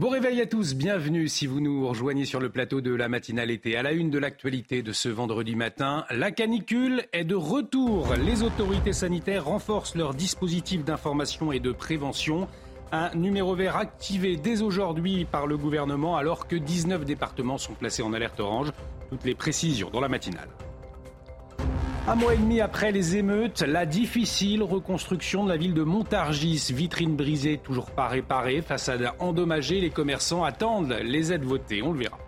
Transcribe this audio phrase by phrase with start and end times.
[0.00, 3.50] Bon réveil à tous, bienvenue si vous nous rejoignez sur le plateau de la matinale
[3.50, 3.76] été.
[3.76, 8.14] À la une de l'actualité de ce vendredi matin, la canicule est de retour.
[8.14, 12.48] Les autorités sanitaires renforcent leur dispositif d'information et de prévention.
[12.92, 18.02] Un numéro vert activé dès aujourd'hui par le gouvernement alors que 19 départements sont placés
[18.02, 18.72] en alerte orange.
[19.10, 20.48] Toutes les précisions dans la matinale.
[22.08, 26.72] Un mois et demi après les émeutes, la difficile reconstruction de la ville de Montargis,
[26.72, 32.00] vitrine brisée, toujours pas réparée, façade endommagée, les commerçants attendent les aides votées, on le
[32.00, 32.18] verra.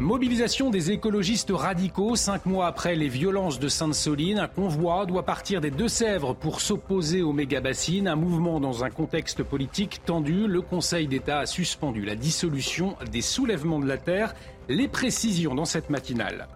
[0.00, 2.16] Mobilisation des écologistes radicaux.
[2.16, 7.22] Cinq mois après les violences de Sainte-Soline, un convoi doit partir des Deux-Sèvres pour s'opposer
[7.22, 8.08] aux méga-bassines.
[8.08, 10.48] Un mouvement dans un contexte politique tendu.
[10.48, 14.34] Le Conseil d'État a suspendu la dissolution des soulèvements de la terre.
[14.68, 16.48] Les précisions dans cette matinale.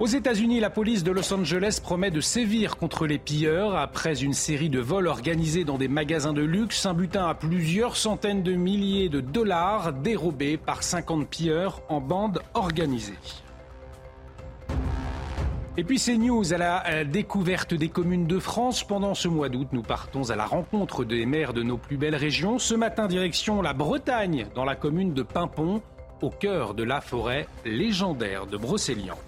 [0.00, 3.76] Aux États-Unis, la police de Los Angeles promet de sévir contre les pilleurs.
[3.76, 7.98] Après une série de vols organisés dans des magasins de luxe, un butin à plusieurs
[7.98, 13.18] centaines de milliers de dollars dérobés par 50 pilleurs en bande organisée.
[15.76, 18.82] Et puis c'est news à la découverte des communes de France.
[18.82, 22.16] Pendant ce mois d'août, nous partons à la rencontre des maires de nos plus belles
[22.16, 22.58] régions.
[22.58, 25.82] Ce matin, direction la Bretagne, dans la commune de Pimpon,
[26.22, 29.18] au cœur de la forêt légendaire de Brocéliande.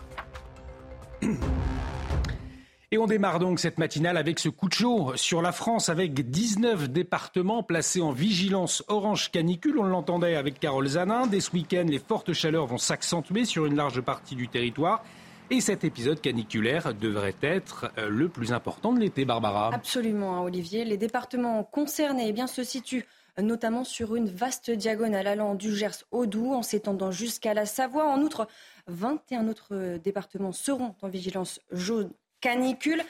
[2.90, 6.12] Et on démarre donc cette matinale avec ce coup de chaud sur la France, avec
[6.12, 9.78] 19 départements placés en vigilance orange canicule.
[9.78, 11.26] On l'entendait avec Carole Zanin.
[11.26, 15.02] Dès ce week-end, les fortes chaleurs vont s'accentuer sur une large partie du territoire.
[15.50, 19.70] Et cet épisode caniculaire devrait être euh, le plus important de l'été, Barbara.
[19.72, 20.84] Absolument, hein, Olivier.
[20.84, 23.06] Les départements concernés eh se situent
[23.40, 28.06] notamment sur une vaste diagonale allant du Gers au Doubs en s'étendant jusqu'à la Savoie.
[28.06, 28.46] En outre,
[28.88, 33.02] 21 autres départements seront en vigilance jaune canicule.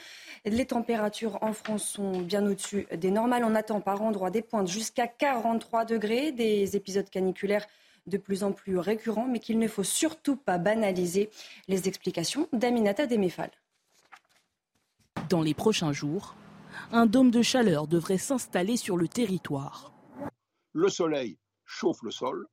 [0.45, 3.43] Les températures en France sont bien au-dessus des normales.
[3.43, 7.65] On attend par endroits des pointes jusqu'à 43 degrés, des épisodes caniculaires
[8.05, 11.29] de plus en plus récurrents, mais qu'il ne faut surtout pas banaliser.
[11.67, 13.49] Les explications d'Aminata Demefal.
[15.29, 16.35] Dans les prochains jours,
[16.91, 19.93] un dôme de chaleur devrait s'installer sur le territoire.
[20.73, 22.45] Le soleil chauffe le sol,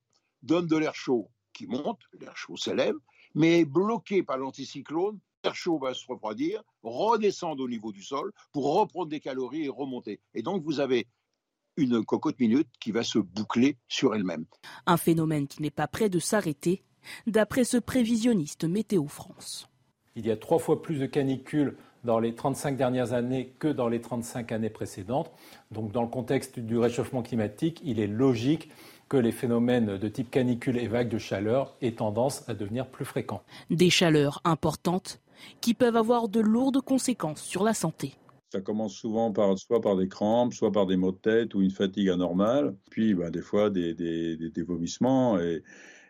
[0.43, 2.95] donne de l'air chaud qui monte, l'air chaud s'élève,
[3.35, 8.75] mais bloqué par l'anticyclone, l'air chaud va se refroidir, redescendre au niveau du sol pour
[8.75, 10.21] reprendre des calories et remonter.
[10.35, 11.07] Et donc vous avez
[11.77, 14.45] une cocotte minute qui va se boucler sur elle-même.
[14.87, 16.83] Un phénomène qui n'est pas prêt de s'arrêter,
[17.27, 19.69] d'après ce prévisionniste Météo France.
[20.17, 23.89] Il y a trois fois plus de canicules dans les 35 dernières années que dans
[23.89, 25.31] les 35 années précédentes.
[25.71, 28.71] Donc dans le contexte du réchauffement climatique, il est logique
[29.11, 33.05] que les phénomènes de type canicule et vagues de chaleur aient tendance à devenir plus
[33.05, 33.43] fréquents.
[33.69, 35.21] Des chaleurs importantes
[35.61, 38.15] qui peuvent avoir de lourdes conséquences sur la santé.
[38.53, 41.61] Ça commence souvent par, soit par des crampes, soit par des maux de tête ou
[41.61, 45.63] une fatigue anormale, puis bah, des fois des, des, des, vomissements et,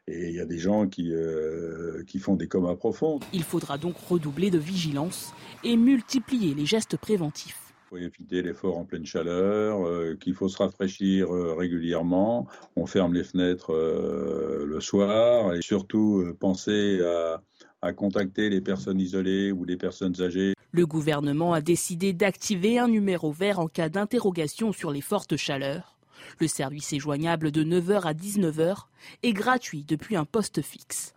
[0.09, 3.21] il y a des gens qui, euh, qui font des comas profonds.
[3.33, 5.33] Il faudra donc redoubler de vigilance
[5.63, 7.60] et multiplier les gestes préventifs.
[7.93, 12.47] Il faut éviter l'effort en pleine chaleur, euh, qu'il faut se rafraîchir euh, régulièrement.
[12.77, 17.43] On ferme les fenêtres euh, le soir et surtout penser à,
[17.83, 20.55] à contacter les personnes isolées ou les personnes âgées.
[20.71, 25.99] Le gouvernement a décidé d'activer un numéro vert en cas d'interrogation sur les fortes chaleurs.
[26.39, 28.85] Le service est joignable de 9h à 19h
[29.25, 31.15] et gratuit depuis un poste fixe.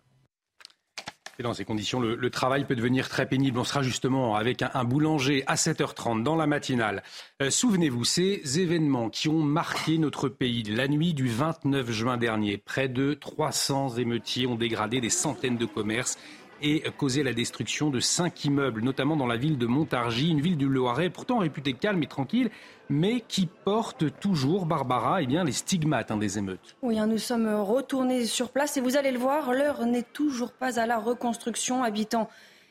[1.38, 3.58] Et dans ces conditions, le, travail peut devenir très pénible.
[3.58, 7.02] On sera justement avec un, boulanger à 7h30 dans la matinale.
[7.42, 12.58] Euh, souvenez-vous, ces événements qui ont marqué notre pays la nuit du 29 juin dernier.
[12.58, 16.18] Près de 300 émeutiers ont dégradé des centaines de commerces
[16.64, 20.56] et causé la destruction de cinq immeubles, notamment dans la ville de Montargis, une ville
[20.56, 22.50] du Loiret pourtant réputée calme et tranquille,
[22.88, 26.74] mais qui porte toujours, Barbara, eh bien, les stigmates hein, des émeutes.
[26.80, 30.52] Oui, hein, nous sommes retournés sur place et vous allez le voir, l'heure n'est toujours
[30.52, 31.84] pas à la reconstruction.
[31.84, 32.30] Habitants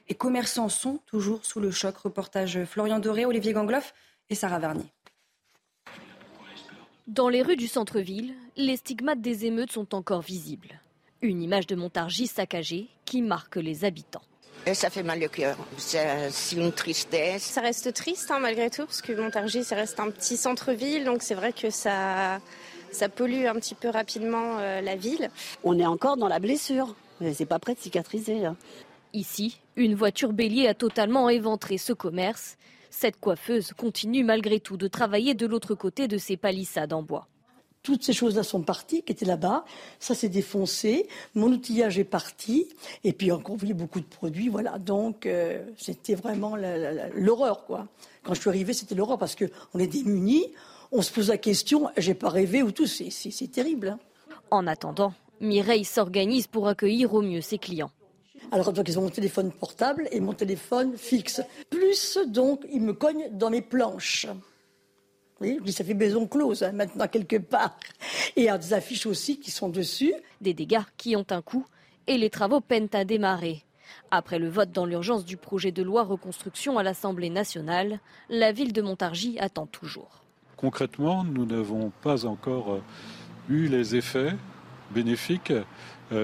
[0.10, 1.96] et commerçants sont toujours sous le choc.
[1.98, 3.94] Reportage Florian Doré, Olivier Gangloff
[4.30, 4.92] et Sarah Vernier.
[7.06, 10.80] Dans les rues du centre-ville, les stigmates des émeutes sont encore visibles.
[11.24, 14.22] Une image de Montargis saccagée qui marque les habitants.
[14.66, 15.58] Et ça fait mal au cœur.
[15.78, 17.44] C'est une tristesse.
[17.44, 21.22] Ça reste triste hein, malgré tout, parce que Montargis, ça reste un petit centre-ville, donc
[21.22, 22.42] c'est vrai que ça,
[22.92, 25.30] ça pollue un petit peu rapidement euh, la ville.
[25.64, 26.94] On est encore dans la blessure.
[27.34, 28.46] C'est pas prêt de cicatriser.
[28.46, 28.58] Hein.
[29.14, 32.58] Ici, une voiture bélier a totalement éventré ce commerce.
[32.90, 37.30] Cette coiffeuse continue malgré tout de travailler de l'autre côté de ces palissades en bois.
[37.84, 39.66] Toutes ces choses-là sont parties, qui étaient là-bas.
[40.00, 41.08] Ça s'est défoncé.
[41.36, 42.70] Mon outillage est parti.
[43.04, 44.48] Et puis encore, oui, beaucoup de produits.
[44.48, 44.80] Voilà.
[44.80, 46.56] Donc, euh, c'était vraiment
[47.14, 47.88] l'horreur, quoi.
[48.24, 50.48] Quand je suis arrivée, c'était l'horreur parce qu'on est démunis.
[50.94, 52.88] On se pose la question, j'ai pas rêvé ou tout.
[52.88, 53.90] C'est terrible.
[53.90, 54.00] Hein.
[54.50, 57.92] En attendant, Mireille s'organise pour accueillir au mieux ses clients.
[58.52, 61.42] Alors, donc, ils ont mon téléphone portable et mon téléphone fixe.
[61.70, 64.28] Plus, donc, ils me cognent dans mes planches.
[65.44, 67.78] Oui, ça fait maison close hein, maintenant quelque part.
[68.36, 70.14] Et il y a des affiches aussi qui sont dessus.
[70.42, 71.66] Des dégâts qui ont un coût
[72.08, 73.64] et les travaux peinent à démarrer.
[74.12, 78.00] Après le vote dans l'urgence du projet de loi reconstruction à l'Assemblée nationale,
[78.30, 80.24] la ville de Montargis attend toujours.
[80.58, 82.82] Concrètement, nous n'avons pas encore euh,
[83.50, 84.34] eu les effets
[84.92, 85.64] bénéfiques euh,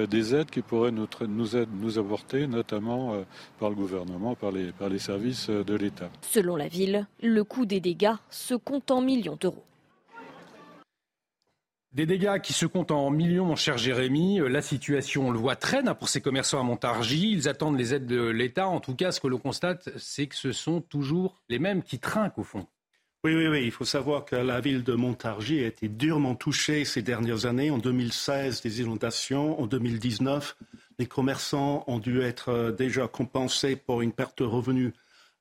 [0.08, 3.24] des aides qui pourraient nous, nous, apporter, notamment euh,
[3.60, 6.10] par le gouvernement, par les, par les services euh, de l'État.
[6.22, 9.64] Selon la ville, le coût des dégâts se compte en millions d'euros.
[11.92, 14.40] Des dégâts qui se comptent en millions, mon cher Jérémy.
[14.48, 17.32] La situation, on le voit, traîne pour ces commerçants à Montargis.
[17.32, 18.68] Ils attendent les aides de l'État.
[18.68, 21.98] En tout cas, ce que l'on constate, c'est que ce sont toujours les mêmes qui
[21.98, 22.68] trinquent au fond.
[23.26, 23.64] Oui, oui, oui.
[23.66, 27.70] Il faut savoir que la ville de Montargis a été durement touchée ces dernières années.
[27.70, 29.60] En 2016, des inondations.
[29.60, 30.56] En 2019,
[31.00, 34.94] les commerçants ont dû être euh, déjà compensés pour une perte de revenus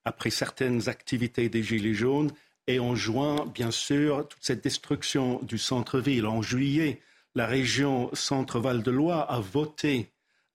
[0.04, 2.32] après certaines activités des Gilets jaunes.
[2.66, 6.26] Et en juin, bien sûr, toute cette destruction du centre-ville.
[6.26, 7.00] En juillet,
[7.36, 10.10] la région Centre-Val de Loire a voté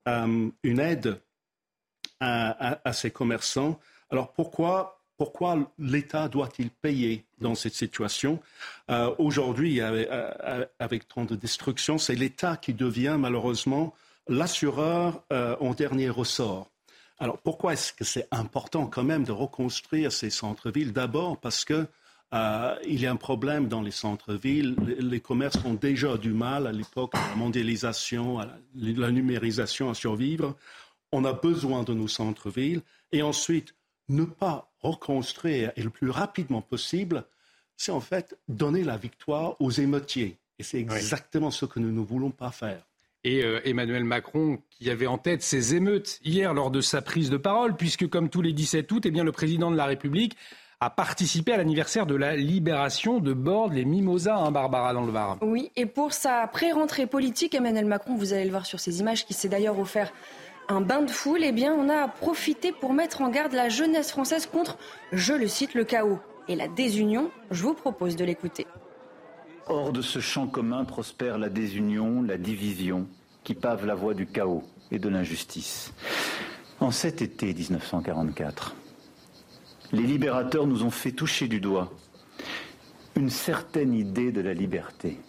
[0.09, 1.21] euh, une aide
[2.19, 3.79] à, à ces commerçants.
[4.09, 8.41] Alors pourquoi pourquoi l'État doit-il payer dans cette situation?
[8.91, 13.93] Euh, Aujourd'hui, euh, avec, tant de destruction, c'est l'État qui devient malheureusement
[14.27, 16.69] l'assureur euh, en dernier ressort.
[17.19, 20.91] Alors pourquoi est-ce que c'est important quand même de reconstruire ces centres-villes?
[20.91, 21.87] D'abord parce qu'il
[22.33, 24.75] y a un problème dans les centres-villes.
[24.99, 29.93] Les, commerces ont déjà du mal à l'époque de la mondialisation, à la numérisation à
[29.93, 30.57] survivre.
[31.13, 32.81] On a besoin de nos centres-villes.
[33.13, 33.73] Et ensuite,
[34.09, 37.23] ne pas reconstruire et le plus rapidement possible,
[37.77, 40.37] c'est en fait donner la victoire aux émeutiers.
[40.59, 42.85] Et c'est exactement ce que nous ne voulons pas faire.
[43.23, 47.29] Et euh, Emmanuel Macron, qui avait en tête ces émeutes hier lors de sa prise
[47.29, 50.35] de parole, puisque comme tous les 17 août, eh bien, le président de la République
[50.81, 55.11] a participé à l'anniversaire de la libération de Borde, les Mimosas, hein, Barbara, dans le
[55.13, 55.37] Var.
[55.41, 59.25] Oui, et pour sa pré-rentrée politique, Emmanuel Macron, vous allez le voir sur ces images,
[59.25, 60.11] qui s'est d'ailleurs offert
[60.67, 64.11] un bain de foule, eh bien, on a profité pour mettre en garde la jeunesse
[64.11, 64.77] française contre,
[65.11, 67.29] je le cite, le chaos et la désunion.
[67.51, 68.67] Je vous propose de l'écouter.
[69.67, 73.07] Hors de ce champ commun prospère la désunion, la division,
[73.43, 75.93] qui pave la voie du chaos et de l'injustice.
[76.79, 78.75] En cet été 1944,
[79.91, 81.91] les libérateurs nous ont fait toucher du doigt
[83.15, 85.19] une certaine idée de la liberté,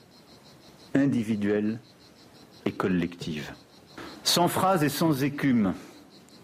[0.94, 1.80] individuelle
[2.64, 3.52] et collective.
[4.24, 5.74] Sans phrase et sans écume,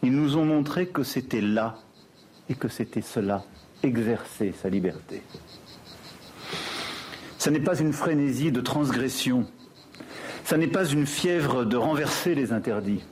[0.03, 1.79] ils nous ont montré que c'était là
[2.51, 3.43] et que c'était cela,
[3.83, 5.23] exercer sa liberté.
[7.39, 9.47] Ce n'est pas une frénésie de transgression,
[10.45, 13.03] ce n'est pas une fièvre de renverser les interdits.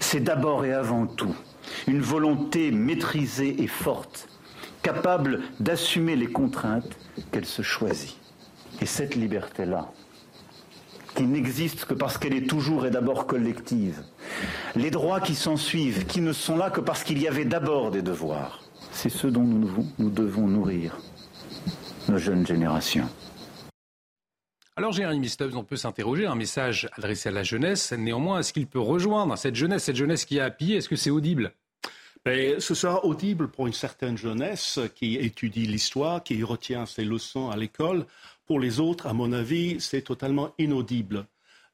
[0.00, 1.36] C'est d'abord et avant tout
[1.86, 4.28] une volonté maîtrisée et forte,
[4.82, 6.96] capable d'assumer les contraintes
[7.30, 8.16] qu'elle se choisit.
[8.80, 9.92] Et cette liberté-là,
[11.18, 14.04] qui n'existe que parce qu'elle est toujours et d'abord collective.
[14.76, 17.90] Les droits qui s'en suivent, qui ne sont là que parce qu'il y avait d'abord
[17.90, 18.62] des devoirs.
[18.92, 20.96] C'est ce dont nous, nous devons nourrir
[22.08, 23.08] nos jeunes générations.
[24.76, 28.68] Alors, Jérémy Stubbs, on peut s'interroger, un message adressé à la jeunesse, néanmoins, est-ce qu'il
[28.68, 31.52] peut rejoindre cette jeunesse, cette jeunesse qui a appuyé, est-ce que c'est audible?
[32.24, 37.50] Ben, ce sera audible pour une certaine jeunesse qui étudie l'histoire, qui retient ses leçons
[37.50, 38.06] à l'école.
[38.48, 41.26] Pour les autres, à mon avis, c'est totalement inaudible.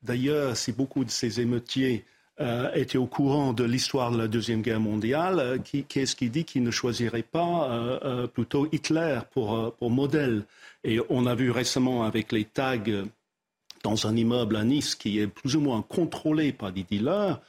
[0.02, 2.04] D'ailleurs, si beaucoup de ces émeutiers
[2.40, 6.31] euh, étaient au courant de l'histoire de la Deuxième Guerre mondiale, euh, qui, est-ce qui
[6.31, 10.47] dit qu'ils ne choisiraient pas euh, plutôt Hitler pour, pour, modèle?
[10.83, 12.81] Et on a vu récemment avec les tags
[13.85, 17.40] dans un immeuble à Nice qui est plus ou moins contrôlé par des dealers,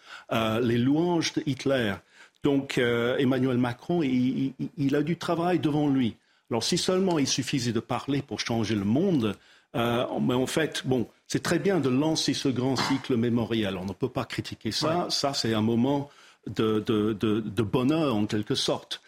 [0.62, 1.96] les louanges de Hitler.
[2.44, 6.16] Donc Emmanuel Macron, il, a du travail devant lui.
[6.52, 9.36] Alors si seulement il suffisait de parler pour changer le monde,
[9.76, 13.78] euh, mais en fait, bon, c'est très bien de lancer ce grand cycle mémoriel.
[13.78, 15.08] On ne peut pas critiquer ça.
[15.10, 16.10] Ça, c'est un moment
[16.48, 19.02] de, bonheur en quelque sorte.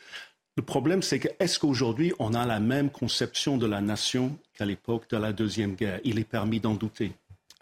[0.58, 4.66] Le problème, c'est que est-ce qu'aujourd'hui, on a la même conception de la nation qu'à
[4.66, 6.00] l'époque de la Deuxième Guerre?
[6.04, 7.12] Il est permis d'en douter.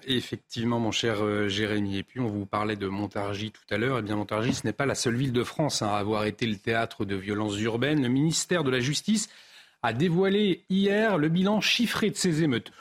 [0.07, 1.97] Effectivement, mon cher euh, Jérémy.
[1.97, 3.99] Et puis, on vous parlait de Montargis tout à l'heure.
[3.99, 6.45] Eh bien, Montargis, ce n'est pas la seule ville de France hein, à avoir été
[6.45, 8.01] le théâtre de violences urbaines.
[8.01, 9.29] Le ministère de la Justice
[9.85, 12.71] a dévoilé hier le bilan chiffré de ces émeutes.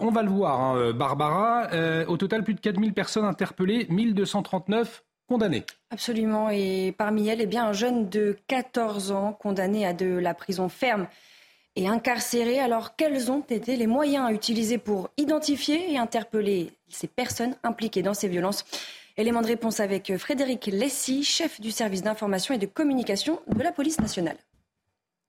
[0.00, 1.68] on va le voir, hein, Barbara.
[2.08, 5.64] au total, plus de 4000 personnes interpellées, 1239 condamnées.
[5.90, 6.50] Absolument.
[6.50, 10.68] Et parmi elles, eh bien, un jeune de 14 ans condamné à de la prison
[10.68, 11.06] ferme
[11.76, 12.60] et incarcéré.
[12.60, 18.14] Alors, quels ont été les moyens utilisés pour identifier et interpeller ces personnes impliquées dans
[18.14, 18.64] ces violences?
[19.16, 23.70] Élément de réponse avec Frédéric Lessy, chef du service d'information et de communication de la
[23.70, 24.36] police nationale.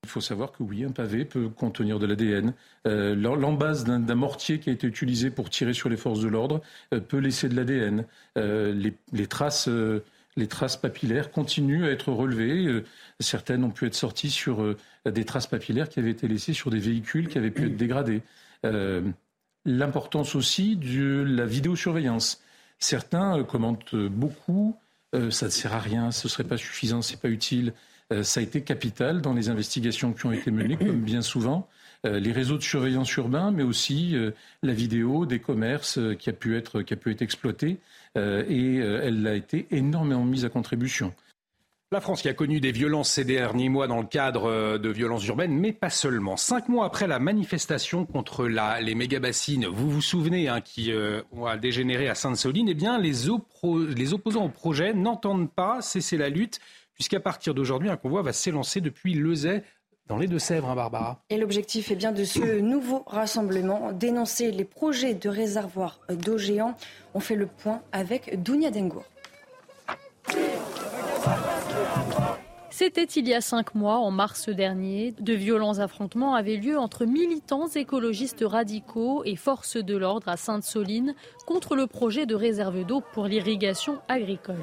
[0.06, 2.54] Il faut savoir que oui, un pavé peut contenir de l'ADN.
[2.86, 6.62] Euh, L'embase d'un mortier qui a été utilisé pour tirer sur les forces de l'ordre
[6.94, 8.04] euh, peut laisser de l'ADN.
[8.38, 8.72] Euh,
[9.12, 9.68] les, traces,
[10.36, 12.84] les traces papillaires continuent à être relevées.
[13.18, 16.78] certaines ont pu être sorties sur des traces papillaires qui avaient été laissées sur des
[16.78, 18.22] véhicules qui avaient pu être dégradés.
[19.64, 22.40] L'importance aussi de la vidéosurveillance.
[22.78, 24.76] Certains commentent beaucoup,
[25.30, 27.72] ça ne sert à rien, ce ne serait pas suffisant, ce n'est pas utile.
[28.22, 31.68] Ça a été capital dans les investigations qui ont été menées, comme bien souvent.
[32.04, 34.14] les réseaux de surveillance urbains, mais aussi
[34.62, 37.78] la vidéo des commerces qui a pu être, qui a pu être exploitée,
[38.16, 41.12] et elle a été énormément mise à contribution.
[41.92, 44.88] La France qui a connu des violences ces derniers mois dans le cadre euh, de
[44.88, 46.36] violences urbaines, mais pas seulement.
[46.36, 51.56] Cinq mois après la manifestation contre les méga-bassines, vous vous souvenez, hein, qui euh, a
[51.56, 56.58] dégénéré à Sainte-Soline, eh bien, les, opposants au projet n'entendent pas cesser la lutte,
[56.96, 59.62] puisqu'à partir d'aujourd'hui, un convoi va s'élancer depuis Lezay
[60.08, 61.22] dans les Deux-Sèvres, hein, Barbara.
[61.30, 66.76] Et l'objectif est bien de ce nouveau rassemblement, dénoncer les projets de réservoirs d'eau géants.
[67.14, 69.04] On fait le point avec Dounia Dengo.
[72.78, 75.14] C'était il y a cinq mois, en mars dernier.
[75.18, 81.14] De violents affrontements avaient lieu entre militants écologistes radicaux et forces de l'ordre à Sainte-Soline
[81.46, 84.60] contre le projet de réserve d'eau pour l'irrigation agricole.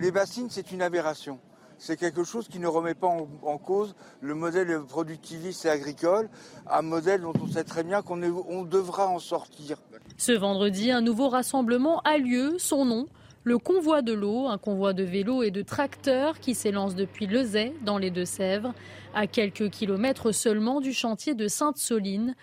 [0.00, 1.38] Les bassines, c'est une aberration.
[1.78, 6.28] C'est quelque chose qui ne remet pas en, cause le modèle productiviste et agricole,
[6.68, 9.78] un modèle dont on sait très bien qu'on on devra en sortir.
[10.16, 12.56] Ce vendredi, un nouveau rassemblement a lieu.
[12.58, 13.06] Son nom,
[13.44, 17.72] le convoi de l'eau, un convoi de vélos et de tracteurs qui s'élance depuis Lezay,
[17.82, 18.74] dans les Deux-Sèvres,
[19.14, 22.34] à quelques kilomètres seulement du chantier de Sainte-Soline.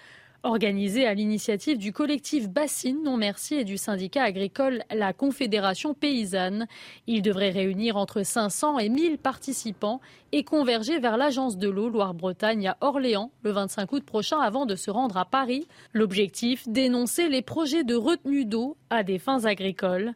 [0.45, 6.67] Organisé à l'initiative du collectif Bassine Non Merci et du syndicat agricole La Confédération Paysanne,
[7.07, 12.67] il devrait réunir entre 500 et 1000 participants et converger vers l'agence de l'eau Loire-Bretagne
[12.67, 15.67] à Orléans le 25 août prochain avant de se rendre à Paris.
[15.93, 20.13] L'objectif, dénoncer les projets de retenue d'eau à des fins agricoles.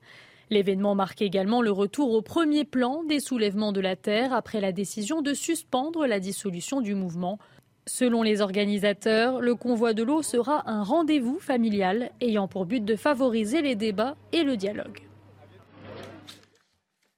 [0.52, 4.72] L'événement marque également le retour au premier plan des soulèvements de la terre après la
[4.72, 7.38] décision de suspendre la dissolution du mouvement.
[7.86, 12.96] Selon les organisateurs, le convoi de l'eau sera un rendez-vous familial ayant pour but de
[12.96, 15.02] favoriser les débats et le dialogue.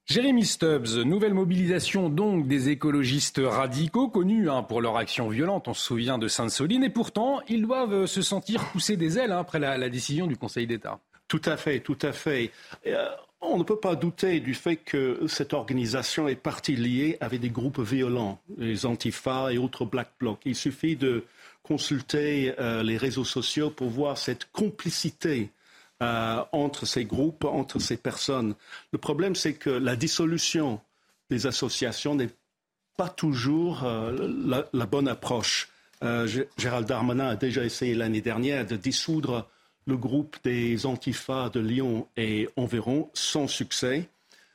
[0.07, 5.73] Jérémy Stubbs, nouvelle mobilisation donc des écologistes radicaux, connus hein, pour leur action violente, on
[5.73, 9.59] se souvient de Sainte-Soline, et pourtant ils doivent se sentir pousser des ailes hein, après
[9.59, 10.99] la décision du Conseil d'État.
[11.31, 12.51] Tout à fait, tout à fait.
[12.87, 13.07] Euh,
[13.39, 17.49] on ne peut pas douter du fait que cette organisation est partie liée avec des
[17.49, 20.41] groupes violents, les Antifa et autres Black Blocs.
[20.43, 21.23] Il suffit de
[21.63, 25.51] consulter euh, les réseaux sociaux pour voir cette complicité
[26.01, 28.53] euh, entre ces groupes, entre ces personnes.
[28.91, 30.81] Le problème, c'est que la dissolution
[31.29, 32.35] des associations n'est
[32.97, 35.69] pas toujours la, la, bonne approche.
[36.57, 39.47] Gérald Darmanin a déjà essayé l'année dernière de dissoudre
[39.91, 44.07] le groupe des Antifas de Lyon est environ sans succès.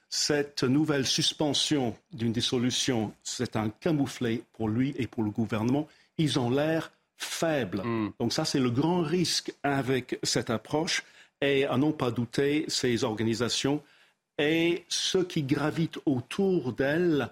[0.09, 5.88] Cette nouvelle suspension d'une dissolution, c'est un camouflet pour lui et pour le gouvernement.
[6.16, 7.83] Ils ont l'air faibles.
[7.85, 8.12] Hmm.
[8.19, 11.05] Donc ça, c'est le grand risque avec cette approche.
[11.43, 13.83] Et à n'en pas douter, ces organisations
[14.38, 17.28] et ceux qui gravitent autour d'elles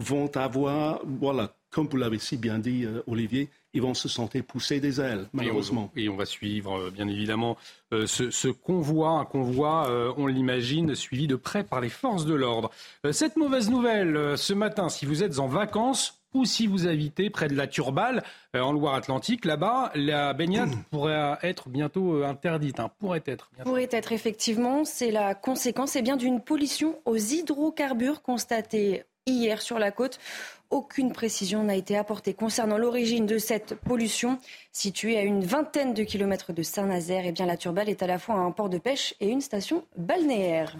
[0.00, 4.44] vont avoir, voilà, comme vous l'avez si bien dit, euh, Olivier, ils vont se sentir
[4.44, 5.90] pousser des ailes, malheureusement.
[5.96, 7.56] Et on, va suivre, euh, bien évidemment,
[7.92, 12.34] euh, ce, convoi, un convoi, euh, on l'imagine, suivi de près par les forces de
[12.34, 12.70] l'ordre.
[13.10, 17.46] cette mauvaise nouvelle, ce matin, si vous êtes en vacances, ou si vous habitez près
[17.46, 22.80] de la Turballe, en Loire-Atlantique, là-bas, la baignade pourrait être bientôt interdite.
[22.80, 23.50] Hein, pourrait être.
[23.62, 24.84] Pourrait être, effectivement.
[24.84, 30.18] C'est la conséquence eh bien, d'une pollution aux hydrocarbures constatée hier sur la côte.
[30.74, 34.40] Aucune précision n'a été apportée concernant l'origine de cette pollution.
[34.72, 38.08] Située à une vingtaine de kilomètres de Saint-Nazaire, et eh bien, la Turballe est à
[38.08, 40.76] la fois un port de pêche et une station balnéaire.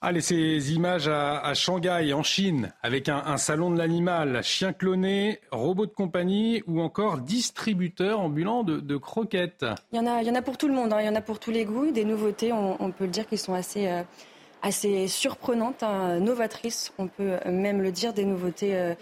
[0.00, 5.86] Allez, ces images à, Shanghai, en Chine, avec un, salon de l'animal, chien cloné, robot
[5.86, 9.66] de compagnie ou encore distributeur ambulant de, croquettes.
[9.92, 11.00] Il y, en a, il y en a pour tout le monde, hein.
[11.00, 11.92] il y en a pour tous les goûts.
[11.92, 14.02] Des nouveautés, on, peut le dire, qui sont assez, euh,
[14.62, 18.94] assez surprenante, hein, novatrice, on peut même le dire, des nouveautés euh,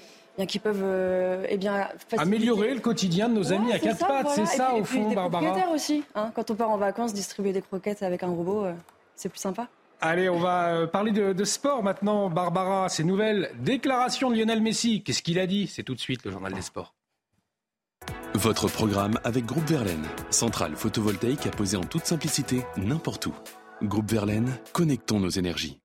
[0.44, 4.28] qui peuvent euh, eh bien, améliorer le quotidien de nos amis à quatre pattes.
[4.34, 5.70] C'est ça, au fond, Barbara.
[5.72, 6.04] aussi.
[6.14, 6.30] Hein.
[6.34, 8.74] quand on part en vacances, distribuer des croquettes avec un robot, euh,
[9.14, 9.68] c'est plus sympa.
[10.02, 12.90] Allez, on va euh, parler de, de sport maintenant, Barbara.
[12.90, 15.02] Ces nouvelles déclarations de Lionel Messi.
[15.02, 15.68] Qu'est-ce qu'il a dit?
[15.68, 16.92] C'est tout de suite le journal des sports.
[18.34, 23.34] Votre programme avec Groupe Verlaine, centrale photovoltaïque à poser en toute simplicité n'importe où.
[23.82, 25.78] Groupe Verlaine, connectons nos énergies.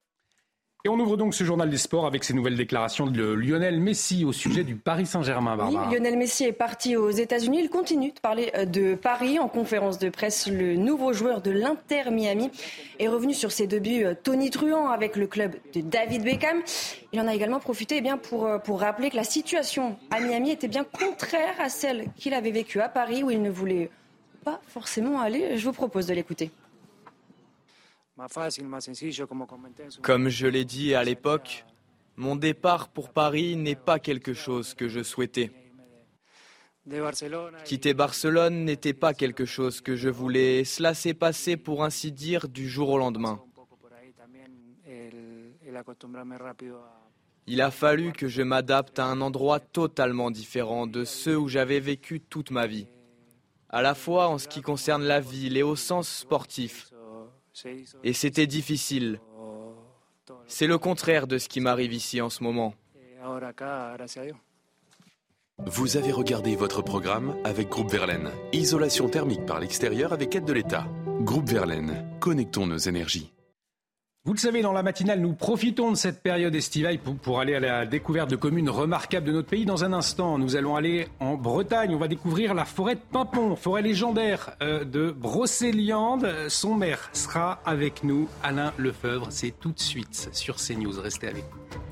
[0.83, 4.25] Et on ouvre donc ce journal des sports avec ces nouvelles déclarations de Lionel Messi
[4.25, 5.55] au sujet du Paris Saint-Germain.
[5.67, 7.59] Oui, Lionel Messi est parti aux États-Unis.
[7.61, 10.47] Il continue de parler euh, de Paris en conférence de presse.
[10.47, 12.49] Le nouveau joueur de l'Inter Miami
[12.97, 16.61] est revenu sur ses débuts euh, Tony Truant avec le club de David Beckham.
[17.13, 20.19] Il en a également profité eh bien, pour, euh, pour rappeler que la situation à
[20.19, 23.91] Miami était bien contraire à celle qu'il avait vécue à Paris où il ne voulait
[24.43, 25.57] pas forcément aller.
[25.57, 26.49] Je vous propose de l'écouter.
[30.01, 31.65] Comme je l'ai dit à l'époque,
[32.15, 35.51] mon départ pour Paris n'est pas quelque chose que je souhaitais.
[37.63, 40.63] Quitter Barcelone n'était pas quelque chose que je voulais.
[40.63, 43.41] Cela s'est passé, pour ainsi dire, du jour au lendemain.
[47.47, 51.79] Il a fallu que je m'adapte à un endroit totalement différent de ceux où j'avais
[51.79, 52.87] vécu toute ma vie,
[53.69, 56.90] à la fois en ce qui concerne la ville et au sens sportif.
[58.03, 59.19] Et c'était difficile.
[60.47, 62.73] C'est le contraire de ce qui m'arrive ici en ce moment.
[65.65, 68.31] Vous avez regardé votre programme avec Groupe Verlaine.
[68.51, 70.87] Isolation thermique par l'extérieur avec aide de l'État.
[71.19, 73.31] Groupe Verlaine, connectons nos énergies.
[74.23, 77.59] Vous le savez, dans la matinale, nous profitons de cette période estivale pour, aller à
[77.59, 79.65] la découverte de communes remarquables de notre pays.
[79.65, 81.95] Dans un instant, nous allons aller en Bretagne.
[81.95, 86.31] On va découvrir la forêt de Pimpon, forêt légendaire euh, de Brocéliande.
[86.49, 89.25] Son maire sera avec nous, Alain Lefebvre.
[89.31, 91.01] C'est tout de suite sur CNews.
[91.01, 91.90] Restez avec nous.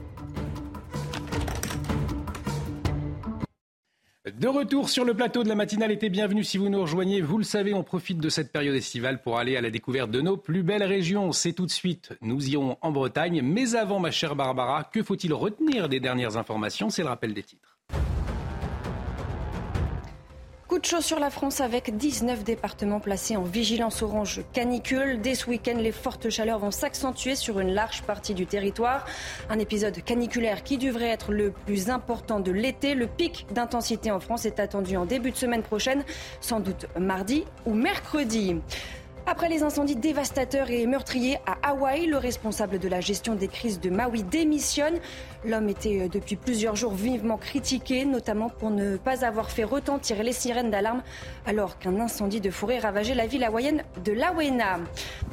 [4.25, 7.21] De retour sur le plateau de la matinale, était bienvenue si vous nous rejoignez.
[7.21, 10.19] Vous le savez, on profite de cette période estivale pour aller à la découverte de
[10.19, 11.31] nos plus belles régions.
[11.31, 13.41] C'est tout de suite, nous irons en Bretagne.
[13.41, 16.89] Mais avant, ma chère Barbara, que faut-il retenir des dernières informations?
[16.89, 17.68] C'est le rappel des titres.
[20.69, 25.19] Coup de chaud sur la France avec 19 départements placés en vigilance orange canicule.
[25.19, 29.07] Dès ce week-end, les fortes chaleurs vont s'accentuer sur une large partie du territoire.
[29.49, 32.93] Un épisode caniculaire qui devrait être le plus important de l'été.
[32.93, 36.03] Le pic d'intensité en France est attendu en début de semaine prochaine,
[36.39, 38.57] sans doute mardi ou mercredi.
[39.31, 43.79] Après les incendies dévastateurs et meurtriers à Hawaï, le responsable de la gestion des crises
[43.79, 44.97] de Maui démissionne.
[45.45, 50.23] L'homme était euh, depuis plusieurs jours vivement critiqué, notamment pour ne pas avoir fait retentir
[50.23, 51.03] les sirènes d'alarme
[51.45, 54.79] alors qu'un incendie de forêt ravageait la ville hawaïenne de Lawena.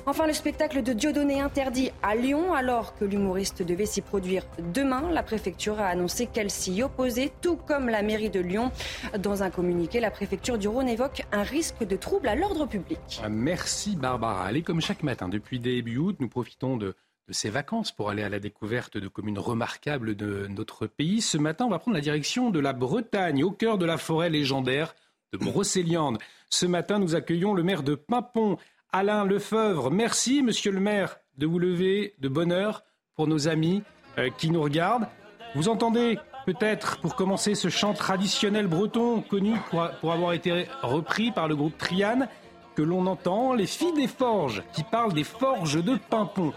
[0.06, 5.10] Enfin, le spectacle de Dieudonné interdit à Lyon alors que l'humoriste devait s'y produire demain.
[5.12, 8.70] La préfecture a annoncé qu'elle s'y opposait, tout comme la mairie de Lyon.
[9.18, 13.20] Dans un communiqué, la préfecture du Rhône évoque un risque de trouble à l'ordre public.
[13.28, 13.66] Merci.
[13.66, 14.44] Merci Barbara.
[14.44, 16.94] Allez, comme chaque matin, depuis début août, nous profitons de,
[17.32, 21.20] ces vacances pour aller à la découverte de communes remarquables de notre pays.
[21.20, 24.30] Ce matin, on va prendre la direction de la Bretagne, au cœur de la forêt
[24.30, 24.94] légendaire
[25.32, 26.18] de Brocéliande.
[26.50, 28.58] Ce matin, nous accueillons le maire de Pimpon,
[28.92, 29.90] Alain Lefebvre.
[29.90, 32.84] Merci, monsieur le maire, de vous lever de bonne heure
[33.14, 33.82] pour nos amis
[34.18, 35.08] euh, qui nous regardent.
[35.54, 41.32] Vous entendez peut-être, pour commencer, ce chant traditionnel breton connu pour, pour avoir été repris
[41.32, 42.28] par le groupe Triane
[42.76, 46.52] que l'on entend, les filles des forges, qui parlent des forges de Pimpon.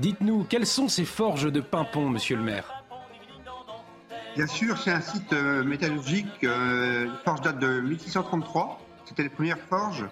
[0.00, 2.82] Dites-nous, quelles sont ces forges de Pimpon, monsieur le maire
[4.34, 6.42] Bien sûr, c'est un site euh, métallurgique.
[6.44, 8.80] Euh, les forges datent de 1633.
[9.04, 10.06] C'était les premières forges.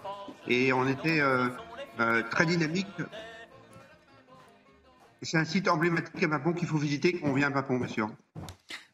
[0.46, 1.48] Et on était euh,
[2.30, 2.86] très dynamique.
[5.22, 8.10] C'est un site emblématique à Pimpon qu'il faut visiter quand on vient à Pimpon, sûr.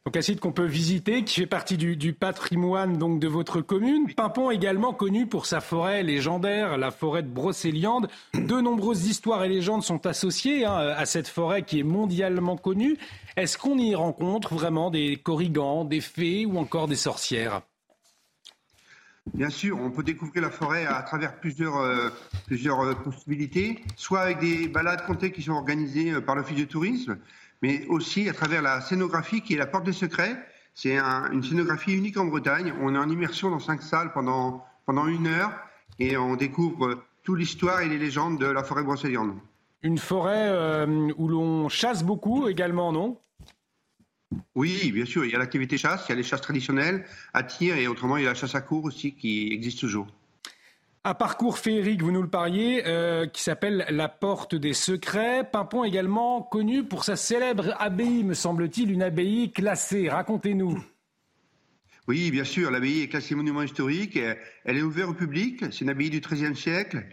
[0.06, 4.06] Donc un site qu'on peut visiter, qui fait partie du, patrimoine donc de votre commune.
[4.14, 8.06] Pimpon également connu pour sa forêt légendaire, la forêt de Brocéliande.
[8.32, 12.96] De nombreuses histoires et légendes sont associées hein, à cette forêt qui est mondialement connue.
[13.36, 17.62] Est-ce qu'on y rencontre vraiment des corrigans, des fées ou encore des sorcières?
[19.34, 22.10] Bien sûr, on peut découvrir la forêt à travers plusieurs, euh,
[22.46, 26.64] plusieurs euh, possibilités, soit avec des balades comptées qui sont organisées euh, par l'Office de
[26.64, 27.18] tourisme,
[27.62, 30.36] mais aussi à travers la scénographie qui est la porte des secrets.
[30.74, 32.74] C'est une scénographie unique en Bretagne.
[32.80, 35.52] On est en immersion dans cinq salles pendant, pendant une heure
[35.98, 39.34] et on découvre toute l'histoire et les légendes de la forêt brocéliande.
[39.82, 43.18] Une forêt euh, où l'on chasse beaucoup également, non?
[44.54, 47.42] Oui, bien sûr, il y a l'activité chasse, il y a les chasses traditionnelles à
[47.42, 50.06] tir et autrement il y a la chasse à cours aussi qui existe toujours.
[51.08, 55.48] Un parcours féerique, vous nous le pariez, euh, qui s'appelle La Porte des Secrets.
[55.48, 60.08] Pimpon également connu pour sa célèbre abbaye, me semble-t-il, une abbaye classée.
[60.08, 60.84] Racontez-nous.
[62.08, 64.18] Oui, bien sûr, l'abbaye est classée monument historique.
[64.64, 65.66] Elle est ouverte au public.
[65.70, 67.06] C'est une abbaye du XIIIe siècle.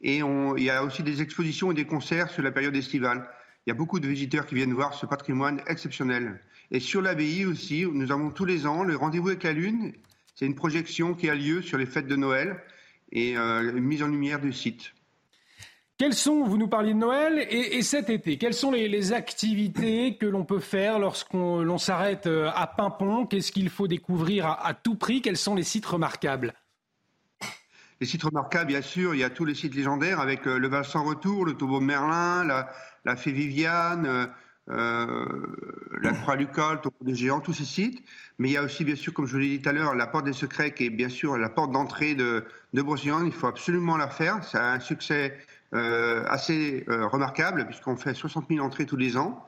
[0.00, 3.28] Et il y a aussi des expositions et des concerts sur la période estivale.
[3.66, 6.38] Il y a beaucoup de visiteurs qui viennent voir ce patrimoine exceptionnel.
[6.70, 9.92] Et sur l'abbaye aussi, nous avons tous les ans le rendez-vous avec la Lune.
[10.36, 12.62] C'est une projection qui a lieu sur les fêtes de Noël
[13.12, 14.92] et euh, une mise en lumière du site.
[16.00, 20.24] Quels sont, vous nous parliez de Noël, et, cet été, quelles sont les, activités que
[20.24, 23.26] l'on peut faire lorsqu'on s'arrête euh, à Pimpon?
[23.26, 25.20] Qu'est-ce qu'il faut découvrir à, tout prix?
[25.20, 26.54] Quels sont les sites remarquables?
[28.00, 30.68] Les sites remarquables, bien sûr, il y a tous les sites légendaires avec euh, le
[30.68, 32.70] Val sans retour, le Tombeau de Merlin, la,
[33.04, 34.30] la Fée Viviane,
[34.70, 35.26] euh,
[36.00, 38.02] la Croix du Col, le des Géants, tous ces sites.
[38.40, 39.94] Mais il y a aussi, bien sûr, comme je vous l'ai dit tout à l'heure,
[39.94, 43.24] la Porte des Secrets, qui est bien sûr la porte d'entrée de, de Brocéliande.
[43.26, 44.42] Il faut absolument la faire.
[44.42, 45.38] Ça a un succès
[45.74, 49.46] euh, assez euh, remarquable, puisqu'on fait 60 000 entrées tous les ans.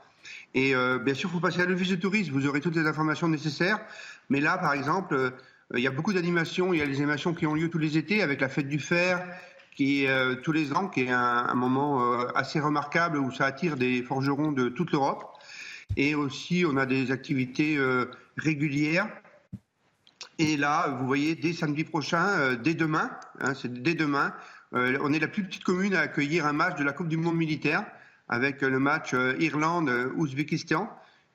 [0.55, 0.75] Et
[1.05, 2.33] bien sûr, il faut passer à l'office de tourisme.
[2.33, 3.81] Vous aurez toutes les informations nécessaires.
[4.29, 5.33] Mais là, par exemple,
[5.75, 6.73] il y a beaucoup d'animations.
[6.73, 8.79] Il y a les animations qui ont lieu tous les étés avec la fête du
[8.79, 9.27] fer,
[9.75, 13.47] qui est euh, tous les ans, qui est un, moment euh, assez remarquable où ça
[13.47, 15.25] attire des forgerons de toute l'Europe.
[15.97, 19.09] Et aussi, on a des activités euh, régulières.
[20.39, 24.35] Et là, vous voyez, dès samedi prochain, dès demain, hein, c'est dès demain,
[24.73, 27.37] on est la plus petite commune à accueillir un match de la Coupe du Monde
[27.37, 27.85] militaire
[28.29, 30.89] avec le match Irlande-Ouzbékistan.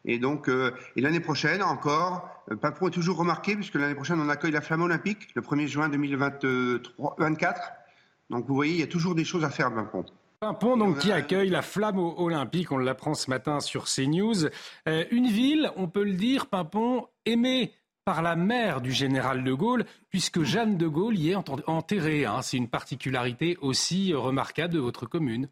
[0.06, 0.50] Et donc,
[0.96, 5.30] l'année prochaine encore, Papro est toujours remarqué puisque l'année prochaine on accueille la Flamme olympique
[5.36, 7.62] le 1er juin 2024
[8.30, 9.70] donc vous voyez, il y a toujours des choses à faire à
[10.40, 10.78] Pimpon.
[10.78, 14.46] Pimpon, donc, qui accueille la flamme olympique, on l'apprend ce matin sur CNews.
[14.88, 17.74] Euh, une ville, on peut le dire, Pimpon, aimée
[18.06, 22.26] par la mère du général de Gaulle, puisque Jeanne de Gaulle y est enterrée.
[22.26, 22.42] Hein.
[22.44, 25.50] C'est une particularité aussi remarquable de votre commune.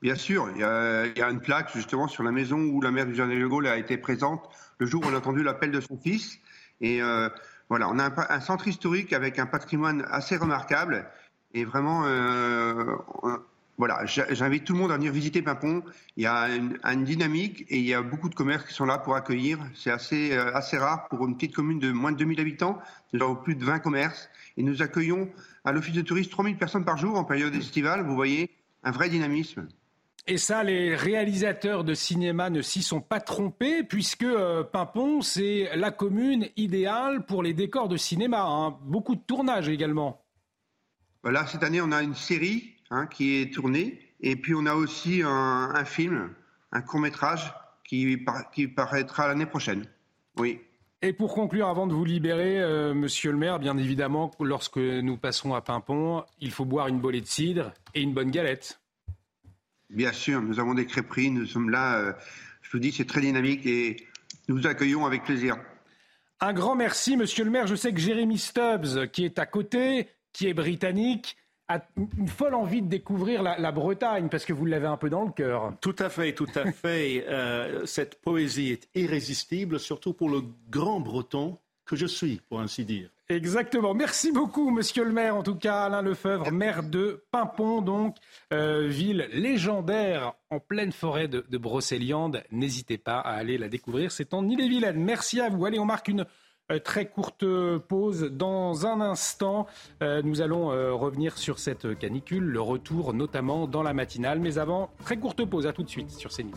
[0.00, 3.14] Bien sûr, il y, a, une plaque justement sur la maison où la mère du
[3.14, 5.98] général de Gaulle a été présente le jour où on a entendu l'appel de son
[5.98, 6.38] fils.
[6.80, 7.28] Et euh,
[7.68, 11.06] voilà, on a un, centre historique avec un patrimoine assez remarquable
[11.52, 12.96] et vraiment, euh,
[13.80, 15.82] voilà, j'invite tout le monde à venir visiter Pimpon.
[16.18, 18.98] Il y a une, dynamique et il y a beaucoup de commerces qui sont là
[18.98, 19.58] pour accueillir.
[19.74, 22.78] C'est assez, euh, assez rare pour une petite commune de moins de 2000 habitants.
[23.14, 25.30] Nous avons plus de 20 commerces et nous accueillons
[25.64, 28.04] à l'office de tourisme 3000 personnes par jour en période estivale.
[28.04, 28.50] Vous voyez,
[28.82, 29.66] un vrai dynamisme.
[30.26, 35.70] Et ça, les réalisateurs de cinéma ne s'y sont pas trompés, puisque euh, Pimpon, c'est
[35.74, 38.42] la commune idéale pour les décors de cinéma.
[38.42, 38.76] Hein.
[38.82, 40.22] Beaucoup de tournages également.
[41.24, 44.74] Là, cette année, on a une série hein, qui est tournée, et puis on a
[44.74, 46.30] aussi un, film,
[46.72, 47.52] un court métrage
[47.84, 48.24] qui,
[48.54, 49.84] qui paraîtra l'année prochaine.
[50.36, 50.60] Oui.
[51.02, 55.16] Et pour conclure, avant de vous libérer, euh, Monsieur le maire, bien évidemment, lorsque nous
[55.16, 58.80] passerons à Pimpon, il faut boire une bolée de cidre et une bonne galette.
[59.88, 61.98] Bien sûr, nous avons des crêperies, nous sommes là.
[61.98, 62.12] Euh,
[62.60, 63.96] je vous dis, c'est très dynamique et
[64.48, 65.56] nous vous accueillons avec plaisir.
[66.40, 67.66] Un grand merci, Monsieur le maire.
[67.66, 71.36] Je sais que Jérémy Stubbs, qui est à côté, qui est britannique,
[71.70, 71.82] a
[72.18, 75.30] une folle envie de découvrir la, Bretagne, parce que vous l'avez un peu dans le
[75.30, 75.72] cœur.
[75.80, 77.24] Tout à fait, tout à fait.
[77.28, 82.84] Euh, cette poésie est irrésistible, surtout pour le grand breton que je suis, pour ainsi
[82.84, 83.08] dire.
[83.28, 83.94] Exactement.
[83.94, 88.16] Merci beaucoup, monsieur le maire, en tout cas, Alain Lefebvre, maire de Pimpon, donc,
[88.52, 92.42] euh, ville légendaire en pleine forêt de, de Brocéliande.
[92.50, 94.98] N'hésitez pas à aller la découvrir, c'est en Ille-et-Vilaine.
[94.98, 95.64] Merci à vous.
[95.64, 96.26] Allez, on marque une
[96.78, 97.44] très courte
[97.88, 98.30] pause.
[98.32, 99.66] Dans un instant,
[100.02, 104.38] euh, nous allons euh, revenir sur cette canicule, le retour notamment dans la matinale.
[104.38, 105.66] Mais avant, très courte pause.
[105.66, 106.52] À tout de suite sur CNews.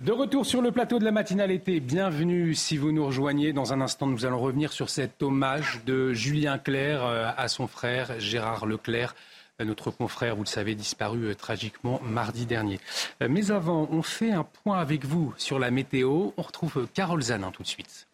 [0.00, 3.52] De retour sur le plateau de la matinale été, bienvenue si vous nous rejoignez.
[3.52, 8.20] Dans un instant, nous allons revenir sur cet hommage de Julien Clerc à son frère
[8.20, 9.14] Gérard Leclerc
[9.64, 12.78] notre confrère, vous le savez, disparu euh, tragiquement mardi dernier.
[13.22, 16.30] Euh, mais avant, on fait un point avec vous sur la météo.
[16.36, 18.06] On retrouve euh, Carole Zanin tout de suite.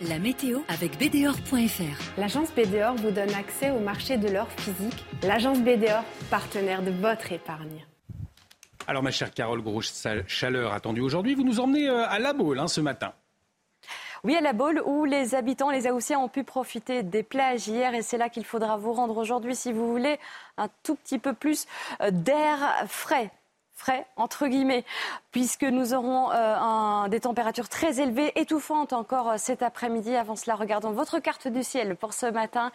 [0.00, 2.18] La météo avec BDOR.fr.
[2.18, 5.04] L'agence BDOR vous donne accès au marché de l'or physique.
[5.22, 7.86] L'agence BDOR, partenaire de votre épargne.
[8.88, 11.36] Alors ma chère Carole, grosse chaleur attendue aujourd'hui.
[11.36, 13.12] Vous nous emmenez à La Baule hein, ce matin.
[14.24, 17.92] Oui, à la Baule, où les habitants, les Aoussiens, ont pu profiter des plages hier.
[17.92, 20.20] Et c'est là qu'il faudra vous rendre aujourd'hui si vous voulez
[20.56, 21.66] un tout petit peu plus
[22.00, 23.32] euh, d'air frais.
[23.74, 24.84] Frais, entre guillemets,
[25.32, 30.14] puisque nous aurons euh, des températures très élevées, étouffantes encore euh, cet après-midi.
[30.14, 32.70] Avant cela, regardons votre carte du ciel pour ce matin.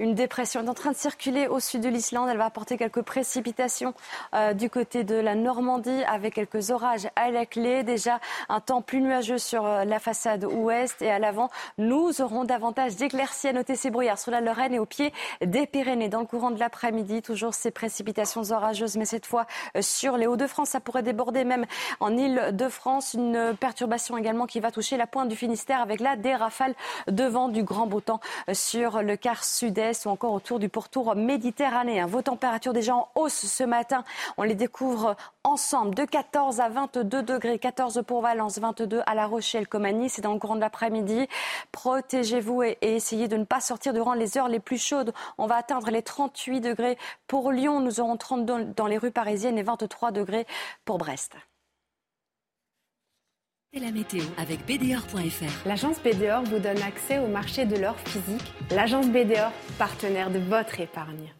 [0.00, 2.28] Une dépression est en train de circuler au sud de l'Islande.
[2.28, 3.94] Elle va apporter quelques précipitations
[4.34, 7.84] euh, du côté de la Normandie, avec quelques orages à la clé.
[7.84, 11.50] Déjà, un temps plus nuageux sur la façade ouest et à l'avant.
[11.76, 15.66] Nous aurons davantage d'éclaircies à noter ces brouillards sur la Lorraine et au pied des
[15.66, 16.08] Pyrénées.
[16.08, 19.46] Dans le courant de l'après-midi, toujours ces précipitations orageuses, mais cette fois
[19.80, 21.66] sur les Hauts-de france Ça pourrait déborder même
[22.00, 23.14] en Île-de-France.
[23.14, 26.74] Une perturbation également qui va toucher la pointe du Finistère avec là des rafales
[27.06, 28.20] de vent du grand beau temps
[28.52, 32.06] sur le quart sud-est ou encore autour du pourtour méditerranéen.
[32.06, 34.04] Vos températures déjà en hausse ce matin.
[34.36, 37.58] On les découvre ensemble de 14 à 22 degrés.
[37.58, 40.14] 14 pour Valence, 22 à La Rochelle Nice.
[40.16, 41.26] C'est dans le courant de l'après-midi.
[41.72, 45.12] Protégez-vous et, et essayez de ne pas sortir durant les heures les plus chaudes.
[45.38, 47.80] On va atteindre les 38 degrés pour Lyon.
[47.80, 50.27] Nous aurons 32 dans les rues parisiennes et 23 degrés
[50.84, 51.36] pour Brest.
[53.74, 55.68] Et la météo avec BDOR.fr.
[55.68, 58.52] L'agence BDOR vous donne accès au marché de l'or physique.
[58.70, 61.34] L'agence BDOR, partenaire de votre épargne.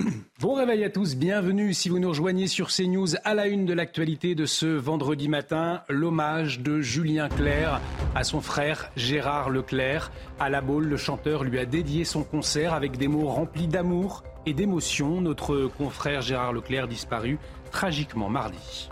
[0.40, 3.74] Bon réveil à tous, bienvenue si vous nous rejoignez sur CNews à la une de
[3.74, 7.78] l'actualité de ce vendredi matin, l'hommage de Julien Clerc
[8.14, 10.10] à son frère Gérard Leclerc.
[10.38, 14.24] À la Baule, le chanteur lui a dédié son concert avec des mots remplis d'amour
[14.46, 15.20] et d'émotion.
[15.20, 17.38] Notre confrère Gérard Leclerc disparu
[17.70, 18.90] tragiquement mardi.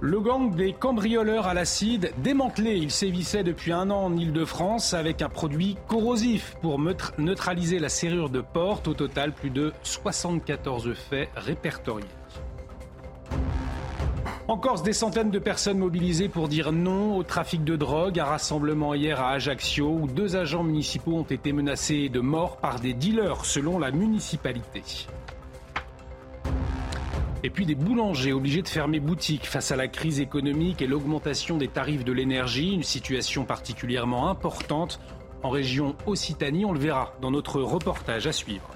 [0.00, 2.76] Le gang des cambrioleurs à l'acide démantelé.
[2.76, 6.78] Il sévissait depuis un an en Ile-de-France avec un produit corrosif pour
[7.18, 8.86] neutraliser la serrure de porte.
[8.86, 12.06] Au total, plus de 74 faits répertoriés.
[14.46, 18.20] En Corse, des centaines de personnes mobilisées pour dire non au trafic de drogue.
[18.20, 22.78] Un rassemblement hier à Ajaccio où deux agents municipaux ont été menacés de mort par
[22.78, 24.82] des dealers selon la municipalité.
[27.44, 31.56] Et puis des boulangers obligés de fermer boutique face à la crise économique et l'augmentation
[31.56, 35.00] des tarifs de l'énergie, une situation particulièrement importante
[35.44, 38.68] en région Occitanie, on le verra dans notre reportage à suivre.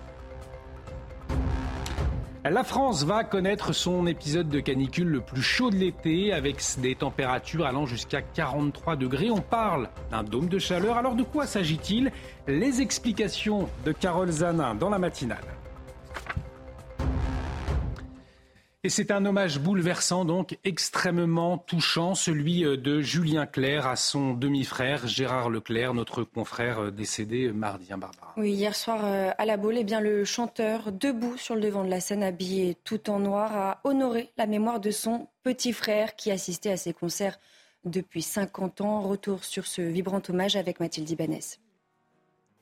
[2.45, 6.97] La France va connaître son épisode de canicule le plus chaud de l'été avec des
[6.97, 9.31] températures allant jusqu'à 43 degrés.
[9.31, 10.97] On parle d'un dôme de chaleur.
[10.97, 12.11] Alors de quoi s'agit-il?
[12.49, 15.62] Les explications de Carole Zanin dans la matinale.
[18.85, 24.35] Et c'est un hommage bouleversant, donc extrêmement touchant, celui euh, de Julien Clerc à son
[24.35, 28.35] demi-frère Gérard Leclerc, notre confrère euh, décédé mardi, hein, Barbara.
[28.37, 31.85] Oui, hier soir euh, à la Baule, eh bien, le chanteur, debout sur le devant
[31.85, 36.17] de la scène, habillé tout en noir, a honoré la mémoire de son petit frère
[36.17, 37.39] qui assistait à ses concerts
[37.85, 39.01] depuis 50 ans.
[39.03, 41.61] Retour sur ce vibrant hommage avec Mathilde Ibanez.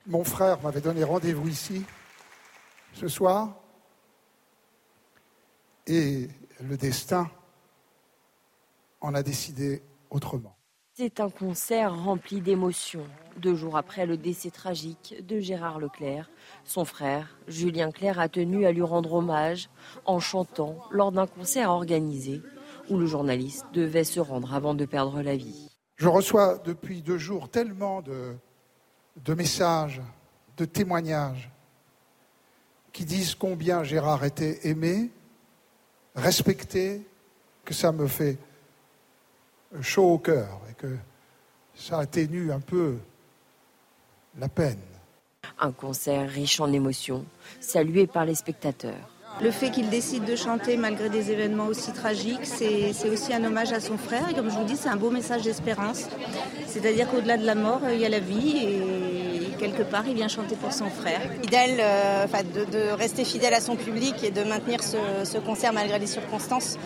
[0.06, 1.82] Mon frère m'avait donné rendez-vous ici
[2.92, 3.59] ce soir
[5.86, 6.28] et
[6.60, 7.30] le destin
[9.00, 10.56] en a décidé autrement.
[10.94, 13.06] C'est un concert rempli d'émotions.
[13.38, 16.28] Deux jours après le décès tragique de Gérard Leclerc,
[16.64, 19.70] son frère, Julien Clerc, a tenu à lui rendre hommage
[20.04, 22.42] en chantant lors d'un concert organisé
[22.90, 25.70] où le journaliste devait se rendre avant de perdre la vie.
[25.96, 28.34] Je reçois depuis deux jours tellement de,
[29.24, 30.02] de messages,
[30.56, 31.50] de témoignages
[32.92, 35.10] qui disent combien Gérard était aimé,
[36.20, 37.02] respecté,
[37.64, 38.38] que ça me fait
[39.80, 40.96] chaud au cœur et que
[41.74, 42.98] ça atténue un peu
[44.38, 44.80] la peine.
[45.58, 47.24] Un concert riche en émotions,
[47.60, 49.08] salué par les spectateurs.
[49.40, 53.72] Le fait qu'il décide de chanter malgré des événements aussi tragiques, c'est aussi un hommage
[53.72, 54.28] à son frère.
[54.30, 56.08] Et comme je vous dis, c'est un beau message d'espérance.
[56.66, 58.58] C'est-à-dire qu'au-delà de la mort, il y a la vie.
[58.58, 61.20] Et quelque part, il vient chanter pour son frère.
[61.42, 62.26] Fidèle, euh,
[62.72, 66.78] de, rester fidèle à son public et de maintenir ce, concert malgré les circonstances.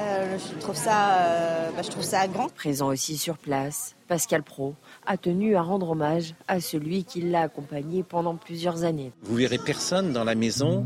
[0.00, 2.48] Euh, je, trouve ça, euh, bah, je trouve ça grand.
[2.48, 4.74] Présent aussi sur place, Pascal Pro
[5.06, 9.12] a tenu à rendre hommage à celui qui l'a accompagné pendant plusieurs années.
[9.22, 10.84] Vous verrez personne dans la maison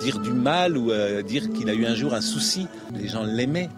[0.00, 0.90] dire du mal ou
[1.22, 2.66] dire qu'il a eu un jour un souci.
[2.94, 3.68] Les gens l'aimaient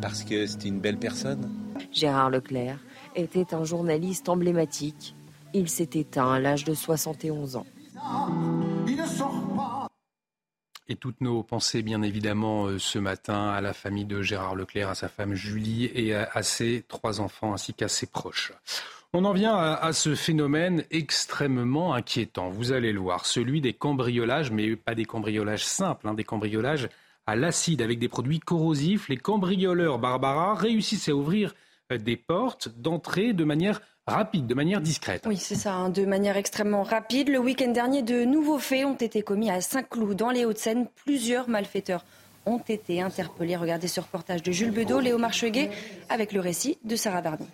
[0.00, 1.48] parce que c'était une belle personne.
[1.92, 2.78] Gérard Leclerc
[3.16, 5.14] était un journaliste emblématique.
[5.54, 7.66] Il s'est éteint à l'âge de 71 ans.
[10.90, 14.88] Et toutes nos pensées, bien évidemment, euh, ce matin à la famille de Gérard Leclerc,
[14.88, 18.52] à sa femme Julie et à ses trois enfants ainsi qu'à ses proches.
[19.12, 22.48] On en vient à, ce phénomène extrêmement inquiétant.
[22.48, 26.88] Vous allez le voir, celui des cambriolages, mais pas des cambriolages simples, hein, des cambriolages
[27.24, 29.08] à l'acide avec des produits corrosifs.
[29.08, 31.54] Les cambrioleurs Barbara réussissent à ouvrir
[31.88, 35.24] des portes d'entrée de manière rapide, de manière discrète.
[35.26, 37.28] Oui, c'est ça, hein, de manière extrêmement rapide.
[37.28, 40.86] Le week-end dernier, de nouveaux faits ont été commis à Saint-Cloud, dans les Hauts-de-Seine.
[41.04, 42.04] Plusieurs malfaiteurs
[42.46, 43.56] ont été interpellés.
[43.56, 45.70] Regardez ce reportage de Jules Bedeau, Léo Marcheguet,
[46.08, 47.46] avec le récit de Sarah Barnier.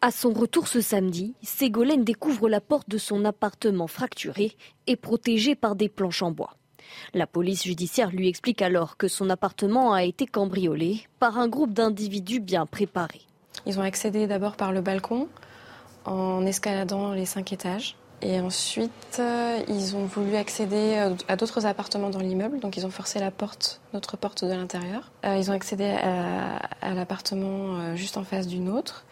[0.00, 4.56] À son retour ce samedi, Ségolène découvre la porte de son appartement fracturée
[4.88, 6.56] et protégée par des planches en bois.
[7.14, 11.72] La police judiciaire lui explique alors que son appartement a été cambriolé par un groupe
[11.72, 13.22] d'individus bien préparés.
[13.66, 15.28] Ils ont accédé d'abord par le balcon
[16.04, 17.96] en escaladant les cinq étages.
[18.22, 22.86] Et ensuite, euh, ils ont voulu accéder euh, à d'autres appartements dans l'immeuble, donc ils
[22.86, 25.10] ont forcé la porte, notre porte de l'intérieur.
[25.24, 29.04] Euh, ils ont accédé à, l'appartement juste en face du nôtre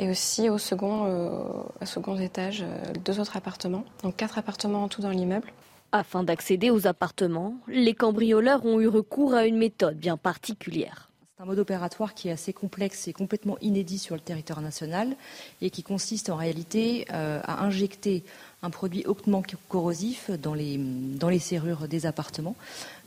[0.00, 2.64] et aussi au second, au second étage,
[3.04, 5.52] deux autres appartements, donc quatre appartements en tout dans l'immeuble.
[5.90, 11.07] Afin d'accéder aux appartements, les cambrioleurs ont eu recours à une méthode bien particulière.
[11.38, 15.14] C'est un mode opératoire qui est assez complexe et complètement inédit sur le territoire national
[15.62, 18.24] et qui consiste en réalité euh, à injecter
[18.64, 22.56] un produit hautement corrosif dans les, serrures des appartements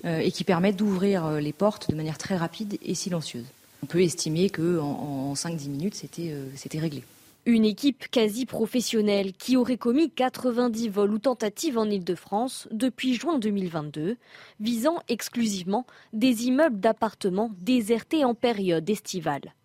[0.05, 3.47] euh, et qui permet d'ouvrir euh, les portes de manière très rapide et silencieuse.
[3.83, 7.03] On peut estimer qu'en en, 5-10 minutes, c'était réglé.
[7.47, 13.39] Une équipe quasi professionnelle qui aurait commis 90 vols ou tentatives en Ile-de-France depuis juin
[13.39, 14.17] 2022,
[14.59, 19.55] visant exclusivement des immeubles d'appartements désertés en période estivale.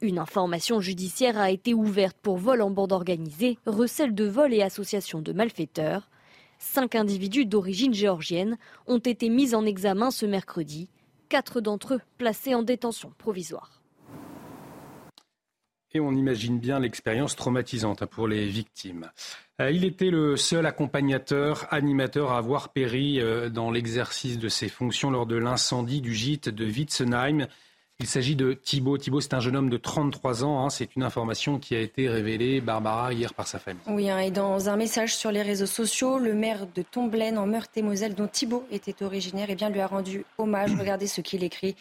[0.00, 4.62] Une information judiciaire a été ouverte pour vol en bande organisée, recel de vol et
[4.62, 6.08] association de malfaiteurs.
[6.58, 10.88] Cinq individus d'origine géorgienne ont été mis en examen ce mercredi,
[11.28, 13.77] quatre d'entre eux placés en détention provisoire.
[15.94, 19.10] Et on imagine bien l'expérience traumatisante hein, pour les victimes.
[19.60, 24.68] Euh, il était le seul accompagnateur, animateur à avoir péri euh, dans l'exercice de ses
[24.68, 27.48] fonctions lors de l'incendie du gîte de Witzenheim.
[28.00, 28.96] Il s'agit de Thibaut.
[28.96, 30.64] Thibaut, c'est un jeune homme de 33 ans.
[30.64, 30.70] Hein.
[30.70, 33.82] C'est une information qui a été révélée, Barbara, hier par sa famille.
[33.88, 37.46] Oui, hein, et dans un message sur les réseaux sociaux, le maire de Tomblaine, en
[37.46, 40.70] Meurthe-et-Moselle, dont Thibaut était originaire, eh bien, lui a rendu hommage.
[40.78, 41.74] Regardez ce qu'il écrit.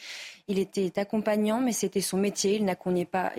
[0.50, 2.56] Il était accompagnant, mais c'était son métier.
[2.56, 3.34] Il n'accompagnait pas,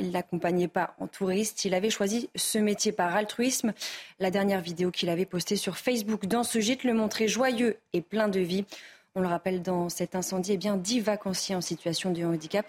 [0.72, 1.64] pas en touriste.
[1.64, 3.72] Il avait choisi ce métier par altruisme.
[4.18, 8.02] La dernière vidéo qu'il avait postée sur Facebook dans ce gîte le montrait joyeux et
[8.02, 8.66] plein de vie.
[9.14, 12.66] On le rappelle, dans cet incendie, eh bien, 10 vacanciers en situation de handicap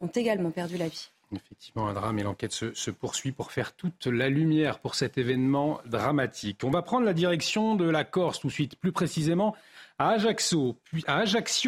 [0.00, 1.10] ont également perdu la vie.
[1.34, 5.80] Effectivement, un drame et l'enquête se, poursuit pour faire toute la lumière pour cet événement
[5.86, 6.60] dramatique.
[6.64, 9.56] On va prendre la direction de la Corse tout de suite, plus précisément
[9.98, 10.76] à Ajaccio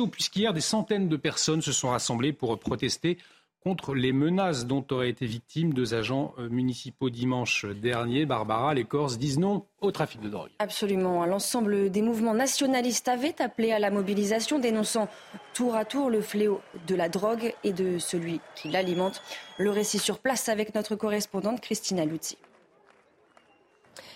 [0.07, 3.19] puisqu'hier des centaines de personnes se sont rassemblées pour protester
[3.65, 8.27] contre les menaces dont auraient été victimes deux agents euh, municipaux dimanche dernier.
[8.27, 10.51] Barbara, les Corses disent non au trafic de drogue.
[10.59, 11.25] Absolument.
[11.25, 15.09] L'ensemble des mouvements nationalistes avaient appelé à la mobilisation, dénonçant
[15.55, 19.23] tour à tour le fléau de la drogue et de celui qui l'alimente.
[19.59, 22.37] Le récit sur place avec notre correspondante Christina Luzzi.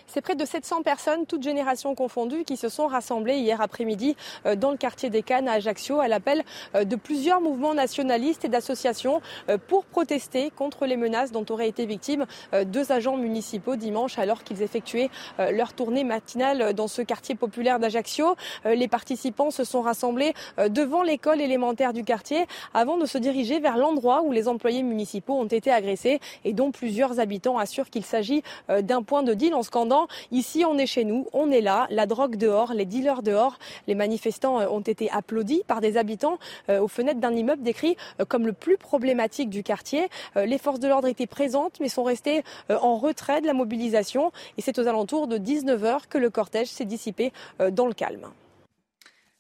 [0.08, 4.16] C'est près de 700 personnes, toutes générations confondues, qui se sont rassemblées hier après-midi
[4.46, 6.44] euh, dans le quartier des Cannes à Ajaccio à l'appel
[6.74, 11.68] euh, de plusieurs mouvements nationalistes et d'associations euh, pour protester contre les menaces dont auraient
[11.68, 12.24] été victimes
[12.66, 18.36] deux agents municipaux dimanche alors qu'ils effectuaient leur tournée matinale dans ce quartier populaire d'Ajaccio.
[18.64, 20.32] Les participants se sont rassemblés
[20.68, 25.34] devant l'école élémentaire du quartier avant de se diriger vers l'endroit où les employés municipaux
[25.34, 29.62] ont été agressés et dont plusieurs habitants assurent qu'il s'agit d'un point de deal en
[29.62, 29.97] scandant
[30.30, 33.58] Ici, on est chez nous, on est là, la drogue dehors, les dealers dehors.
[33.87, 37.96] Les manifestants euh, ont été applaudis par des habitants euh, aux fenêtres d'un immeuble décrit
[38.20, 40.08] euh, comme le plus problématique du quartier.
[40.37, 44.62] Les forces de l'ordre étaient présentes mais sont restées en retrait de la mobilisation et
[44.62, 47.32] c'est aux alentours de 19h que le cortège s'est dissipé
[47.72, 48.26] dans le calme.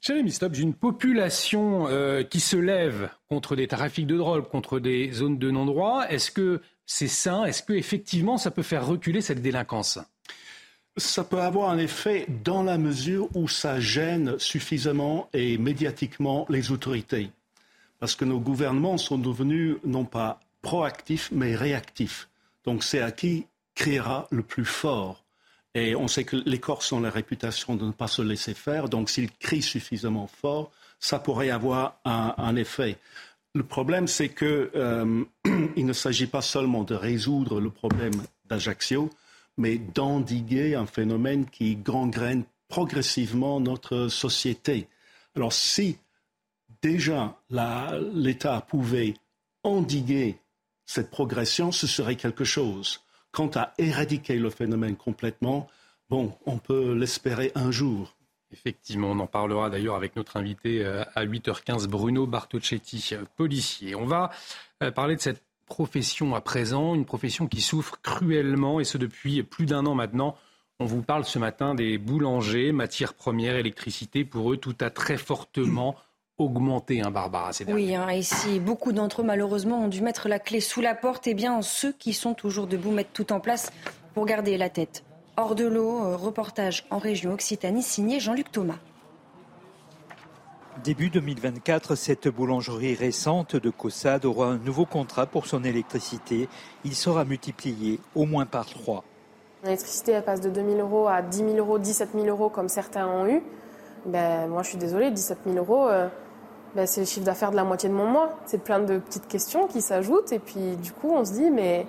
[0.00, 1.86] Jérémy Stop, une population
[2.30, 6.06] qui se lève contre des trafics de drogue, contre des zones de non-droit.
[6.08, 7.44] Est-ce que c'est sain?
[7.44, 9.98] Est-ce que effectivement ça peut faire reculer cette délinquance?
[10.98, 16.70] Ça peut avoir un effet dans la mesure où ça gêne suffisamment et médiatiquement les
[16.70, 17.30] autorités.
[17.98, 22.28] Parce que nos gouvernements sont devenus non pas proactifs, mais réactifs.
[22.64, 25.24] Donc c'est à qui criera le plus fort.
[25.74, 28.88] Et on sait que les Corses ont la réputation de ne pas se laisser faire.
[28.88, 32.98] Donc s'ils crient suffisamment fort, ça pourrait avoir un, effet.
[33.54, 35.24] Le problème, c'est qu'il euh,
[35.76, 39.10] ne s'agit pas seulement de résoudre le problème d'Ajaccio,
[39.58, 44.88] mais d'endiguer un phénomène qui gangrène progressivement notre société.
[45.34, 45.98] Alors si
[46.82, 47.38] déjà
[48.14, 49.14] l'État pouvait
[49.64, 50.38] endiguer
[50.86, 53.00] cette progression, ce serait quelque chose.
[53.30, 55.68] Quant à éradiquer le phénomène complètement,
[56.08, 58.16] bon, on peut l'espérer un jour.
[58.50, 63.94] Effectivement, on en parlera d'ailleurs avec notre invité euh, à 8h15, Bruno Bartocchetti, policier.
[63.94, 64.30] On va
[64.82, 69.42] euh, parler de cette profession à présent, une profession qui souffre cruellement, et ce depuis
[69.42, 70.34] plus d'un an maintenant.
[70.80, 74.24] On vous parle ce matin des boulangers, matières premières, électricité.
[74.24, 75.94] Pour eux, tout a très fortement
[76.38, 80.28] augmenté, hein, Barbara, ces Oui, hein, et si beaucoup d'entre eux, malheureusement, ont dû mettre
[80.28, 83.40] la clé sous la porte, eh bien, ceux qui sont toujours debout mettent tout en
[83.40, 83.72] place
[84.14, 85.04] pour garder la tête
[85.38, 86.04] hors de l'eau.
[86.04, 88.78] Euh, reportage en région Occitanie signé Jean-Luc Thomas.
[90.84, 96.48] Début 2024, cette boulangerie récente de Caussade aura un nouveau contrat pour son électricité.
[96.84, 99.02] Il sera multiplié au moins par trois.
[99.64, 103.08] L'électricité, passe de 2 000 euros à 10 000 euros, 17 000 euros, comme certains
[103.08, 103.42] ont eu.
[104.06, 106.08] Ben, moi, je suis désolée, 17 000 euros, euh,
[106.76, 108.38] ben, c'est le chiffre d'affaires de la moitié de mon mois.
[108.46, 110.32] C'est plein de petites questions qui s'ajoutent.
[110.32, 111.86] Et puis, du coup, on se dit, mais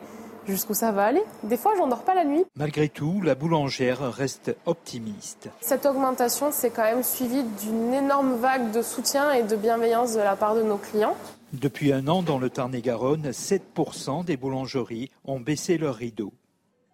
[0.47, 1.23] jusqu'où ça va aller?
[1.43, 2.43] Des fois, j'en dors pas la nuit.
[2.55, 5.49] Malgré tout, la boulangère reste optimiste.
[5.61, 10.19] Cette augmentation s'est quand même suivie d'une énorme vague de soutien et de bienveillance de
[10.19, 11.15] la part de nos clients.
[11.53, 16.33] Depuis un an, dans le Tarn-et-Garonne, 7% des boulangeries ont baissé leurs rideaux.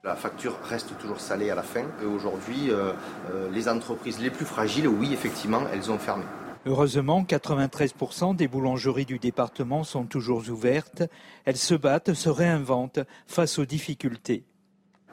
[0.05, 1.83] La facture reste toujours salée à la fin.
[2.01, 2.93] Et aujourd'hui, euh,
[3.33, 6.23] euh, les entreprises les plus fragiles, oui, effectivement, elles ont fermé.
[6.67, 11.03] Heureusement, 93% des boulangeries du département sont toujours ouvertes.
[11.45, 14.45] Elles se battent, se réinventent face aux difficultés.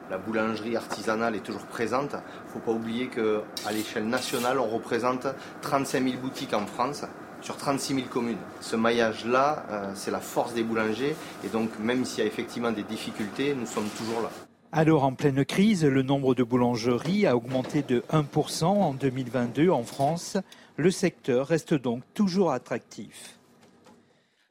[0.09, 2.13] La boulangerie artisanale est toujours présente.
[2.13, 5.27] Il ne faut pas oublier qu'à l'échelle nationale, on représente
[5.61, 7.05] 35 000 boutiques en France
[7.41, 8.37] sur 36 000 communes.
[8.59, 11.15] Ce maillage-là, euh, c'est la force des boulangers.
[11.45, 14.29] Et donc, même s'il y a effectivement des difficultés, nous sommes toujours là.
[14.75, 19.83] Alors en pleine crise, le nombre de boulangeries a augmenté de 1% en 2022 en
[19.83, 20.37] France.
[20.77, 23.37] Le secteur reste donc toujours attractif.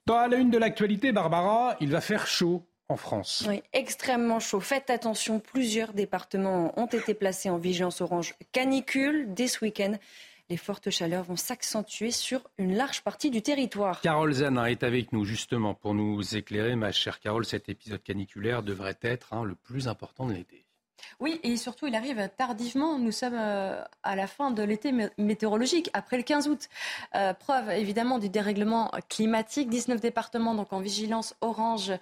[0.06, 3.44] Dans la une de l'actualité, Barbara, il va faire chaud en France.
[3.48, 4.60] Oui, extrêmement chaud.
[4.60, 9.94] Faites attention, plusieurs départements ont été placés en vigilance orange canicule dès ce week-end.
[10.50, 14.00] Les fortes chaleurs vont s'accentuer sur une large partie du territoire.
[14.00, 16.76] Carole Zanin est avec nous justement pour nous éclairer.
[16.76, 20.61] Ma chère Carole, cet épisode caniculaire devrait être hein, le plus important de l'été.
[21.20, 22.98] Oui, et surtout, il arrive tardivement.
[22.98, 26.68] Nous sommes euh, à la fin de l'été météorologique, après le 15 août.
[27.14, 29.68] Euh, preuve évidemment du dérèglement climatique.
[29.68, 31.92] 19 départements donc en vigilance orange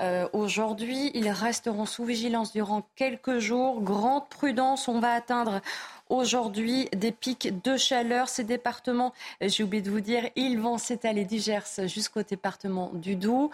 [0.00, 1.10] euh, aujourd'hui.
[1.14, 3.80] Ils resteront sous vigilance durant quelques jours.
[3.80, 5.60] Grande prudence, on va atteindre
[6.08, 8.28] aujourd'hui des pics de chaleur.
[8.28, 13.16] Ces départements, j'ai oublié de vous dire, ils vont s'étaler du Gers jusqu'au département du
[13.16, 13.50] Doubs.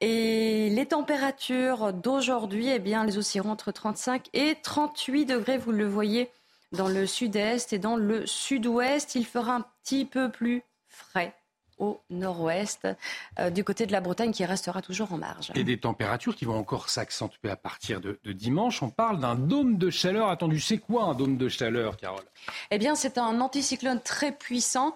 [0.00, 5.86] Et les températures d'aujourd'hui, eh bien, elles oscilleront entre 35 et 38 degrés, vous le
[5.86, 6.30] voyez
[6.72, 9.14] dans le sud-est et dans le sud-ouest.
[9.14, 11.34] Il fera un petit peu plus frais
[11.82, 12.86] au nord-ouest,
[13.40, 15.50] euh, du côté de la Bretagne qui restera toujours en marge.
[15.56, 18.82] Et des températures qui vont encore s'accentuer à partir de, dimanche.
[18.82, 20.60] On parle d'un dôme de chaleur attendu.
[20.60, 22.24] C'est quoi un dôme de chaleur, Carole?
[22.70, 24.94] Eh bien, c'est un anticyclone très puissant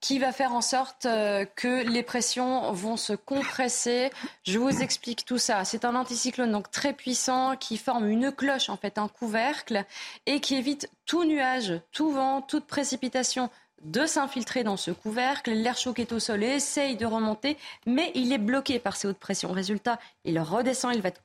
[0.00, 4.10] qui va faire en sorte euh, que les pressions vont se compresser.
[4.44, 5.64] Je vous explique tout ça.
[5.64, 9.84] C'est un anticyclone donc très puissant qui forme une cloche, en fait, un couvercle,
[10.26, 13.48] et qui évite tout nuage, tout vent, toute précipitation
[13.86, 15.52] de s'infiltrer dans ce couvercle.
[15.52, 17.56] L'air chaud est au sol essaye de remonter,
[17.86, 19.52] mais il est bloqué par ces hautes pressions.
[19.52, 21.22] Résultat, il redescend, il va être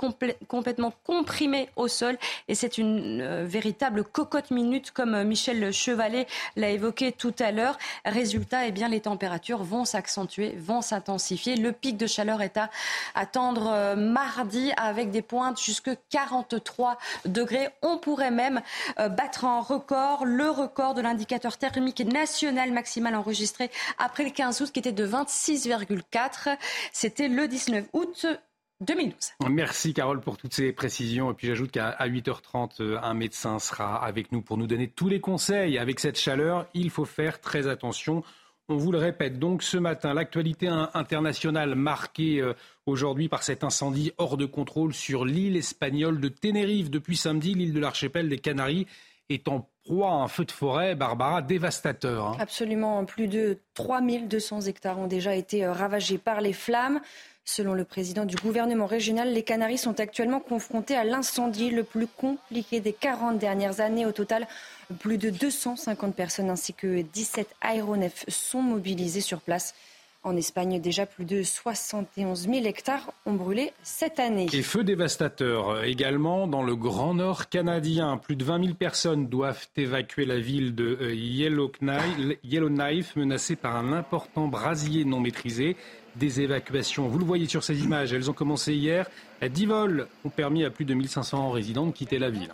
[0.47, 6.27] complètement comprimé au sol et c'est une euh, véritable cocotte minute comme euh, Michel Chevalet
[6.55, 7.77] l'a évoqué tout à l'heure.
[8.05, 11.55] Résultat, eh bien, les températures vont s'accentuer, vont s'intensifier.
[11.55, 12.69] Le pic de chaleur est à
[13.15, 17.69] attendre euh, mardi avec des pointes jusque 43 degrés.
[17.81, 18.61] On pourrait même
[18.97, 24.71] battre un record, le record de l'indicateur thermique national maximal enregistré après le 15 août
[24.71, 26.57] qui était de 26,4.
[26.91, 28.25] C'était le 19 août
[28.81, 29.31] 2012.
[29.49, 31.31] Merci Carole pour toutes ces précisions.
[31.31, 35.07] Et puis j'ajoute qu'à 8h30, euh, un médecin sera avec nous pour nous donner tous
[35.07, 35.77] les conseils.
[35.77, 38.23] Avec cette chaleur, il faut faire très attention.
[38.69, 42.53] On vous le répète donc ce matin, l'actualité internationale marquée euh,
[42.85, 46.89] aujourd'hui par cet incendie hors de contrôle sur l'île espagnole de Tenerife.
[46.89, 48.87] Depuis samedi, l'île de l'archipel des Canaries
[49.29, 52.27] est en proie à feu de forêt, Barbara, dévastateur.
[52.27, 52.37] Hein.
[52.39, 53.03] Absolument.
[53.05, 57.01] Plus de 3200 hectares ont déjà été euh, ravagés par les flammes.
[57.43, 62.07] Selon le président du gouvernement régional, les Canaries sont actuellement confrontés à l'incendie le plus
[62.07, 64.05] compliqué des 40 dernières années.
[64.05, 64.47] Au total,
[64.99, 69.73] plus de 250 personnes ainsi que 17 aéronefs sont mobilisés sur place.
[70.23, 74.45] En Espagne, déjà plus de 71 000 hectares ont brûlé cette année.
[74.53, 78.17] Et feu dévastateur également dans le Grand Nord canadien.
[78.17, 81.15] Plus de 20 000 personnes doivent évacuer la ville de euh,
[82.43, 85.75] Yellowknife, menacée par un important brasier non maîtrisé
[86.15, 87.07] des évacuations.
[87.07, 89.09] Vous le voyez sur ces images, elles ont commencé hier.
[89.41, 92.53] 10 vols ont permis à plus de 1500 résidents de quitter la ville.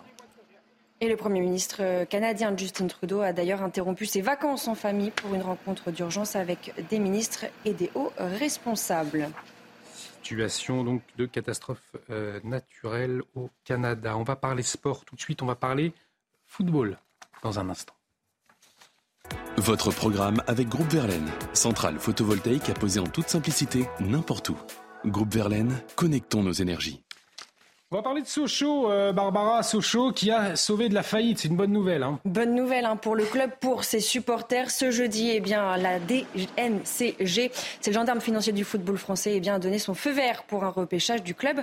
[0.99, 5.35] Et le Premier ministre canadien Justin Trudeau a d'ailleurs interrompu ses vacances en famille pour
[5.35, 9.29] une rencontre d'urgence avec des ministres et des hauts responsables.
[10.23, 14.17] situation donc de catastrophe euh, naturelle au Canada.
[14.17, 15.93] On va parler sport tout de suite, on va parler
[16.47, 16.97] football
[17.43, 17.93] dans un instant.
[19.57, 24.57] Votre programme avec Groupe Verlaine, centrale photovoltaïque à poser en toute simplicité n'importe où.
[25.05, 27.03] Groupe Verlaine, connectons nos énergies.
[27.89, 31.39] On va parler de Sochaux, euh, Barbara Sochaux, qui a sauvé de la faillite.
[31.39, 32.03] C'est une bonne nouvelle.
[32.03, 32.19] Hein.
[32.25, 34.71] Bonne nouvelle hein, pour le club, pour ses supporters.
[34.71, 39.55] Ce jeudi, eh bien, la DNCG, c'est le gendarme financier du football français, eh bien,
[39.55, 41.61] a donné son feu vert pour un repêchage du club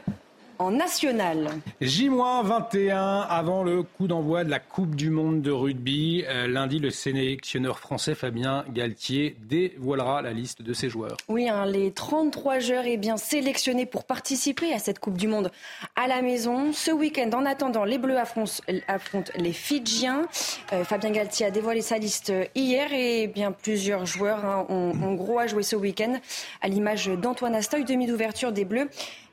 [0.59, 1.49] en national.
[1.81, 6.25] J-21 avant le coup d'envoi de la Coupe du Monde de rugby.
[6.27, 11.17] Euh, lundi, le sélectionneur français Fabien Galtier dévoilera la liste de ses joueurs.
[11.29, 15.51] Oui, hein, les 33 joueurs eh bien, sélectionnés pour participer à cette Coupe du Monde
[15.97, 16.73] à la maison.
[16.73, 20.27] Ce week-end, en attendant, les Bleus affrontent, les Fidjiens.
[20.73, 24.93] Euh, Fabien Galtier a dévoilé sa liste hier et eh bien plusieurs joueurs hein, ont,
[25.03, 26.19] ont, gros à jouer ce week-end,
[26.61, 28.89] à l'image d'Antoine Astoy, demi d'ouverture des Bleus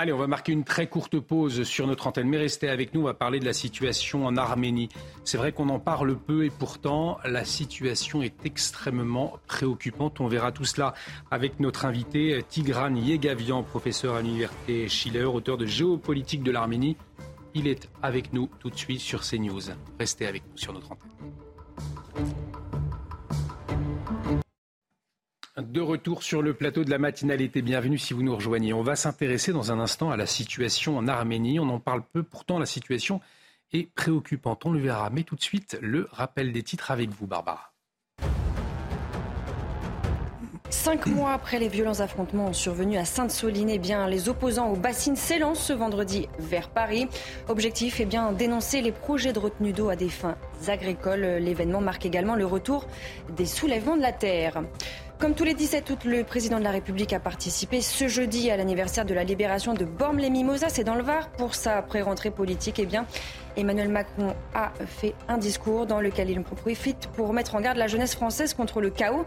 [0.00, 3.00] Allez, on va marquer une très courte pause sur notre antenne, mais restez avec nous,
[3.00, 4.88] on va parler de la situation en Arménie.
[5.24, 10.20] C'est vrai qu'on en parle peu et pourtant la situation est extrêmement préoccupante.
[10.20, 10.94] On verra tout cela
[11.32, 16.96] avec notre invité Tigran Yegavian, professeur à l'université Schiller, auteur de Géopolitique de l'Arménie.
[17.54, 19.72] Il est avec nous tout de suite sur CNews.
[19.98, 21.10] Restez avec nous sur notre antenne.
[25.58, 28.72] De retour sur le plateau de la matinalité, bienvenue si vous nous rejoignez.
[28.72, 31.58] On va s'intéresser dans un instant à la situation en Arménie.
[31.58, 33.20] On en parle peu, pourtant la situation
[33.72, 34.64] est préoccupante.
[34.66, 35.10] On le verra.
[35.10, 37.67] Mais tout de suite, le rappel des titres avec vous, Barbara.
[40.70, 45.16] Cinq mois après les violents affrontements survenus à Sainte-Soline, eh bien, les opposants aux bassines
[45.16, 47.08] s'élancent ce vendredi vers Paris.
[47.48, 51.38] Objectif eh bien, dénoncer les projets de retenue d'eau à des fins agricoles.
[51.40, 52.86] L'événement marque également le retour
[53.34, 54.62] des soulèvements de la terre.
[55.18, 58.56] Comme tous les 17 août, le président de la République a participé ce jeudi à
[58.56, 62.78] l'anniversaire de la libération de Bormes-les-Mimosas, c'est dans le Var, pour sa pré-rentrée politique.
[62.78, 63.04] Eh bien,
[63.58, 67.88] Emmanuel Macron a fait un discours dans lequel il profite pour mettre en garde la
[67.88, 69.24] jeunesse française contre le chaos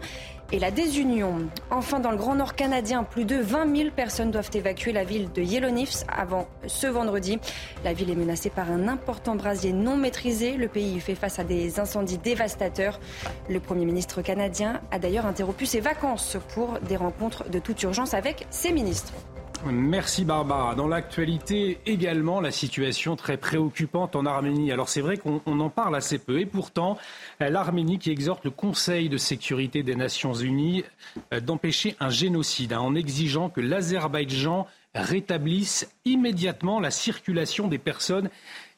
[0.52, 1.48] et la désunion.
[1.70, 5.30] Enfin, dans le Grand Nord canadien, plus de 20 000 personnes doivent évacuer la ville
[5.32, 7.38] de Yellowknife avant ce vendredi.
[7.84, 10.56] La ville est menacée par un important brasier non maîtrisé.
[10.56, 13.00] Le pays fait face à des incendies dévastateurs.
[13.50, 18.14] Le Premier ministre canadien a d'ailleurs interrompu ses vacances pour des rencontres de toute urgence
[18.14, 19.12] avec ses ministres.
[19.70, 20.74] Merci Barbara.
[20.74, 24.72] Dans l'actualité également, la situation très préoccupante en Arménie.
[24.72, 26.98] Alors c'est vrai qu'on en parle assez peu et pourtant
[27.38, 30.82] l'Arménie qui exhorte le Conseil de sécurité des Nations Unies
[31.32, 38.30] euh, d'empêcher un génocide hein, en exigeant que l'Azerbaïdjan rétablisse immédiatement la circulation des personnes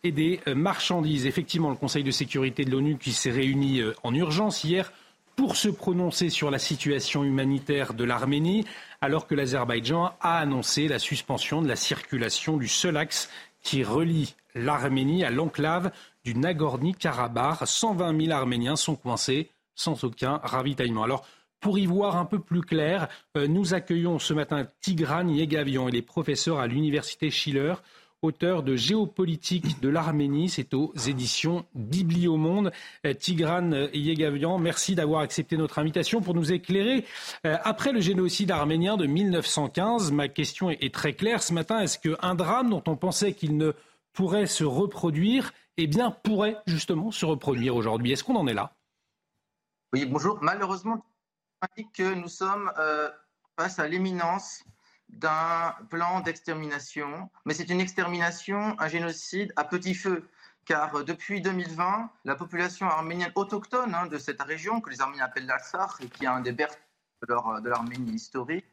[0.02, 1.26] et des euh, marchandises.
[1.26, 4.92] Effectivement, le Conseil de sécurité de l'ONU qui s'est réuni euh, en urgence hier
[5.36, 8.64] pour se prononcer sur la situation humanitaire de l'Arménie,
[9.00, 13.28] alors que l'Azerbaïdjan a annoncé la suspension de la circulation du seul axe
[13.62, 15.90] qui relie l'Arménie à l'enclave
[16.24, 17.66] du Nagorno-Karabakh.
[17.66, 21.02] 120 000 Arméniens sont coincés sans aucun ravitaillement.
[21.02, 21.26] Alors,
[21.60, 25.88] pour y voir un peu plus clair, euh, nous accueillons ce matin Tigran Yegavian.
[25.88, 27.74] Il est professeur à l'université Schiller
[28.24, 30.48] auteur de Géopolitique de l'Arménie.
[30.48, 32.72] C'est aux éditions Bibliomonde.
[33.06, 37.04] Euh, Tigran Yegavian, merci d'avoir accepté notre invitation pour nous éclairer.
[37.46, 41.80] Euh, après le génocide arménien de 1915, ma question est très claire ce matin.
[41.80, 43.72] Est-ce qu'un drame dont on pensait qu'il ne
[44.12, 48.12] pourrait se reproduire, eh bien, pourrait justement se reproduire aujourd'hui?
[48.12, 48.72] Est-ce qu'on en est là?
[49.92, 50.38] Oui, bonjour.
[50.40, 51.04] Malheureusement,
[51.60, 53.10] indique que nous sommes euh,
[53.58, 54.64] face à l'éminence
[55.18, 60.28] d'un plan d'extermination, mais c'est une extermination, un génocide à petit feu.
[60.64, 65.24] Car euh, depuis 2020, la population arménienne autochtone hein, de cette région, que les Arméniens
[65.24, 66.78] appellent l'Alsar, et qui est un des berceaux
[67.22, 68.66] de l'Arménie historique,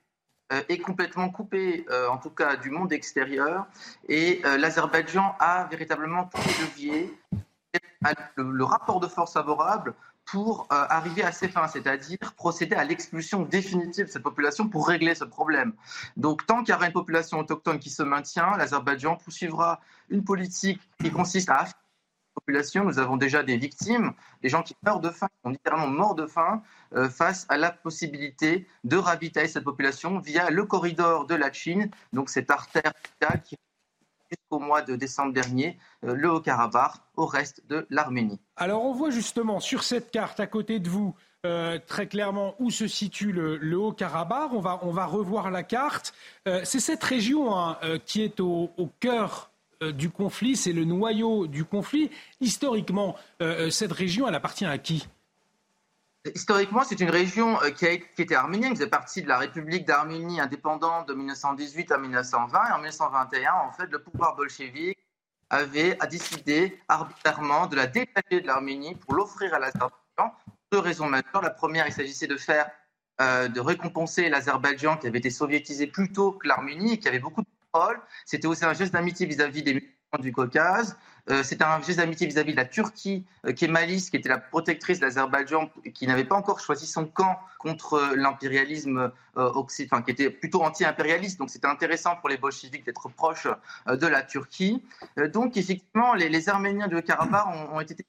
[0.54, 3.68] euh, est complètement coupée, euh, en tout cas du monde extérieur.
[4.08, 7.20] Et l'Azerbaïdjan a véritablement tous les leviers,
[8.36, 9.94] le rapport de force favorable
[10.32, 14.88] pour euh, arriver à ses fins, c'est-à-dire procéder à l'expulsion définitive de cette population pour
[14.88, 15.74] régler ce problème.
[16.16, 20.80] Donc tant qu'il y aura une population autochtone qui se maintient, l'Azerbaïdjan poursuivra une politique
[21.02, 22.86] qui consiste à affaiblir la population.
[22.86, 26.26] Nous avons déjà des victimes, des gens qui meurent de faim, sont littéralement morts de
[26.26, 26.64] faim
[26.96, 31.92] euh, face à la possibilité de ravitailler cette population via le corridor de la Chine,
[32.14, 32.94] donc cette artère
[33.44, 33.58] qui
[34.32, 38.40] jusqu'au mois de décembre dernier euh, le Haut-Karabakh au reste de l'Arménie.
[38.56, 41.16] Alors on voit justement sur cette carte à côté de vous
[41.46, 44.54] euh, très clairement où se situe le, Haut-Karabakh.
[44.54, 46.14] On va, on va revoir la carte.
[46.48, 48.70] Euh, c'est cette région hein, qui est au,
[49.00, 49.52] cœur
[49.96, 52.12] du conflit, c'est le noyau du conflit.
[52.40, 53.16] Historiquement,
[53.72, 55.08] cette région, elle appartient à qui?
[56.36, 59.86] Historiquement, c'est une région qui, a, qui, était arménienne, qui faisait partie de la République
[59.86, 62.70] d'Arménie indépendante de 1918 à 1920.
[62.70, 65.00] Et en 1921, en fait, le pouvoir bolchevique
[65.50, 70.34] avait décidé arbitrairement de la détacher de l'Arménie pour l'offrir à l'Azerbaïdjan
[70.72, 71.42] deux raisons majeures.
[71.42, 72.70] La première, il s'agissait de faire,
[73.20, 77.20] euh, de récompenser l'Azerbaïdjan qui avait été soviétisé plus tôt que l'Arménie et qui avait
[77.20, 78.00] beaucoup de contrôle.
[78.26, 80.98] C'était aussi un geste d'amitié vis-à-vis des musulmans du Caucase.
[81.30, 84.30] Euh, c'était un geste d'amitié vis-à-vis de la Turquie, euh, qui est Malis, qui était
[84.30, 90.12] la protectrice de l'Azerbaïdjan, qui n'avait pas encore choisi son camp contre l'impérialisme occidental, qui
[90.12, 91.38] était plutôt anti-impérialiste.
[91.40, 93.48] Donc c'était intéressant pour les bolcheviks d'être proches
[93.88, 94.84] de la Turquie.
[95.32, 98.04] donc effectivement, les, Arméniens de Karabakh ont, été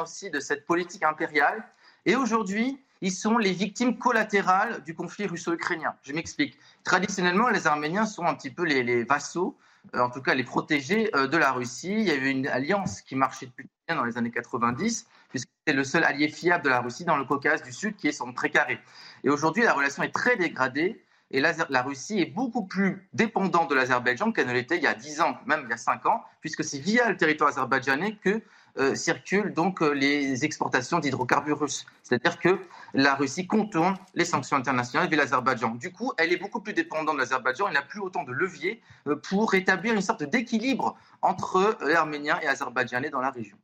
[0.00, 1.62] aussi de cette politique impériale
[2.06, 5.94] et aujourd'hui, ils sont les victimes collatérales du conflit russo-ukrainien.
[6.02, 6.56] Je m'explique.
[6.84, 11.10] Traditionnellement, les Arméniens sont un petit peu les, vassaux, euh, en tout cas les protégés
[11.14, 11.92] euh, de la Russie.
[11.92, 15.76] Il y avait une alliance qui marchait depuis bien dans les années 90, puisque c'était
[15.76, 18.32] le seul allié fiable de la Russie dans le Caucase du Sud, qui est son
[18.32, 18.78] précaré.
[19.24, 21.02] Et aujourd'hui, la relation est très dégradée.
[21.32, 24.86] Et la, la Russie est beaucoup plus dépendante de l'Azerbaïdjan qu'elle ne l'était il y
[24.86, 28.14] a 10 ans, même il y a 5 ans, puisque c'est via le territoire azerbaïdjanais
[28.22, 28.42] que
[28.78, 31.86] euh, circulent donc euh, les exportations d'hydrocarbures russes.
[32.02, 32.58] C'est-à-dire que
[32.94, 35.76] la Russie contourne les sanctions internationales via l'Azerbaïdjan.
[35.76, 37.68] Du coup, elle est beaucoup plus dépendante de l'Azerbaïdjan.
[37.68, 42.46] Elle n'a plus autant de leviers euh, pour rétablir une sorte d'équilibre entre Arméniens et
[42.46, 43.56] Azerbaïdjanais dans la région.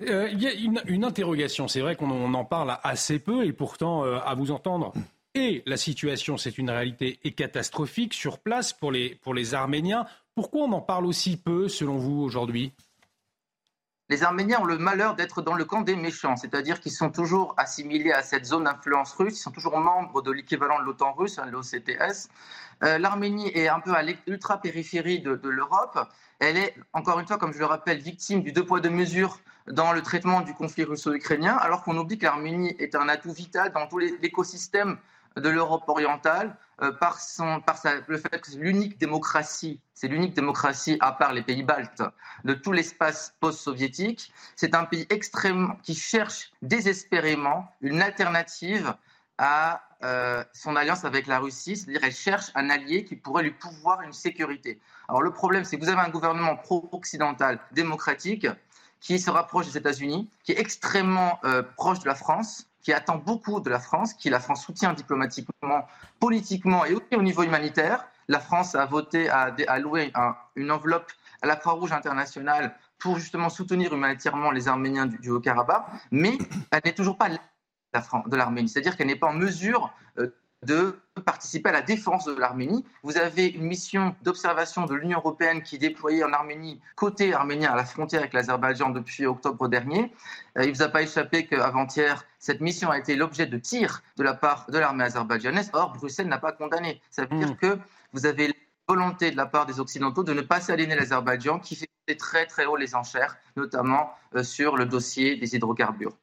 [0.00, 0.52] Il y a
[0.86, 1.66] une, interrogation.
[1.66, 4.92] C'est vrai qu'on en parle assez peu et pourtant, à vous entendre,
[5.34, 10.06] et la situation, c'est une réalité, est catastrophique sur place pour les, pour les Arméniens.
[10.34, 12.72] Pourquoi on en parle aussi peu, selon vous, aujourd'hui?
[14.10, 17.54] Les Arméniens ont le malheur d'être dans le camp des méchants, c'est-à-dire qu'ils sont toujours
[17.56, 21.38] assimilés à cette zone d'influence russe, ils sont toujours membres de l'équivalent de l'OTAN russe,
[21.38, 22.28] hein, l'OCTS.
[22.82, 26.08] Euh, L'Arménie est un peu à l'ultra-périphérie de, l'Europe.
[26.40, 29.38] Elle est, encore une fois, comme je le rappelle, victime du deux poids deux mesures
[29.68, 33.70] dans le traitement du conflit russo-ukrainien, alors qu'on oublie que l'Arménie est un atout vital
[33.72, 34.98] dans tout l'écosystème
[35.40, 40.34] de l'Europe orientale euh, par, son, par le fait que c'est l'unique démocratie, c'est l'unique
[40.34, 42.02] démocratie à part les pays baltes
[42.44, 44.32] de tout l'espace post-soviétique.
[44.56, 48.94] C'est un pays extrêmement qui cherche désespérément une alternative
[49.36, 53.50] à euh, son alliance avec la Russie, c'est-à-dire elle cherche un allié qui pourrait lui
[53.50, 54.80] pouvoir une sécurité.
[55.08, 58.46] Alors le problème, c'est que vous avez un gouvernement pro-occidental démocratique
[59.00, 63.16] qui se rapproche des États-Unis, qui est extrêmement euh, proche de la France, qui attend
[63.16, 65.86] beaucoup de la France, qui la France soutient diplomatiquement,
[66.18, 68.06] politiquement et aussi au niveau humanitaire.
[68.28, 70.12] La France a voté, a alloué
[70.56, 71.10] une enveloppe
[71.42, 76.38] à la Croix-Rouge internationale pour justement soutenir humanitairement les Arméniens du, Haut-Karabakh, mais
[76.70, 78.68] elle n'est toujours pas de l'Arménie.
[78.68, 80.28] C'est-à-dire qu'elle n'est pas en mesure euh,
[80.62, 82.84] de participer à la défense de l'Arménie.
[83.02, 87.72] Vous avez une mission d'observation de l'Union européenne qui est déployée en Arménie, côté arménien,
[87.72, 90.12] à la frontière avec l'Azerbaïdjan depuis octobre dernier.
[90.58, 94.02] Euh, il ne vous a pas échappé qu'avant-hier, cette mission a été l'objet de tirs
[94.16, 95.70] de la part de l'armée azerbaïdjanaise.
[95.72, 97.00] Or, Bruxelles n'a pas condamné.
[97.10, 97.56] Ça veut dire hmm.
[97.56, 97.78] que
[98.12, 98.54] vous avez la
[98.88, 102.66] volonté de la part des Occidentaux de ne pas s'aligner l'Azerbaïdjan qui fait très très
[102.66, 106.16] haut les enchères, notamment euh, sur le dossier des hydrocarbures.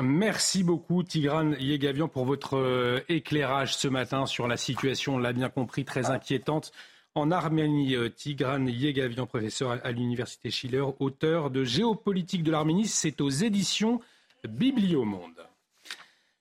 [0.00, 5.32] Merci beaucoup Tigran Yegavian pour votre euh, éclairage ce matin sur la situation, on l'a
[5.32, 6.72] bien compris, très inquiétante
[7.14, 7.94] en Arménie.
[7.94, 14.00] Euh, Tigran Yegavian, professeur à l'Université Schiller, auteur de Géopolitique de l'Arménie, c'est aux éditions
[14.48, 15.46] Bibliomonde.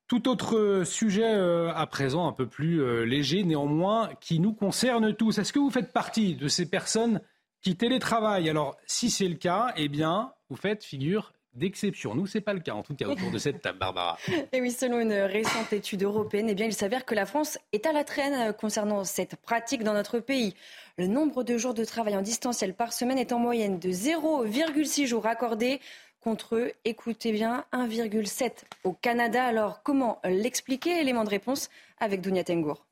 [0.07, 5.37] Tout autre sujet euh, à présent, un peu plus léger néanmoins, qui nous concerne tous.
[5.37, 7.21] Est-ce que vous faites partie de ces personnes
[7.61, 8.49] qui télétravaillent?
[8.49, 12.15] Alors, si c'est le cas, eh bien, vous faites figure d'exception.
[12.15, 14.17] Nous, ce n'est pas le cas, en tout cas, autour de cette table, Barbara.
[14.51, 17.85] Et oui, selon une récente étude européenne, eh bien, il s'avère que la France est
[17.85, 20.55] à la traîne euh, concernant cette pratique dans notre pays.
[20.97, 25.05] Le nombre de jours de travail en distanciel par semaine est en moyenne de 0,6
[25.05, 25.79] jours accordés
[26.21, 28.51] contre, écoutez bien, 1,7
[28.83, 29.43] au Canada.
[29.43, 31.01] Alors, comment l'expliquer?
[31.01, 32.85] Élément de réponse avec Dounia Tengour.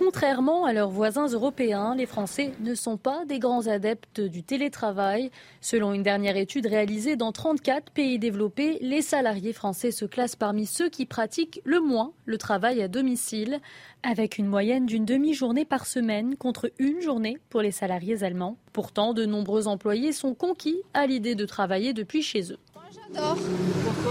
[0.00, 5.30] Contrairement à leurs voisins européens, les Français ne sont pas des grands adeptes du télétravail.
[5.60, 10.64] Selon une dernière étude réalisée dans 34 pays développés, les salariés français se classent parmi
[10.64, 13.60] ceux qui pratiquent le moins le travail à domicile,
[14.02, 18.56] avec une moyenne d'une demi-journée par semaine contre une journée pour les salariés allemands.
[18.72, 22.58] Pourtant, de nombreux employés sont conquis à l'idée de travailler depuis chez eux.
[22.90, 23.36] J'adore.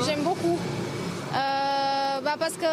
[0.06, 0.60] J'aime beaucoup.
[2.22, 2.66] Bah, parce que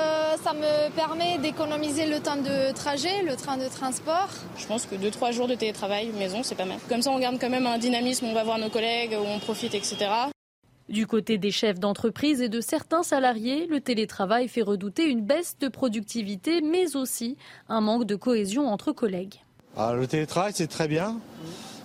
[0.42, 4.28] ça me permet d'économiser le temps de trajet, le train de transport.
[4.59, 6.78] Je pense que 2-3 jours de télétravail maison, c'est pas mal.
[6.88, 9.74] Comme ça, on garde quand même un dynamisme, on va voir nos collègues, on profite,
[9.74, 9.97] etc.
[10.88, 15.57] Du côté des chefs d'entreprise et de certains salariés, le télétravail fait redouter une baisse
[15.61, 17.36] de productivité, mais aussi
[17.68, 19.44] un manque de cohésion entre collègues.
[19.76, 21.20] Ah, le télétravail, c'est très bien,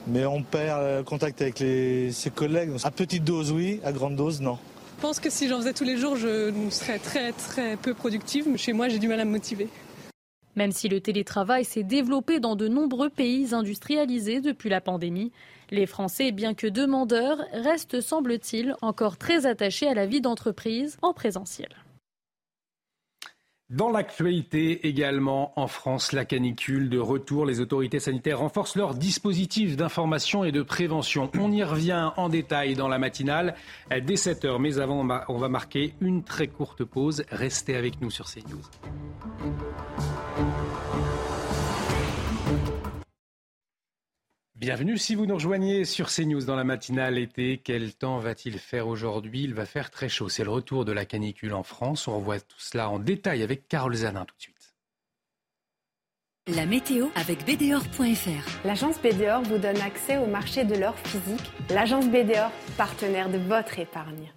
[0.08, 2.72] mais on perd le contact avec ses collègues.
[2.84, 4.58] À petite dose, oui, à grande dose, non.
[5.02, 8.56] Je pense que si j'en faisais tous les jours, je serais très très peu productive.
[8.56, 9.68] Chez moi, j'ai du mal à me motiver.
[10.56, 15.32] Même si le télétravail s'est développé dans de nombreux pays industrialisés depuis la pandémie,
[15.72, 21.14] les Français, bien que demandeurs, restent, semble-t-il, encore très attachés à la vie d'entreprise en
[21.14, 21.70] présentiel.
[23.72, 29.78] Dans l'actualité également, en France, la canicule de retour, les autorités sanitaires renforcent leurs dispositifs
[29.78, 31.32] d'information et de prévention.
[31.40, 33.56] On y revient en détail dans la matinale
[33.90, 34.60] dès 7h.
[34.60, 37.24] Mais avant, on va marquer une très courte pause.
[37.32, 38.60] Restez avec nous sur CNews.
[44.62, 47.58] Bienvenue si vous nous rejoignez sur CNews dans la matinale été.
[47.58, 49.42] Quel temps va-t-il faire aujourd'hui?
[49.42, 50.30] Il va faire très chaud.
[50.30, 52.08] C'est le retour de la canicule en France.
[52.08, 54.76] On revoit tout cela en détail avec Carole Zanin tout de suite.
[56.56, 58.64] La météo avec BDOR.fr.
[58.64, 61.52] L'agence BDOR vous donne accès au marché de l'or physique.
[61.72, 64.32] L'agence BDOR, partenaire de votre épargne.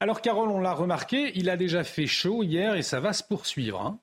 [0.00, 3.22] Alors Carole, on l'a remarqué, il a déjà fait chaud hier et ça va se
[3.22, 3.78] poursuivre.
[3.82, 4.00] Hein.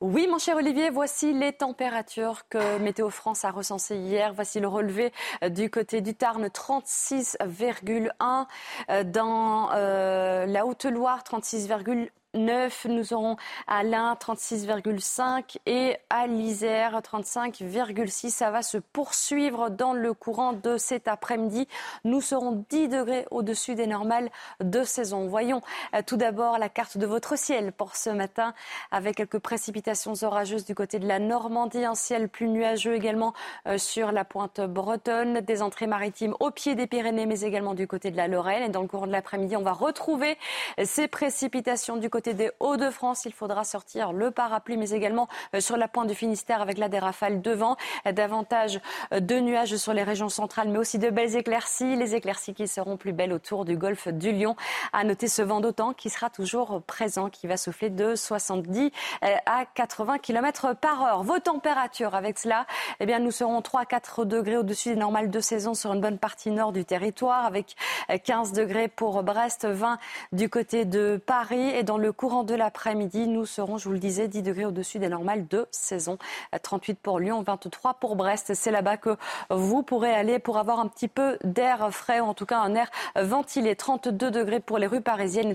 [0.00, 4.32] Oui, mon cher Olivier, voici les températures que Météo France a recensées hier.
[4.34, 8.46] Voici le relevé euh, du côté du Tarn, 36,1.
[8.90, 12.08] Euh, dans euh, la Haute-Loire, 36,1.
[12.34, 12.86] 9.
[12.88, 18.30] Nous aurons à l'Ain 36,5 et à l'Isère 35,6.
[18.30, 21.68] Ça va se poursuivre dans le courant de cet après-midi.
[22.04, 24.30] Nous serons 10 degrés au-dessus des normales
[24.60, 25.26] de saison.
[25.28, 25.60] Voyons
[25.94, 28.54] euh, tout d'abord la carte de votre ciel pour ce matin
[28.90, 31.84] avec quelques précipitations orageuses du côté de la Normandie.
[31.84, 33.34] Un ciel plus nuageux également
[33.66, 35.40] euh, sur la pointe bretonne.
[35.40, 38.62] Des entrées maritimes au pied des Pyrénées mais également du côté de la Lorraine.
[38.62, 40.38] Et dans le courant de l'après-midi, on va retrouver
[40.82, 45.60] ces précipitations du côté côté des Hauts-de-France, il faudra sortir le parapluie, mais également euh,
[45.60, 47.76] sur la pointe du Finistère avec là des rafales de vent.
[48.12, 48.78] Davantage
[49.12, 51.96] euh, de nuages sur les régions centrales, mais aussi de belles éclaircies.
[51.96, 54.54] Les éclaircies qui seront plus belles autour du golfe du Lion.
[54.92, 58.92] À noter ce vent d'autant qui sera toujours présent, qui va souffler de 70
[59.24, 61.22] euh, à 80 km par heure.
[61.24, 62.66] Vos températures avec cela,
[63.00, 66.18] eh bien, nous serons 3 4 degrés au-dessus des normales de saison sur une bonne
[66.18, 67.74] partie nord du territoire, avec
[68.22, 69.98] 15 degrés pour Brest, 20
[70.30, 73.98] du côté de Paris et dans le courant de l'après-midi, nous serons, je vous le
[73.98, 76.18] disais, 10 degrés au-dessus des normales de saison.
[76.62, 78.54] 38 pour Lyon, 23 pour Brest.
[78.54, 79.16] C'est là-bas que
[79.50, 82.74] vous pourrez aller pour avoir un petit peu d'air frais, ou en tout cas un
[82.74, 83.76] air ventilé.
[83.76, 85.54] 32 degrés pour les rues parisiennes,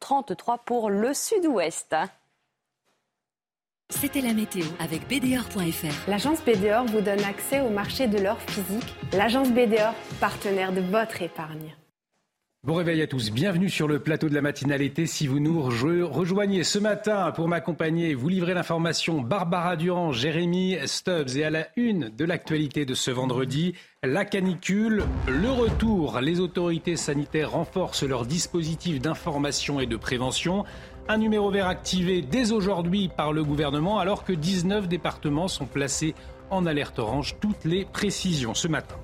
[0.00, 1.94] 33 pour le sud-ouest.
[3.90, 6.08] C'était la météo avec BDOR.fr.
[6.08, 8.94] L'agence BDOR vous donne accès au marché de l'or physique.
[9.12, 11.74] L'agence BDOR, partenaire de votre épargne.
[12.64, 15.04] Bon réveil à tous, bienvenue sur le plateau de la matinalité.
[15.04, 21.36] Si vous nous rejoignez ce matin pour m'accompagner, vous livrez l'information Barbara Durand, Jérémy Stubbs
[21.36, 26.20] et à la une de l'actualité de ce vendredi, la canicule, le retour.
[26.22, 30.64] Les autorités sanitaires renforcent leur dispositif d'information et de prévention.
[31.06, 36.14] Un numéro vert activé dès aujourd'hui par le gouvernement alors que 19 départements sont placés
[36.48, 37.36] en alerte orange.
[37.42, 38.96] Toutes les précisions ce matin.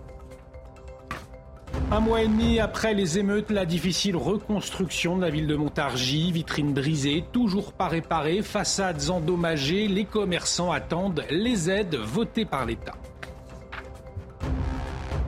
[1.93, 6.31] Un mois et demi après les émeutes, la difficile reconstruction de la ville de Montargis,
[6.31, 12.95] vitrines brisées, toujours pas réparées, façades endommagées, les commerçants attendent les aides votées par l'État.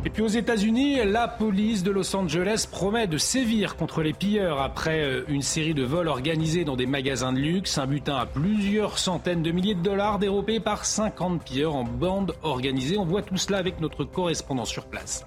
[0.04, 4.60] Et puis aux États-Unis, la police de Los Angeles promet de sévir contre les pilleurs
[4.60, 7.78] après euh, une série de vols organisés dans des magasins de luxe.
[7.78, 12.34] Un butin à plusieurs centaines de milliers de dollars dérobés par 50 pilleurs en bande
[12.42, 12.98] organisée.
[12.98, 15.24] On voit tout cela avec notre correspondant sur place.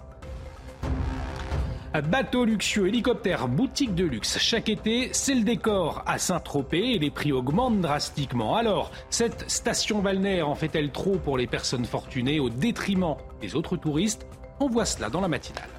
[2.02, 4.38] Bateau luxueux, hélicoptère, boutique de luxe.
[4.38, 8.56] Chaque été, c'est le décor à Saint-Tropez et les prix augmentent drastiquement.
[8.56, 13.78] Alors, cette station balnéaire en fait-elle trop pour les personnes fortunées au détriment des autres
[13.78, 14.28] touristes?
[14.60, 15.70] On voit cela dans la matinale.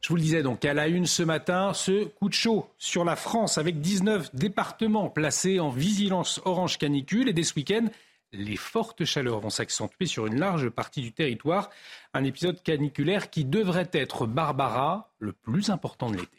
[0.00, 3.04] Je vous le disais donc à la une ce matin, ce coup de chaud sur
[3.04, 7.86] la France avec 19 départements placés en vigilance orange canicule et dès ce week-end,
[8.32, 11.70] les fortes chaleurs vont s'accentuer sur une large partie du territoire.
[12.14, 16.37] Un épisode caniculaire qui devrait être Barbara le plus important de l'été.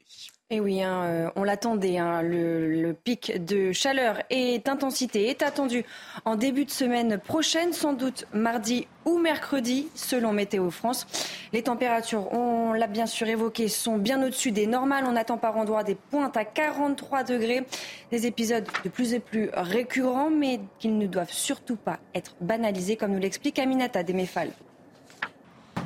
[0.51, 1.99] Et eh oui, hein, euh, on l'attendait.
[1.99, 5.85] Hein, le, pic de chaleur et d'intensité est attendu
[6.25, 11.05] en début de semaine prochaine, sans doute mardi ou mercredi, selon Météo France.
[11.53, 15.05] Les températures, on l'a bien sûr évoqué, sont bien au-dessus des normales.
[15.07, 17.63] On attend par endroits des pointes à 43 degrés.
[18.09, 22.95] Des épisodes de plus en plus récurrents, mais qu'ils ne doivent surtout pas être banalisés,
[22.95, 24.49] comme nous l'explique Aminata Demefal.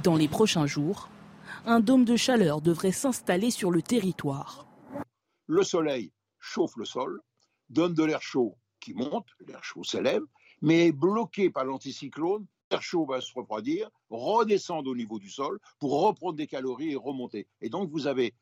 [0.04, 1.10] Dans les prochains jours,
[1.66, 4.68] un dôme de chaleur devrait s'installer sur le territoire.
[5.48, 7.22] Le soleil chauffe le sol,
[7.70, 10.24] donne de l'air chaud qui monte, l'air chaud s'élève,
[10.62, 16.02] mais bloqué par l'anticyclone, l'air chaud va se refroidir, redescendre au niveau du sol pour
[16.02, 17.48] reprendre des calories et remonter.
[17.62, 18.34] Et donc vous avez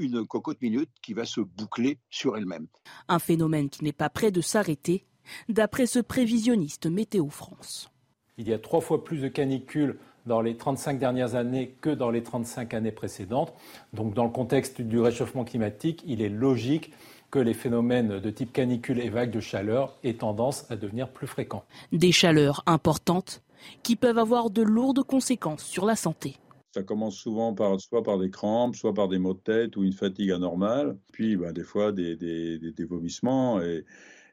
[0.00, 2.66] une cocotte minute qui va se boucler sur elle-même.
[3.08, 5.04] Un phénomène qui n'est pas prêt de s'arrêter,
[5.48, 7.90] d'après ce prévisionniste Météo France.
[8.36, 12.10] Il y a trois fois plus de canicules dans les 35 dernières années que dans
[12.10, 13.52] les 35 années précédentes.
[13.92, 16.92] Donc dans le contexte du réchauffement climatique, il est logique
[17.30, 21.26] que les phénomènes de type canicule et vagues de chaleur aient tendance à devenir plus
[21.26, 21.64] fréquents.
[21.92, 23.42] Des chaleurs importantes
[23.82, 26.36] qui peuvent avoir de lourdes conséquences sur la santé.
[26.74, 29.84] Ça commence souvent par, soit par des crampes, soit par des maux de tête ou
[29.84, 33.84] une fatigue anormale, puis bah, des fois des, des, des, vomissements et,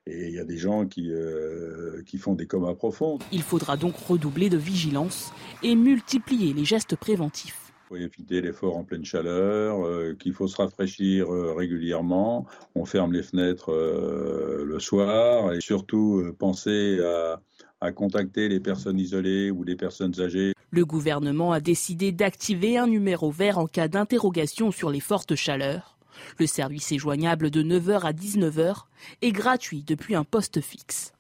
[0.08, 3.18] il y a des gens qui, euh, qui font des comas profonds.
[3.32, 5.34] Il faudra donc redoubler de vigilance
[5.64, 7.74] et multiplier les gestes préventifs.
[7.86, 12.45] Il faut éviter l'effort en pleine chaleur, euh, qu'il faut se rafraîchir euh, régulièrement.
[12.74, 17.41] On ferme les fenêtres le soir et surtout penser à,
[17.82, 20.53] à contacter les personnes isolées ou les personnes âgées.
[20.72, 25.95] Le gouvernement a décidé d'activer un numéro vert en cas d'interrogation sur les fortes chaleurs.
[26.39, 28.84] Le service est joignable de 9h à 19h
[29.21, 31.13] et gratuit depuis un poste fixe.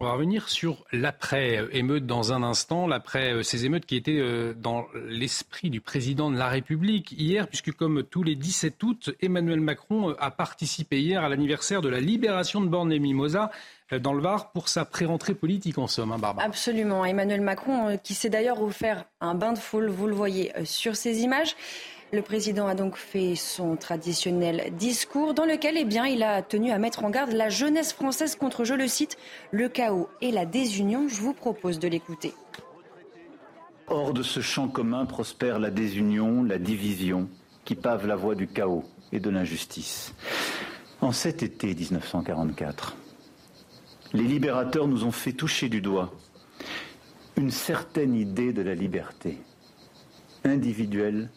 [0.00, 4.52] On va revenir sur l'après-émeute dans un instant, l'après euh, ces émeutes qui étaient euh,
[4.52, 9.60] dans l'esprit du président de la République hier, puisque comme tous les 17 août, Emmanuel
[9.60, 13.52] Macron euh, a participé hier à l'anniversaire de la libération de Borne et Mimosa
[14.00, 16.44] dans le Var pour sa pré-rentrée politique en somme, hein, Barbara.
[16.44, 17.04] Absolument.
[17.04, 21.20] Emmanuel Macron, qui s'est d'ailleurs offert un bain de foule, vous le voyez sur ces
[21.20, 21.54] images.
[22.12, 26.78] Le président a donc fait son traditionnel discours dans lequel eh il a tenu à
[26.78, 29.16] mettre en garde la jeunesse française contre, je le cite,
[29.50, 31.08] le chaos et la désunion.
[31.08, 32.32] Je vous propose de l'écouter.
[33.88, 37.28] Hors de ce champ commun prospère la désunion, la division,
[37.64, 40.14] qui pave la voie du chaos et de l'injustice.
[41.00, 42.96] En cet été 1944,
[44.12, 46.12] les libérateurs nous ont fait toucher du doigt
[47.36, 49.38] une certaine idée de la liberté,
[50.44, 51.30] individuelle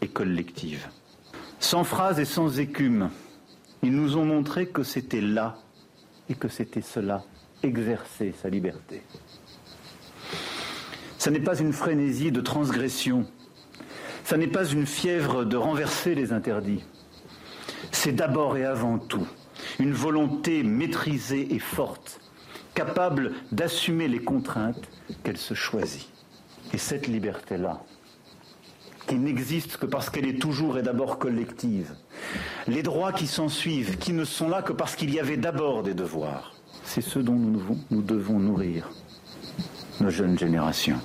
[0.00, 0.88] et collective.
[1.58, 3.10] Sans phrase et sans écume,
[3.82, 5.58] ils nous ont montré que c'était là
[6.28, 7.24] et que c'était cela,
[7.62, 9.02] exercer sa liberté.
[11.18, 13.26] Ce n'est pas une frénésie de transgression,
[14.24, 16.84] ce n'est pas une fièvre de renverser les interdits.
[17.90, 19.26] C'est d'abord et avant tout
[19.78, 22.20] une volonté maîtrisée et forte,
[22.74, 24.88] capable d'assumer les contraintes
[25.22, 26.08] qu'elle se choisit.
[26.72, 27.82] Et cette liberté-là,
[29.10, 31.92] qui n'existe que parce qu'elle est toujours et d'abord collective.
[32.68, 35.82] Les droits qui s'en suivent, qui ne sont là que parce qu'il y avait d'abord
[35.82, 36.54] des devoirs.
[36.84, 38.88] C'est ce dont nous, devons nourrir
[40.00, 41.00] nos jeunes générations.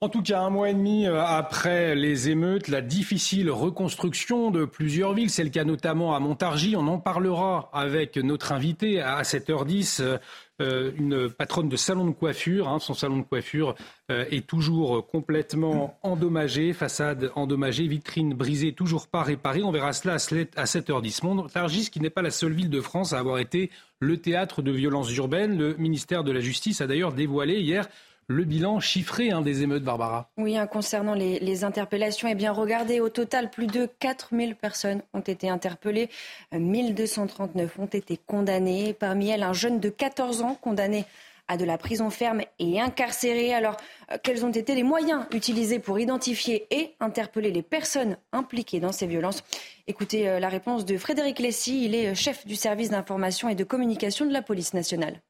[0.00, 4.64] En tout cas, un mois et demi euh, après les émeutes, la difficile reconstruction de
[4.64, 6.76] plusieurs villes, c'est le cas notamment à Montargis.
[6.76, 10.18] On en parlera avec notre invité à 7h10.
[10.60, 12.68] Euh, une patronne de salon de coiffure.
[12.68, 12.78] Hein.
[12.78, 13.74] son salon de coiffure
[14.10, 19.62] euh, est toujours complètement endommagé, façade endommagée, vitrine brisée, toujours pas réparée.
[19.62, 21.24] On verra cela à 7h10.
[21.24, 24.70] Montargis, qui n'est pas la seule ville de France à avoir été le théâtre de
[24.70, 25.56] violences urbaines.
[25.56, 27.88] Le ministère de la Justice a d'ailleurs dévoilé hier
[28.30, 30.30] le bilan chiffré hein, des émeutes, Barbara.
[30.36, 35.20] Oui, hein, concernant les, interpellations, eh bien regardez, au total, plus de 4000 personnes ont
[35.20, 36.08] été interpellées,
[36.52, 38.94] 1239 ont été condamnées.
[38.94, 41.06] Parmi elles, un jeune de 14 ans condamné
[41.48, 43.52] à de la prison ferme et incarcéré.
[43.52, 43.76] Alors,
[44.12, 48.92] euh, quels ont été les moyens utilisés pour identifier et interpeller les personnes impliquées dans
[48.92, 49.42] ces violences?
[49.88, 53.56] Écoutez euh, la réponse de Frédéric Lessy, il est euh, chef du service d'information et
[53.56, 55.20] de communication de la police nationale.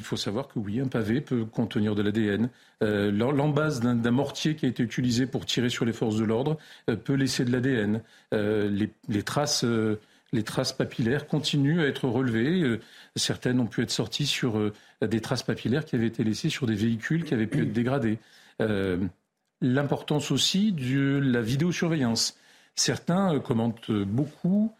[0.00, 2.48] Il faut savoir que oui, un pavé peut contenir de l'ADN.
[2.82, 6.56] Euh, L'embase d'un mortier qui a été utilisé pour tirer sur les forces de l'ordre
[6.88, 8.02] euh, peut laisser de l'ADN.
[8.32, 8.70] Euh,
[9.08, 9.62] les, traces,
[10.32, 12.80] les traces papillaires continuent à être relevées.
[13.14, 14.72] certaines ont pu être sorties sur
[15.02, 18.18] des traces papillaires qui avaient été laissées sur des véhicules qui avaient pu être dégradés.
[19.60, 22.38] L'importance aussi de la vidéosurveillance.
[22.74, 24.72] Certains commentent beaucoup.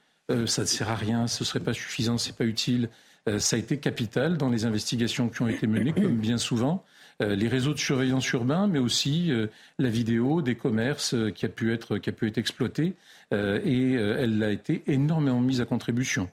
[0.47, 2.89] ça ne sert à rien, ce ne serait pas suffisant, ce n'est pas utile.
[3.29, 6.85] Euh, ça a été capital dans les investigations qui ont été menées, comme bien souvent.
[7.23, 9.49] Euh, les réseaux de surveillance urbain, mais aussi euh,
[9.79, 12.95] la vidéo des commerces qui a pu être, qui a pu être exploitée,
[13.33, 16.29] et elle a été énormément mise à contribution.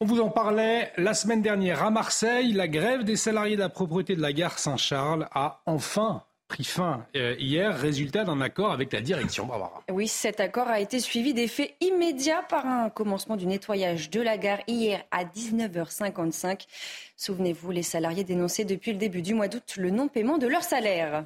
[0.00, 2.52] On vous en parlait la semaine dernière à Marseille.
[2.52, 6.22] La grève des salariés de la propreté de la gare Saint-Charles a enfin
[6.52, 9.46] pris fin euh, hier, résultat d'un accord avec la direction.
[9.46, 9.82] Barbara.
[9.90, 14.36] Oui, cet accord a été suivi d'effets immédiats par un commencement du nettoyage de la
[14.36, 16.66] gare hier à 19h55.
[17.16, 21.24] Souvenez-vous, les salariés dénonçaient depuis le début du mois d'août le non-paiement de leur salaire.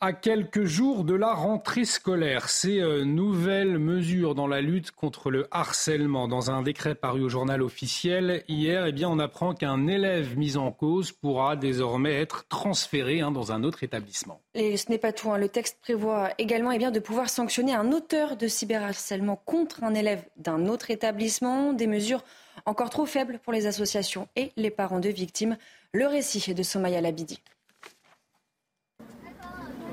[0.00, 5.28] À quelques jours de la rentrée scolaire, ces euh, nouvelles mesures dans la lutte contre
[5.28, 6.28] le harcèlement.
[6.28, 10.56] Dans un décret paru au journal officiel hier, eh bien, on apprend qu'un élève mis
[10.56, 14.40] en cause pourra désormais être transféré hein, dans un autre établissement.
[14.54, 15.32] Et ce n'est pas tout.
[15.32, 15.38] Hein.
[15.38, 19.94] Le texte prévoit également eh bien, de pouvoir sanctionner un auteur de cyberharcèlement contre un
[19.94, 21.72] élève d'un autre établissement.
[21.72, 22.22] Des mesures
[22.66, 25.56] encore trop faibles pour les associations et les parents de victimes.
[25.92, 27.40] Le récit de Somaya Labidi.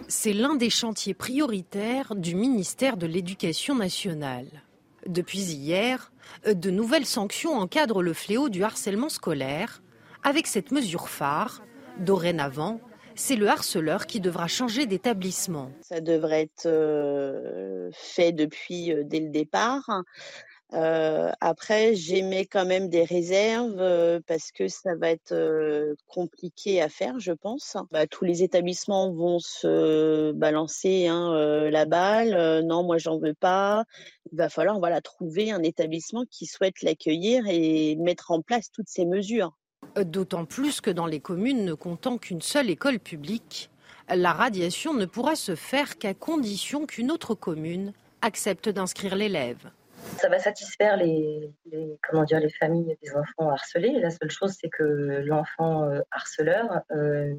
[0.07, 4.45] C'est l'un des chantiers prioritaires du ministère de l'Éducation nationale.
[5.07, 6.11] Depuis hier,
[6.45, 9.81] de nouvelles sanctions encadrent le fléau du harcèlement scolaire.
[10.23, 11.63] Avec cette mesure phare,
[11.99, 12.81] dorénavant,
[13.15, 15.71] c'est le harceleur qui devra changer d'établissement.
[15.81, 20.03] Ça devrait être euh, fait depuis euh, dès le départ.
[20.75, 26.81] Euh, après, j'émets quand même des réserves euh, parce que ça va être euh, compliqué
[26.81, 27.77] à faire, je pense.
[27.91, 31.33] Bah, tous les établissements vont se balancer hein,
[31.69, 32.65] la balle.
[32.65, 33.85] non, moi, j'en veux pas.
[34.31, 38.89] Il va falloir voilà, trouver un établissement qui souhaite l'accueillir et mettre en place toutes
[38.89, 39.53] ces mesures.
[39.95, 43.69] D'autant plus que dans les communes ne comptant qu'une seule école publique,
[44.09, 49.71] la radiation ne pourra se faire qu'à condition qu'une autre commune accepte d'inscrire l'élève.
[50.17, 51.51] Ça va satisfaire les,
[52.07, 53.99] comment dire, les familles des enfants harcelés.
[53.99, 54.83] La seule chose, c'est que
[55.25, 57.33] l'enfant euh, harceleur, euh,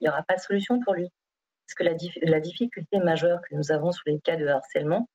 [0.00, 1.10] il n'y aura pas de solution pour lui.
[1.66, 1.96] Parce que la,
[2.30, 5.08] la difficulté majeure que nous avons sur les cas de harcèlement,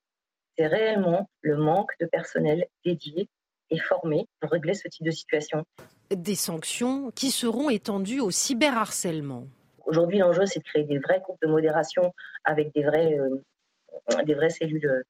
[0.58, 3.30] c'est réellement le manque de personnel dédié
[3.70, 5.64] et formé pour régler ce type de situation.
[6.10, 9.48] Des sanctions qui seront étendues au cyberharcèlement.
[9.86, 12.14] Aujourd'hui, l'enjeu, c'est de créer des vrais groupes de modération
[12.44, 15.04] avec des, vrais, euh, des vraies cellules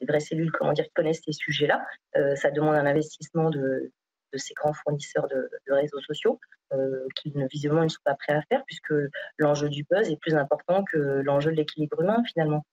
[0.00, 1.84] des vraies cellules comment dire, connaissent ces sujets-là.
[2.16, 3.92] Euh, ça demande un investissement de,
[4.34, 6.38] ces grands fournisseurs de, réseaux sociaux
[6.72, 8.94] euh, qui visiblement ne sont pas prêts à faire puisque
[9.38, 12.64] l'enjeu du buzz est plus important que l'enjeu de l'équilibre humain finalement.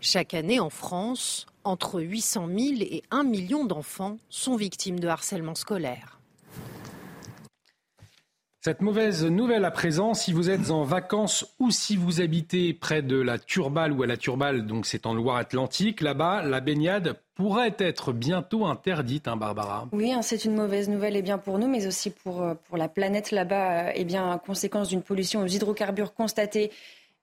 [0.00, 5.54] Chaque année en France, entre 800 000 et 1 million d'enfants sont victimes de harcèlement
[5.54, 6.21] scolaire.
[8.64, 13.02] Cette mauvaise nouvelle à présent, si vous êtes en vacances ou si vous habitez près
[13.02, 17.74] de la Turballe ou à la Turballe, donc c'est en Loire-Atlantique, là-bas, la baignade pourrait
[17.80, 19.88] être bientôt interdite, hein, Barbara.
[19.90, 22.54] Oui, hein, c'est une mauvaise nouvelle et eh bien pour nous, mais aussi pour, euh,
[22.68, 26.70] pour la planète là-bas, et euh, eh bien conséquence d'une pollution aux hydrocarbures constatée.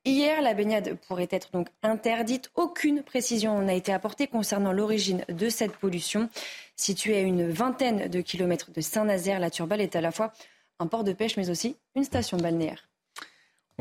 [0.04, 2.52] Hier, la baignade pourrait être donc interdite.
[2.56, 6.28] Aucune précision n'a été apportée concernant l'origine de cette pollution.
[6.76, 10.34] Située à une vingtaine de kilomètres de Saint-Nazaire, la Turballe est à la fois
[10.80, 12.90] un port de pêche, mais aussi une station balnéaire.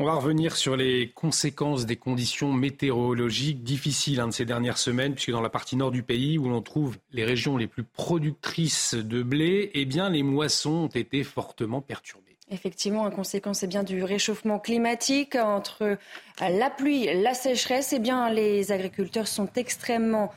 [0.01, 5.13] On va revenir sur les conséquences des conditions météorologiques difficiles hein, de ces dernières semaines,
[5.13, 8.93] puisque dans la partie nord du pays, où l'on trouve les régions les plus productrices
[8.93, 12.37] de blé, eh bien, les moissons ont été fortement perturbées.
[12.49, 15.97] Effectivement, en conséquence eh bien, du réchauffement climatique, entre
[16.39, 20.31] la pluie, la sécheresse, eh bien, les agriculteurs sont extrêmement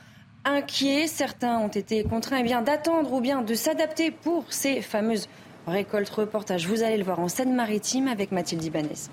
[0.45, 1.07] inquiets.
[1.07, 5.29] Certains ont été contraints eh bien, d'attendre ou bien de s'adapter pour ces fameuses
[5.67, 9.09] Récolte reportage, vous allez le voir en Seine-Maritime avec Mathilde Ibanez.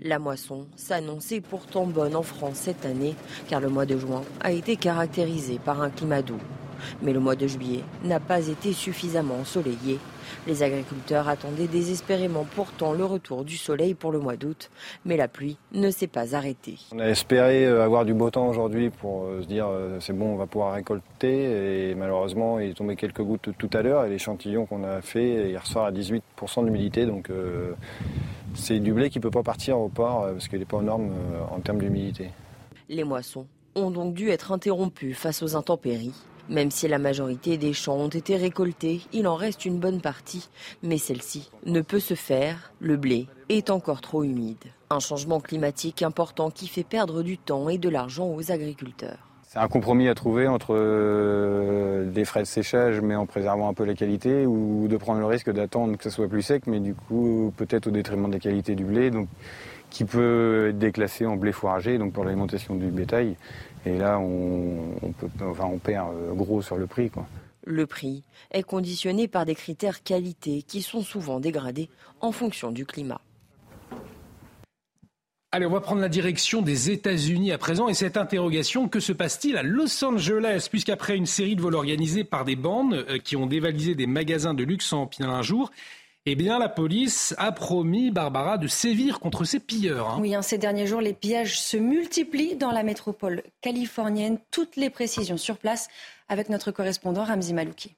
[0.00, 3.16] La moisson s'annonçait pourtant bonne en France cette année,
[3.48, 6.38] car le mois de juin a été caractérisé par un climat doux.
[7.02, 9.98] Mais le mois de juillet n'a pas été suffisamment ensoleillé
[10.46, 14.70] les agriculteurs attendaient désespérément pourtant le retour du soleil pour le mois d'août,
[15.04, 16.76] mais la pluie ne s'est pas arrêtée.
[16.92, 20.12] On a espéré euh, avoir du beau temps aujourd'hui pour euh, se dire euh, c'est
[20.12, 24.04] bon, on va pouvoir récolter et malheureusement il est tombé quelques gouttes tout à l'heure
[24.04, 27.30] et l'échantillon qu'on a fait il ressort à 18% d'humidité donc
[28.54, 30.82] c'est du blé qui ne peut pas partir au port parce qu'il n'est pas aux
[30.82, 31.10] normes
[31.50, 32.30] en termes d'humidité.
[32.88, 36.14] Les moissons ont donc dû être interrompues face aux intempéries.
[36.48, 40.48] Même si la majorité des champs ont été récoltés, il en reste une bonne partie,
[40.82, 44.64] mais celle-ci ne peut se faire, le blé est encore trop humide.
[44.90, 49.28] Un changement climatique important qui fait perdre du temps et de l'argent aux agriculteurs.
[49.50, 53.72] C'est un compromis à trouver entre euh, des frais de séchage mais en préservant un
[53.72, 56.80] peu la qualité ou de prendre le risque d'attendre que ça soit plus sec mais
[56.80, 59.10] du coup peut-être au détriment de la qualité du blé
[59.88, 63.36] qui peut être déclassé en blé fourragé donc pour l'alimentation du bétail.
[63.86, 67.10] Et là, on, peut, on perd euh, gros sur le prix.
[67.64, 71.88] Le prix est conditionné par des critères qualité qui sont souvent dégradés
[72.20, 73.20] en fonction du climat.
[75.50, 77.88] Allez, on va prendre la direction des États-Unis à présent.
[77.88, 80.68] Et cette interrogation, que se passe-t-il à Los Angeles?
[80.70, 84.52] Puisqu'après une série de vols organisés par des bandes euh, qui ont dévalisé des magasins
[84.52, 85.70] de luxe en pinant un jour,
[86.30, 90.10] eh bien, la police a promis, Barbara, de sévir contre ces pilleurs.
[90.10, 90.18] Hein.
[90.20, 94.38] Oui, hein, ces derniers jours, les pillages se multiplient dans la métropole californienne.
[94.50, 95.88] Toutes les précisions sur place
[96.28, 97.94] avec notre correspondant Ramzi Malouki.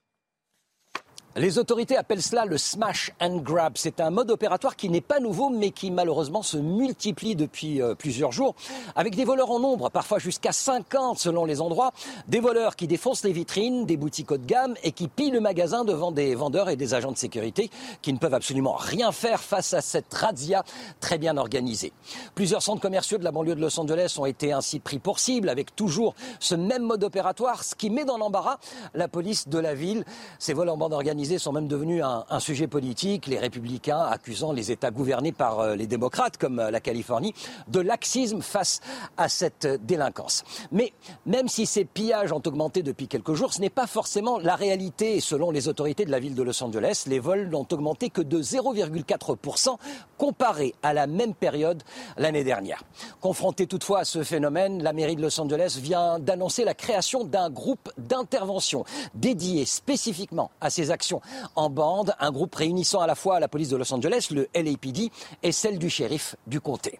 [1.36, 3.74] Les autorités appellent cela le smash and grab.
[3.76, 7.94] C'est un mode opératoire qui n'est pas nouveau, mais qui malheureusement se multiplie depuis euh,
[7.94, 8.56] plusieurs jours,
[8.96, 11.92] avec des voleurs en nombre, parfois jusqu'à 50 selon les endroits,
[12.26, 15.38] des voleurs qui défoncent les vitrines des boutiques haut de gamme et qui pillent le
[15.38, 17.70] magasin devant des vendeurs et des agents de sécurité
[18.02, 20.64] qui ne peuvent absolument rien faire face à cette razzia
[20.98, 21.92] très bien organisée.
[22.34, 25.48] Plusieurs centres commerciaux de la banlieue de Los Angeles ont été ainsi pris pour cible,
[25.48, 28.58] avec toujours ce même mode opératoire, ce qui met dans l'embarras
[28.94, 30.04] la police de la ville.
[30.40, 34.70] Ces vols en bande organisée sont même devenus un, sujet politique, les républicains accusant les
[34.70, 37.34] États gouvernés par euh, les démocrates, comme euh, la Californie,
[37.68, 38.80] de laxisme face
[39.16, 40.44] à cette délinquance.
[40.72, 40.92] Mais
[41.26, 45.20] même si ces pillages ont augmenté depuis quelques jours, ce n'est pas forcément la réalité.
[45.20, 48.42] Selon les autorités de la ville de Los Angeles, les vols n'ont augmenté que de
[48.42, 49.76] 0,4%
[50.16, 51.82] comparé à la même période
[52.16, 52.82] l'année dernière.
[53.20, 57.50] Confronté toutefois à ce phénomène, la mairie de Los Angeles vient d'annoncer la création d'un
[57.50, 61.09] groupe d'intervention dédié spécifiquement à ces actions
[61.56, 65.10] en bande, un groupe réunissant à la fois la police de Los Angeles, le LAPD
[65.42, 66.98] et celle du shérif du comté.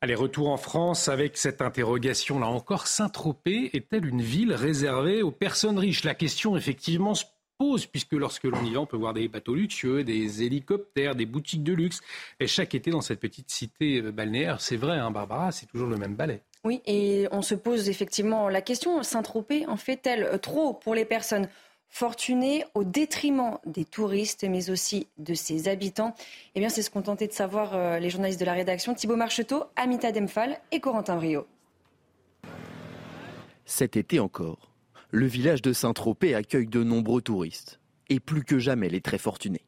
[0.00, 2.86] Allez, retour en France avec cette interrogation là encore.
[2.86, 6.04] Saint-Tropez est-elle une ville réservée aux personnes riches?
[6.04, 7.24] La question effectivement se
[7.56, 11.24] pose puisque lorsque l'on y va, on peut voir des bateaux luxueux, des hélicoptères, des
[11.24, 12.00] boutiques de luxe.
[12.38, 15.96] Et chaque été dans cette petite cité balnéaire, c'est vrai, hein, Barbara, c'est toujours le
[15.96, 16.42] même balai.
[16.64, 21.48] Oui, et on se pose effectivement la question, Saint-Tropez en fait-elle trop pour les personnes
[21.94, 26.12] fortuné au détriment des touristes, mais aussi de ses habitants
[26.56, 29.14] Eh bien, c'est ce qu'ont tenté de savoir euh, les journalistes de la rédaction Thibault
[29.14, 31.46] Marcheteau, Amita Demphal et Corentin Brio.
[33.64, 34.72] Cet été encore,
[35.12, 37.78] le village de Saint-Tropez accueille de nombreux touristes,
[38.08, 39.64] et plus que jamais les très fortunés.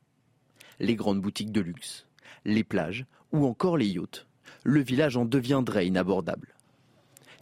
[0.80, 2.08] Les grandes boutiques de luxe,
[2.44, 4.26] les plages ou encore les yachts,
[4.64, 6.56] le village en deviendrait inabordable.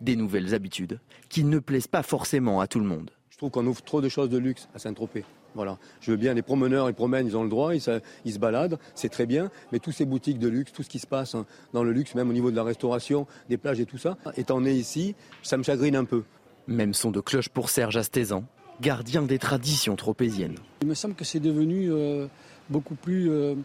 [0.03, 3.13] Des nouvelles habitudes qui ne plaisent pas forcément à tout le monde.
[3.35, 5.25] Je trouve qu'on ouvre trop de choses de luxe à Saint-Tropez.
[5.57, 5.77] Voilà.
[6.01, 9.09] Je veux bien, les promeneurs, ils promènent, ils ont le droit, ils se, baladent, c'est
[9.09, 9.51] très bien.
[9.73, 12.15] Mais tous ces boutiques de luxe, tout ce qui se passe hein, dans le luxe,
[12.15, 15.57] même au niveau de la restauration, des plages et tout ça, étant né ici, ça
[15.57, 16.23] me chagrine un peu.
[16.69, 18.45] Même son de cloche pour Serge Astézan,
[18.81, 20.55] gardien des traditions tropéziennes.
[20.83, 22.29] Il me semble que c'est devenu euh,
[22.71, 23.57] beaucoup plus euh,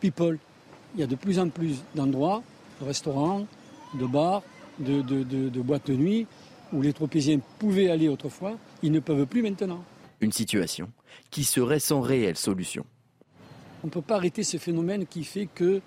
[0.00, 0.38] people.
[0.94, 2.42] Il y a de plus en plus d'endroits,
[2.80, 3.46] de restaurants,
[3.92, 4.42] de bars,
[4.78, 6.26] de, de boîtes de nuit,
[6.72, 9.82] où les tropéziens pouvaient aller autrefois, ils ne peuvent plus maintenant.
[10.20, 10.90] Une situation
[11.30, 12.84] qui serait sans réelle solution.
[13.84, 15.80] On ne peut pas arrêter ce phénomène qui fait que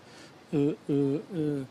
[0.53, 1.63] euh, euh, euh,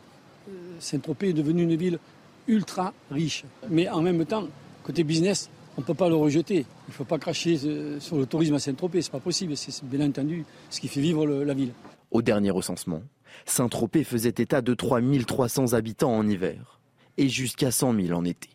[0.79, 1.99] Saint-Tropez est devenue une ville
[2.47, 3.43] ultra riche.
[3.69, 4.47] Mais en même temps,
[4.83, 6.57] côté business, on ne peut pas le rejeter.
[6.57, 7.57] Il ne faut pas cracher
[7.99, 9.55] sur le tourisme à Saint-Tropez, c'est pas possible.
[9.55, 11.73] C'est bien entendu ce qui fait vivre la ville.
[12.09, 13.03] Au dernier recensement,
[13.45, 16.79] Saint-Tropez faisait état de 3300 habitants en hiver
[17.17, 18.49] et jusqu'à 100 000 en été.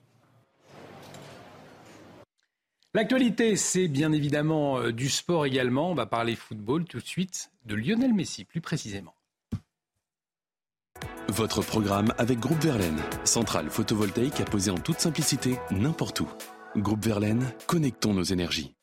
[2.97, 5.91] L'actualité, c'est bien évidemment euh, du sport également.
[5.91, 9.15] On va parler football tout de suite, de Lionel Messi plus précisément.
[11.29, 16.29] Votre programme avec Groupe Verlaine, centrale photovoltaïque à poser en toute simplicité n'importe où.
[16.75, 18.76] Groupe Verlaine, connectons nos énergies.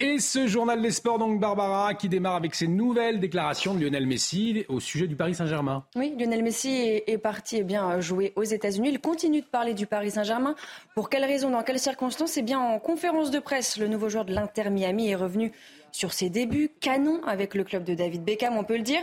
[0.00, 4.06] Et ce journal des sports, donc Barbara, qui démarre avec ses nouvelles déclarations de Lionel
[4.06, 5.86] Messi au sujet du Paris Saint-Germain.
[5.94, 8.88] Oui, Lionel Messi est, parti eh bien, jouer aux États-Unis.
[8.90, 10.56] Il continue de parler du Paris Saint-Germain.
[10.96, 12.36] Pour quelles raisons, dans quelles circonstances?
[12.36, 15.52] Eh bien, en conférence de presse, le nouveau joueur de l'Inter Miami est revenu
[15.92, 19.02] sur ses débuts canon avec le club de David Beckham, on peut le dire.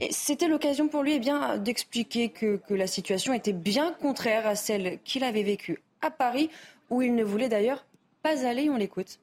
[0.00, 4.56] Et c'était l'occasion pour lui eh d'expliquer que, que la situation était bien contraire à
[4.56, 6.50] celle qu'il avait vécue à Paris,
[6.90, 7.86] où il ne voulait d'ailleurs
[8.24, 8.68] pas aller.
[8.68, 9.20] On l'écoute.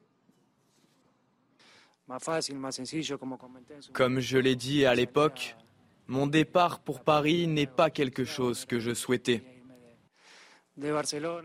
[3.92, 5.56] Comme je l'ai dit à l'époque,
[6.06, 9.42] mon départ pour Paris n'est pas quelque chose que je souhaitais.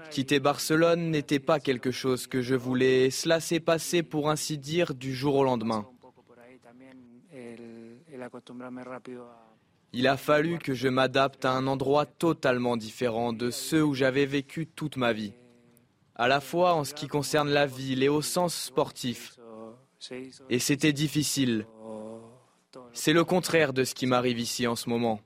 [0.10, 3.10] Quitter Barcelone n'était pas quelque chose que je voulais.
[3.12, 5.86] Cela s'est passé, pour ainsi dire, du jour au lendemain.
[9.94, 14.26] Il a fallu que je m'adapte à un endroit totalement différent de ceux où j'avais
[14.26, 15.34] vécu toute ma vie,
[16.16, 19.38] à la fois en ce qui concerne la ville et au sens sportif.
[20.50, 21.66] Et c'était difficile.
[22.94, 25.20] C'est le contraire de ce qui m'arrive ici en ce moment.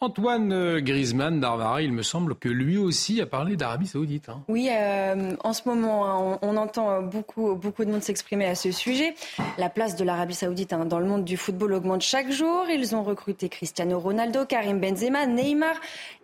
[0.00, 4.28] Antoine Griezmann d'Arvara, il me semble que lui aussi a parlé d'Arabie Saoudite.
[4.28, 4.42] Hein.
[4.46, 8.72] Oui, euh, en ce moment, hein, on, entend beaucoup, beaucoup de monde s'exprimer à ce
[8.72, 9.14] sujet.
[9.56, 12.66] La place de l'Arabie Saoudite hein, dans le monde du football augmente chaque jour.
[12.68, 15.76] Ils ont recruté Cristiano Ronaldo, Karim Benzema, Neymar.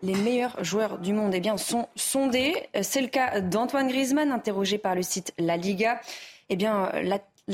[0.03, 2.55] Les meilleurs joueurs du monde eh bien, sont sondés.
[2.83, 5.99] C'est le cas d'Antoine Griezmann, interrogé par le site La Liga.
[6.51, 6.91] Eh bien,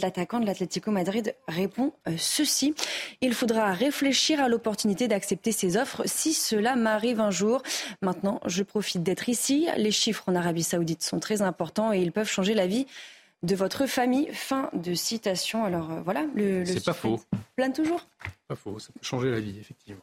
[0.01, 2.75] L'attaquant de l'Atlético Madrid répond euh, ceci.
[3.21, 7.63] Il faudra réfléchir à l'opportunité d'accepter ces offres si cela m'arrive un jour.
[8.03, 9.69] Maintenant, je profite d'être ici.
[9.77, 12.87] Les chiffres en Arabie Saoudite sont très importants et ils peuvent changer la vie
[13.43, 14.29] de votre famille.
[14.33, 15.65] Fin de citation.
[15.65, 17.21] Alors euh, voilà, le, C'est pas faux.
[17.57, 18.07] Plane toujours.
[18.47, 20.03] Pas faux, ça peut changer la vie, effectivement.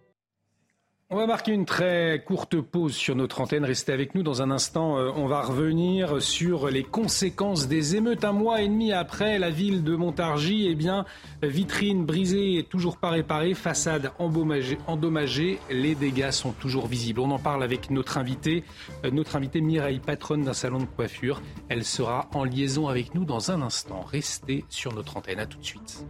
[1.13, 3.65] On va marquer une très courte pause sur notre antenne.
[3.65, 4.97] Restez avec nous dans un instant.
[4.97, 8.23] Euh, on va revenir sur les conséquences des émeutes.
[8.23, 11.03] Un mois et demi après, la ville de Montargis, eh bien,
[11.43, 17.19] vitrine brisée et toujours pas réparée, façade endommagée, Les dégâts sont toujours visibles.
[17.19, 18.63] On en parle avec notre invitée,
[19.03, 21.41] euh, notre invitée Mireille, patronne d'un salon de coiffure.
[21.67, 23.99] Elle sera en liaison avec nous dans un instant.
[24.09, 25.39] Restez sur notre antenne.
[25.39, 26.05] À tout de suite.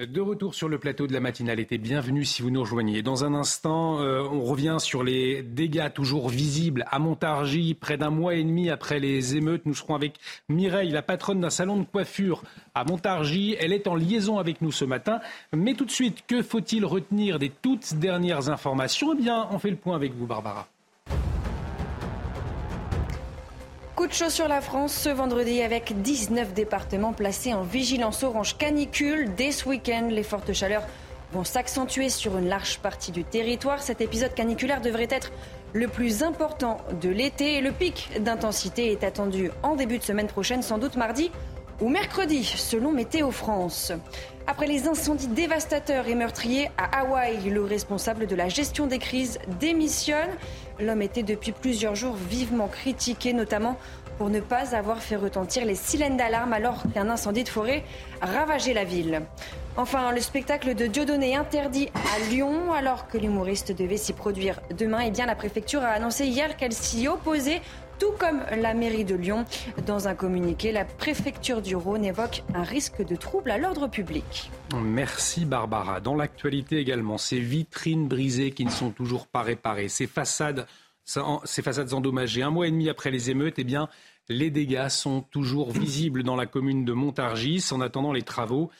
[0.00, 3.02] De retour sur le plateau de la matinale été bienvenue si vous nous rejoignez.
[3.02, 8.08] Dans un instant, euh, on revient sur les dégâts toujours visibles à Montargis, près d'un
[8.08, 9.66] mois et demi après les émeutes.
[9.66, 10.14] Nous serons avec
[10.48, 12.44] Mireille, la patronne d'un salon de coiffure
[12.74, 13.56] à Montargis.
[13.60, 15.20] Elle est en liaison avec nous ce matin.
[15.54, 19.12] Mais tout de suite, que faut-il retenir des toutes dernières informations?
[19.12, 20.66] Eh bien, on fait le point avec vous, Barbara.
[24.00, 28.56] Coup de chaud sur la France ce vendredi avec 19 départements placés en vigilance orange
[28.56, 29.34] canicule.
[29.36, 30.84] Dès ce week-end, les fortes chaleurs
[31.34, 33.82] vont s'accentuer sur une large partie du territoire.
[33.82, 35.30] Cet épisode caniculaire devrait être
[35.74, 40.28] le plus important de l'été et le pic d'intensité est attendu en début de semaine
[40.28, 41.30] prochaine, sans doute mardi
[41.80, 43.92] ou mercredi, selon Météo France.
[44.46, 49.38] Après les incendies dévastateurs et meurtriers à Hawaï, le responsable de la gestion des crises
[49.60, 50.30] démissionne.
[50.80, 53.76] L'homme était depuis plusieurs jours vivement critiqué, notamment
[54.18, 57.84] pour ne pas avoir fait retentir les sirènes d'alarme alors qu'un incendie de forêt
[58.20, 59.22] ravageait la ville.
[59.76, 65.00] Enfin, le spectacle de Dieudonné interdit à Lyon alors que l'humoriste devait s'y produire demain.
[65.06, 67.62] Eh bien, la préfecture a annoncé hier qu'elle s'y opposait
[68.00, 69.44] tout comme la mairie de Lyon.
[69.86, 74.50] Dans un communiqué, la préfecture du Rhône évoque un risque de trouble à l'ordre public.
[74.74, 76.00] Merci Barbara.
[76.00, 80.66] Dans l'actualité également, ces vitrines brisées qui ne sont toujours pas réparées, ces façades,
[81.04, 82.42] ces façades endommagées.
[82.42, 83.88] Un mois et demi après les émeutes, eh bien,
[84.30, 87.66] les dégâts sont toujours visibles dans la commune de Montargis.
[87.70, 88.70] En attendant les travaux,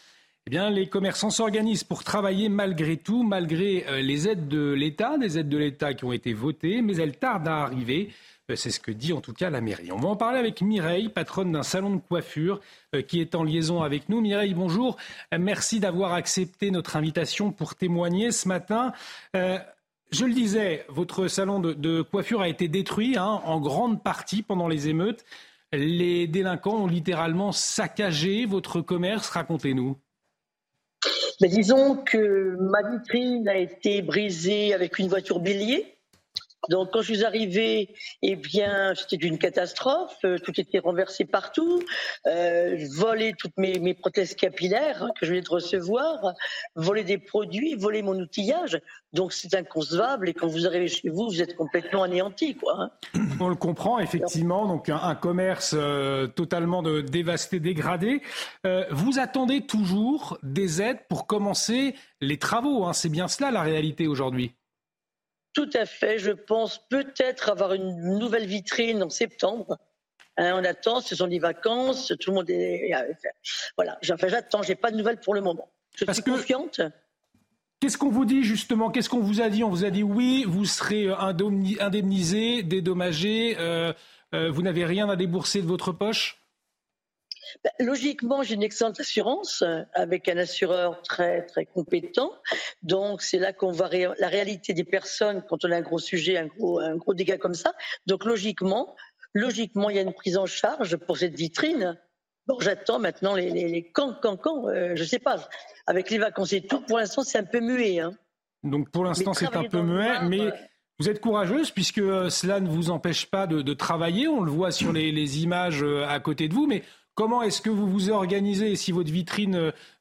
[0.47, 5.19] eh bien, les commerçants s'organisent pour travailler malgré tout, malgré euh, les aides de l'État,
[5.19, 8.09] des aides de l'État qui ont été votées, mais elles tardent à arriver.
[8.51, 9.93] Euh, c'est ce que dit en tout cas la mairie.
[9.93, 12.61] On va en parler avec Mireille, patronne d'un salon de coiffure
[12.95, 14.21] euh, qui est en liaison avec nous.
[14.21, 14.97] Mireille, bonjour.
[15.33, 18.93] Euh, merci d'avoir accepté notre invitation pour témoigner ce matin.
[19.35, 24.67] je le disais, votre salon de, coiffure a été détruit hein, en grande partie pendant
[24.69, 25.25] les émeutes.
[25.73, 29.29] Les délinquants ont littéralement saccagé votre commerce.
[29.29, 29.97] Racontez-nous.
[31.41, 36.00] Disons que ma vitrine a été brisée avec une voiture bélier
[36.69, 41.83] donc quand je suis arrivée, eh bien c'était une catastrophe, euh, tout était renversé partout,
[42.27, 46.35] euh, voler toutes mes, prothèses capillaires que je venais de recevoir,
[46.75, 48.81] voler des produits, voler mon outillage.
[49.13, 52.57] Donc c'est inconcevable et quand vous arrivez chez vous, vous êtes complètement anéanti.
[52.77, 52.91] Hein.
[53.41, 54.67] On le comprend effectivement.
[54.67, 58.23] Donc un, commerce euh, totalement dévasté, dégradé.
[58.67, 62.85] Euh, vous attendez toujours des aides pour commencer les travaux.
[62.85, 62.93] Hein.
[62.93, 64.53] C'est bien cela la réalité aujourd'hui.
[65.53, 66.19] Tout à fait.
[66.19, 69.79] Je pense peut-être avoir une nouvelle vitrine en septembre.
[70.37, 72.93] Hein, on attend, ce sont les vacances, tout le monde est.
[73.77, 75.71] Voilà, enfin, j'attends, j'ai pas de nouvelles pour le moment.
[75.97, 76.81] Je suis confiante.
[77.81, 78.91] Qu'est-ce qu'on vous dit justement?
[78.91, 79.65] Qu'est-ce qu'on vous a dit?
[79.65, 83.93] On vous a dit oui, vous serez euh, indemnisé, dédommagé, euh,
[84.35, 86.40] euh, vous n'avez rien à débourser de votre poche?
[87.79, 92.33] Logiquement, j'ai une excellente assurance euh, avec un assureur très très compétent.
[92.83, 96.37] Donc c'est là qu'on voit la réalité des personnes quand on a un gros sujet,
[96.37, 97.75] un gros un gros dégât comme ça.
[98.07, 98.97] Donc logiquement,
[99.35, 101.99] logiquement, il y a une prise en charge pour cette vitrine.
[102.47, 105.49] Bon, j'attends maintenant les, les, les quand, quand, quand, euh, je sais pas.
[105.87, 108.01] Avec les vacances et tout, pour l'instant, c'est un peu muet.
[108.01, 108.13] Hein.
[108.63, 110.51] Donc pour l'instant, c'est un peu muet, mais euh,
[110.99, 112.01] vous êtes courageuse puisque
[112.31, 114.29] cela ne vous empêche pas de, de travailler.
[114.29, 116.83] On le voit sur les, les, images à côté de vous, mais
[117.21, 119.55] Comment est-ce que vous vous organisez si votre vitrine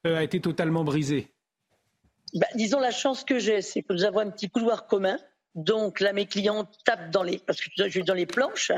[0.06, 1.28] euh, a été totalement brisée?
[2.34, 5.18] Bah, Disons la chance que j'ai, c'est que nous avons un petit couloir commun.
[5.54, 8.72] Donc là, mes clients tapent dans les, parce que je suis dans les planches,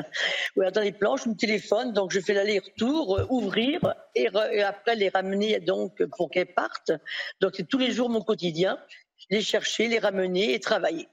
[0.55, 4.27] ou dans les planches, mon téléphone, donc je fais l'aller-retour, euh, ouvrir et,
[4.63, 6.93] après les ramener donc pour qu'elles partent.
[7.41, 8.79] Donc c'est tous les jours mon quotidien,
[9.29, 11.07] les chercher, les ramener et travailler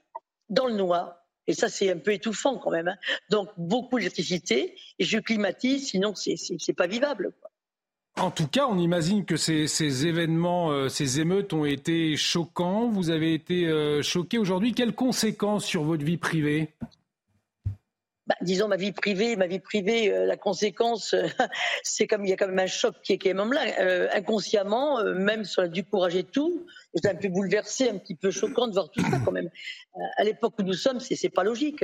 [0.49, 1.18] dans le noir.
[1.49, 2.89] Et ça, c'est un peu étouffant quand même.
[2.89, 2.97] Hein.
[3.31, 7.33] Donc, beaucoup d'électricité, et je climatise, sinon, c'est n'est pas vivable.
[8.17, 12.89] En tout cas, on imagine que ces, événements, euh, ces émeutes ont été choquants.
[12.89, 14.73] Vous avez été euh, choqué aujourd'hui.
[14.73, 16.75] Quelles conséquences sur votre vie privée?
[18.29, 21.15] Bah, disons ma vie privée, ma vie privée, la conséquence,
[21.83, 23.61] c'est comme il y a quand même un choc qui est quand même là,
[24.13, 26.65] inconsciemment, même sur du courage et tout.
[26.93, 29.49] J'étais un peu bouleversée, un petit peu choquant de voir tout ça quand même.
[30.17, 31.83] À l'époque où nous sommes, c'est pas logique.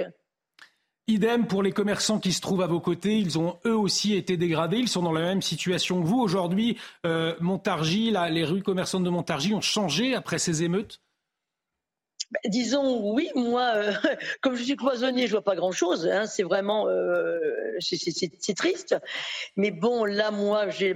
[1.08, 3.20] Idem pour les commerçants qui se trouvent à vos côtés.
[3.20, 4.78] Ils ont eux aussi été dégradés.
[4.78, 6.20] Ils sont dans la même situation que vous.
[6.20, 11.02] Aujourd'hui, euh, Montargis, les rues commerçantes de Montargis ont changé après ces émeutes
[12.46, 13.92] disons oui, moi, euh,
[14.42, 16.08] comme je suis cloisonnier, je vois pas grand-chose.
[16.08, 17.40] Hein, c'est vraiment, euh,
[17.80, 18.96] c'est triste.
[19.56, 20.96] Mais bon, là, moi, j'ai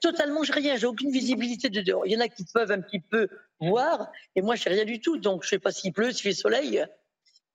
[0.00, 2.06] totalement, j'ai rien, j'ai aucune visibilité de dehors.
[2.06, 3.28] Il y en a qui peuvent un petit peu
[3.60, 5.18] voir, et moi, j'ai rien du tout.
[5.18, 6.84] Donc, je sais pas s'il pleut, s'il fait soleil.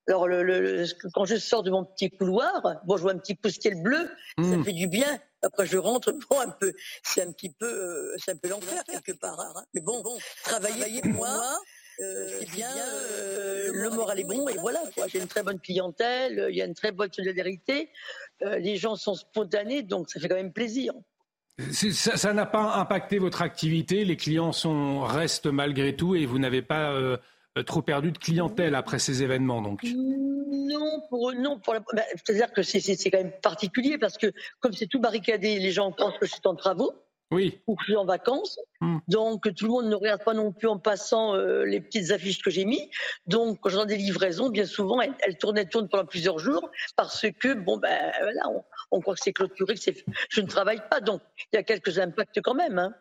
[0.07, 3.49] Alors, le, quand je sors de mon petit couloir, bon, je vois un petit peu
[3.49, 4.65] ciel bleu, ça hmm.
[4.65, 5.19] fait du bien.
[5.41, 6.73] Après, je rentre, bon, un peu,
[7.03, 9.40] c'est un petit peu, euh, c'est un peu l'enfer quelque part.
[9.40, 9.64] Hein.
[9.73, 11.57] Mais bon, bon, travailler pour moi,
[11.99, 14.82] euh, c'est bien, euh, le moral est bon et voilà.
[15.07, 17.90] J'ai une très bonne clientèle, il y a une très bonne solidarité,
[18.41, 20.94] les gens sont spontanés, donc ça fait quand même plaisir.
[21.72, 26.64] Ça n'a pas impacté votre activité, les clients sont, restent malgré tout et vous n'avez
[26.64, 27.18] pas euh,
[27.68, 32.64] trop perdu de clientèle après ces événements, donc Non, pour non, pour bah, c'est-à-dire que
[32.64, 36.32] c'est quand même particulier parce que comme c'est tout barricadé, les gens pensent que je
[36.32, 36.94] suis en travaux.
[37.34, 37.60] Oui.
[37.68, 38.60] Ou que je suis en vacances.
[38.82, 39.00] Hmm.
[39.08, 42.42] Donc tout le monde ne regarde pas non plus en passant euh, les petites affiches
[42.42, 42.90] que j'ai mis.
[43.28, 46.70] Donc quand j'ai des livraisons, bien souvent, elles, elles, tournent, elles tournent pendant plusieurs jours
[46.96, 50.06] parce que bon ben voilà, on, on croit que c'est clôturé, que c'est.
[50.30, 52.78] Je ne travaille pas, donc il y a quelques impacts quand même.
[52.78, 52.94] Hein.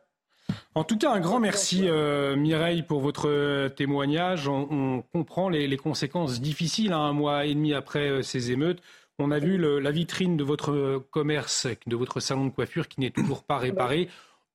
[0.75, 4.49] En tout cas, un grand merci euh, Mireille pour votre euh, témoignage.
[4.49, 8.83] On, comprend les, conséquences difficiles hein, un mois et demi après euh, ces émeutes.
[9.23, 13.11] On a vu la vitrine de votre commerce, de votre salon de coiffure qui n'est
[13.11, 14.09] toujours pas réparé.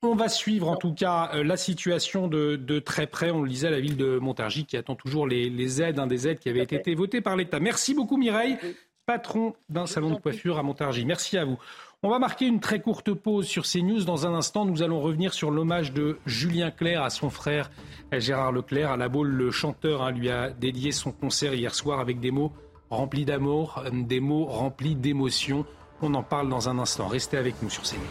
[0.03, 3.31] On va suivre en tout cas la situation de, très près.
[3.31, 6.39] On le disait la ville de Montargis qui attend toujours les, aides, hein, des aides
[6.39, 7.59] qui avaient été votées par l'État.
[7.59, 8.57] Merci beaucoup Mireille,
[9.05, 11.05] patron d'un salon de coiffure à Montargis.
[11.05, 11.57] Merci à vous.
[12.03, 14.03] On va marquer une très courte pause sur CNews.
[14.03, 17.71] Dans un instant, nous allons revenir sur l'hommage de Julien Clerc à son frère
[18.11, 18.91] Gérard Leclerc.
[18.91, 22.29] À la Baule, le chanteur hein, lui a dédié son concert hier soir avec des
[22.29, 22.51] mots
[22.89, 25.65] remplis d'amour, des mots remplis d'émotion.
[26.01, 27.07] On en parle dans un instant.
[27.07, 28.01] Restez avec nous sur CNews.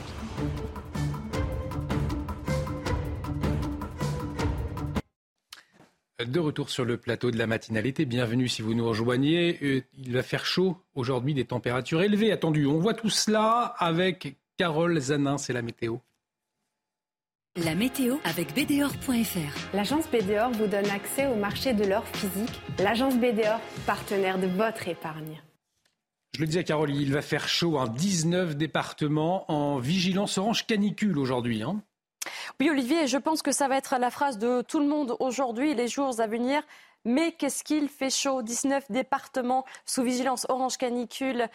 [6.27, 9.59] De retour sur le plateau de la matinalité, bienvenue si vous nous rejoignez.
[9.63, 12.67] Euh, il va faire chaud aujourd'hui, des températures élevées attendues.
[12.67, 15.99] On voit tout cela avec Carole Zanin, c'est la météo.
[17.65, 19.75] La météo avec BDOR.fr.
[19.75, 22.61] L'agence BDOR vous donne accès au marché de l'or physique.
[22.79, 25.41] L'agence BDOR, partenaire de votre épargne.
[26.35, 27.79] Je le disais, Carole, il va faire chaud.
[27.79, 31.63] en 19 départements en vigilance orange canicule aujourd'hui.
[31.63, 31.81] Hein.
[32.61, 35.75] Oui, Olivier, je pense que ça va être la phrase de tout le monde aujourd'hui,
[35.75, 36.63] les jours à venir.
[37.05, 38.43] Mais qu'est-ce qu'il fait chaud?
[38.43, 41.49] 19 départements sous vigilance orange canicule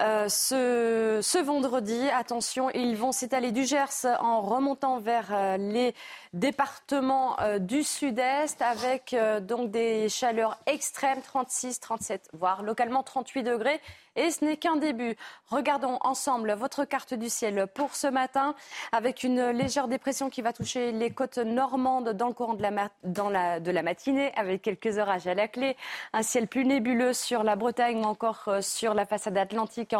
[0.00, 2.08] euh, ce, vendredi.
[2.10, 5.94] Attention, ils vont s'étaler du Gers en remontant vers euh, les
[6.34, 13.80] départements euh, du sud-est avec donc des chaleurs extrêmes, 36, 37, voire localement 38 degrés.
[14.16, 15.16] Et ce n'est qu'un début.
[15.48, 18.54] Regardons ensemble votre carte du ciel pour ce matin,
[18.92, 23.82] avec une légère dépression qui va toucher les côtes normandes dans le courant de la,
[23.82, 25.76] matinée, avec quelques orages à la clé.
[26.12, 29.94] Un ciel plus nébuleux sur la Bretagne ou encore euh, sur la façade atlantique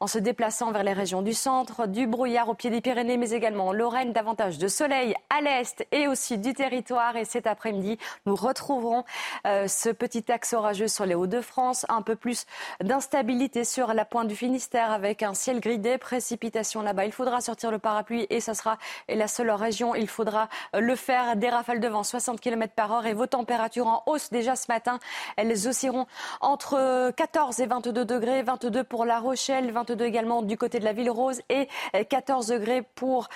[0.00, 1.86] en se déplaçant vers les régions du centre.
[1.86, 5.73] Du brouillard au pied des Pyrénées, mais également en Lorraine, davantage de soleil à l'est
[5.92, 7.16] et au sud du territoire.
[7.16, 9.04] Et cet après-midi, nous retrouverons
[9.46, 12.46] euh, ce petit axe orageux sur les Hauts-de-France, un peu plus
[12.82, 17.04] d'instabilité sur la pointe du Finistère avec un ciel gris des précipitations là-bas.
[17.04, 18.78] Il faudra sortir le parapluie et ça sera
[19.08, 19.94] la seule région.
[19.94, 21.36] Il faudra le faire.
[21.36, 24.66] Des rafales de vent 60 km par heure et vos températures en hausse déjà ce
[24.68, 24.98] matin.
[25.36, 26.06] Elles oscilleront
[26.40, 28.42] entre 14 et 22 degrés.
[28.42, 31.68] 22 pour La Rochelle, 22 également du côté de la Ville Rose et
[32.08, 33.28] 14 degrés pour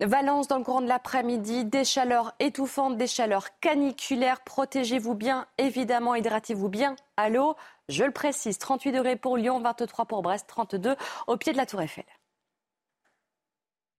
[0.00, 4.40] Valence dans le courant de l'après-midi, des chaleurs étouffantes, des chaleurs caniculaires.
[4.42, 7.56] Protégez-vous bien, évidemment, hydratez-vous bien à l'eau.
[7.88, 10.96] Je le précise, 38 degrés pour Lyon, 23 pour Brest, 32
[11.26, 12.04] au pied de la Tour Eiffel.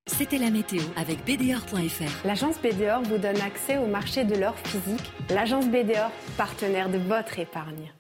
[0.06, 2.26] C'était la météo avec BDOR.fr.
[2.26, 5.12] L'agence BDOR vous donne accès au marché de l'or physique.
[5.32, 7.92] L'agence BDOR, partenaire de votre épargne.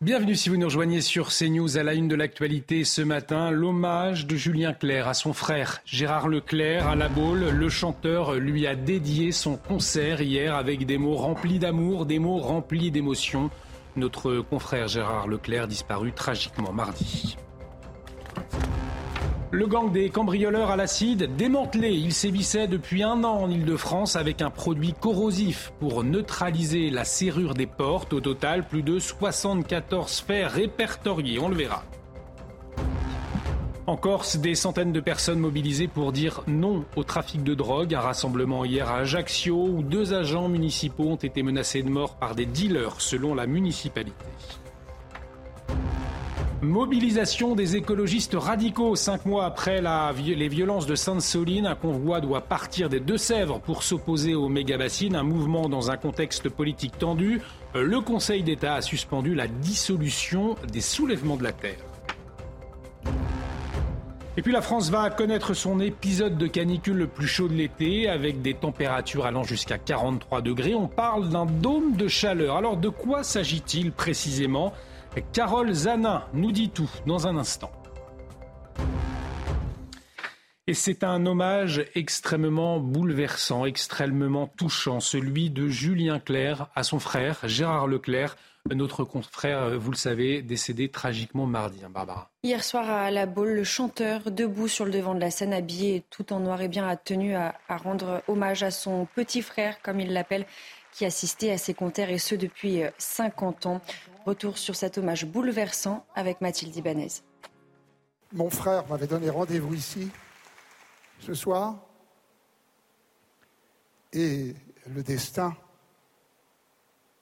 [0.00, 3.52] Bienvenue si vous nous rejoignez sur CNews à la une de l'actualité ce matin.
[3.52, 7.50] L'hommage de Julien Clerc à son frère Gérard Leclerc à la Baule.
[7.50, 12.38] Le chanteur lui a dédié son concert hier avec des mots remplis d'amour, des mots
[12.38, 13.50] remplis d'émotion.
[13.94, 17.36] Notre confrère Gérard Leclerc disparu tragiquement mardi.
[19.54, 21.92] Le gang des cambrioleurs à l'acide démantelé.
[21.92, 27.54] Il sévissait depuis un an en Ile-de-France avec un produit corrosif pour neutraliser la serrure
[27.54, 28.12] des portes.
[28.14, 31.38] Au total, plus de 74 faits répertoriés.
[31.38, 31.84] On le verra.
[33.86, 37.94] En Corse, des centaines de personnes mobilisées pour dire non au trafic de drogue.
[37.94, 42.34] Un rassemblement hier à Ajaccio où deux agents municipaux ont été menacés de mort par
[42.34, 44.24] des dealers selon la municipalité.
[46.64, 48.96] Mobilisation des écologistes radicaux.
[48.96, 54.34] Cinq mois après les violences de Sainte-Soline, un convoi doit partir des Deux-Sèvres pour s'opposer
[54.34, 55.14] aux méga-bassines.
[55.14, 57.42] Un mouvement dans un contexte politique tendu.
[57.74, 61.84] Le Conseil d'État a suspendu la dissolution des soulèvements de la terre.
[64.38, 68.08] Et puis la France va connaître son épisode de canicule le plus chaud de l'été,
[68.08, 70.74] avec des températures allant jusqu'à 43 degrés.
[70.74, 72.56] On parle d'un dôme de chaleur.
[72.56, 74.72] Alors de quoi s'agit-il précisément?
[75.32, 77.70] Carole Zanin nous dit tout dans un instant.
[80.66, 87.40] Et c'est un hommage extrêmement bouleversant, extrêmement touchant, celui de Julien Clerc à son frère
[87.44, 88.36] Gérard Leclerc,
[88.72, 92.30] notre confrère, vous le savez, décédé tragiquement mardi, hein, Barbara.
[92.42, 96.02] Hier soir à La Baule, le chanteur, debout sur le devant de la scène, habillé
[96.08, 100.00] tout en noir et bien, a tenu à, rendre hommage à son petit frère, comme
[100.00, 100.46] il l'appelle,
[100.92, 103.80] qui assistait à ses concerts et ce depuis 50 euh, ans.
[104.24, 107.08] Retour sur cet hommage bouleversant avec Mathilde Ibanez.
[108.32, 110.10] Mon frère m'avait donné rendez-vous ici
[111.18, 111.76] ce soir
[114.14, 114.54] et
[114.86, 115.54] le destin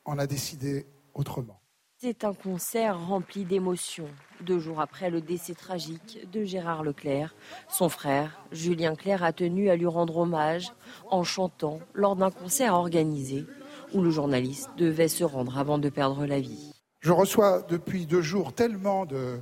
[0.05, 1.59] en a décidé autrement.
[1.99, 4.09] C'est un concert rempli d'émotions.
[4.41, 7.35] Deux jours après le décès tragique de Gérard Leclerc,
[7.69, 10.73] son frère, Julien Clerc, a tenu à lui rendre hommage
[11.11, 13.45] en chantant lors d'un concert organisé
[13.93, 16.73] où le journaliste devait se rendre avant de perdre la vie.
[17.03, 19.41] Je reçois depuis deux jours tellement de,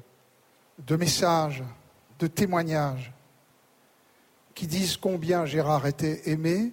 [0.86, 1.62] de messages,
[2.18, 3.12] de témoignages
[4.54, 6.72] qui disent combien Gérard était aimé,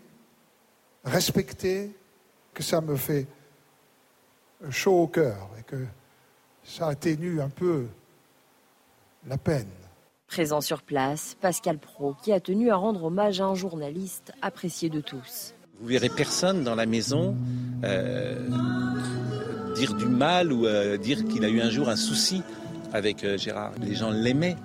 [1.03, 1.95] respecté,
[2.53, 3.27] que ça me fait
[4.69, 5.85] chaud au cœur et que
[6.63, 7.87] ça atténue un peu
[9.27, 9.69] la peine.
[10.27, 14.89] Présent sur place, Pascal Pro, qui a tenu à rendre hommage à un journaliste apprécié
[14.89, 15.53] de tous.
[15.79, 17.35] Vous verrez personne dans la maison
[17.83, 18.49] euh,
[19.77, 22.41] dire du mal ou euh, dire qu'il a eu un jour un souci
[22.93, 23.71] avec euh, Gérard.
[23.81, 24.57] Les gens l'aimaient.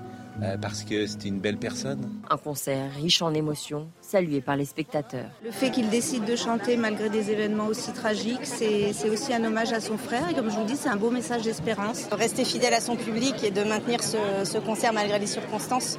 [0.43, 2.09] Euh, parce que c'était une belle personne.
[2.31, 5.31] Un concert riche en émotions, salué par les spectateurs.
[5.45, 9.73] Le fait qu'il décide de chanter malgré des événements aussi tragiques, c'est aussi un hommage
[9.73, 10.31] à son frère.
[10.31, 12.07] Et comme je vous dis, c'est un beau message d'espérance.
[12.11, 15.99] Rester fidèle à son public et de maintenir ce, concert malgré les circonstances.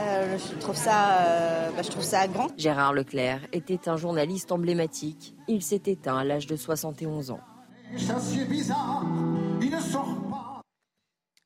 [0.00, 2.48] Euh, je, trouve ça, euh, bah, je trouve ça grand.
[2.56, 5.34] Gérard Leclerc était un journaliste emblématique.
[5.48, 7.40] Il s'est éteint à l'âge de 71 ans.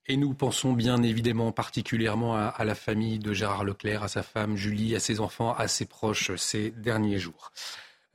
[0.08, 4.56] Et nous pensons bien évidemment particulièrement à, la famille de Gérard Leclerc, à sa femme
[4.56, 7.52] Julie, à ses enfants, à ses proches ces derniers jours.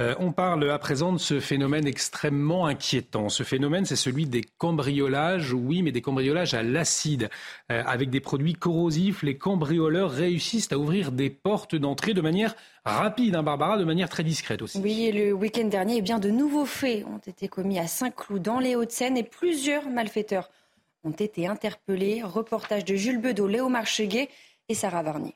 [0.02, 3.30] Euh, on parle à présent de ce phénomène extrêmement inquiétant.
[3.30, 7.30] Ce phénomène, c'est celui des cambriolages, oui, mais des cambriolages à l'acide.
[7.72, 12.56] Euh, avec des produits corrosifs, les cambrioleurs réussissent à ouvrir des portes d'entrée de manière
[12.86, 14.80] rapide, hein, Barbara, de manière très discrète aussi.
[14.80, 18.60] Oui, le week-end dernier, eh bien, de nouveaux faits ont été commis à Saint-Cloud, dans
[18.60, 20.50] les Hauts-de-Seine, et plusieurs malfaiteurs
[21.04, 22.24] ont été interpellés.
[22.24, 24.30] Reportage de Jules Bedeau, Léo Marcheguet
[24.70, 25.36] et Sarah Varnier.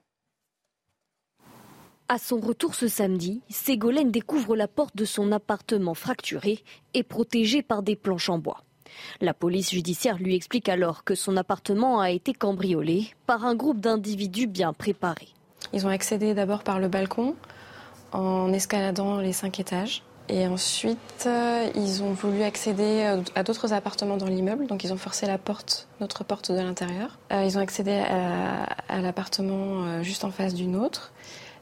[2.09, 6.63] À son retour ce samedi, Ségolène découvre la porte de son appartement fracturée
[6.93, 8.63] et protégée par des planches en bois.
[9.19, 13.81] La police judiciaire lui explique alors que son appartement a été cambriolé par un groupe
[13.81, 15.27] d'individus bien préparés.
[15.73, 17.35] Ils ont accédé d'abord par le balcon
[18.13, 20.01] en escaladant les cinq étages.
[20.29, 24.91] Et ensuite, euh, ils ont voulu accéder euh, à d'autres appartements dans l'immeuble, donc ils
[24.91, 27.17] ont forcé la porte, notre porte de l'intérieur.
[27.31, 31.13] Euh, ils ont accédé à, l'appartement juste en face du nôtre,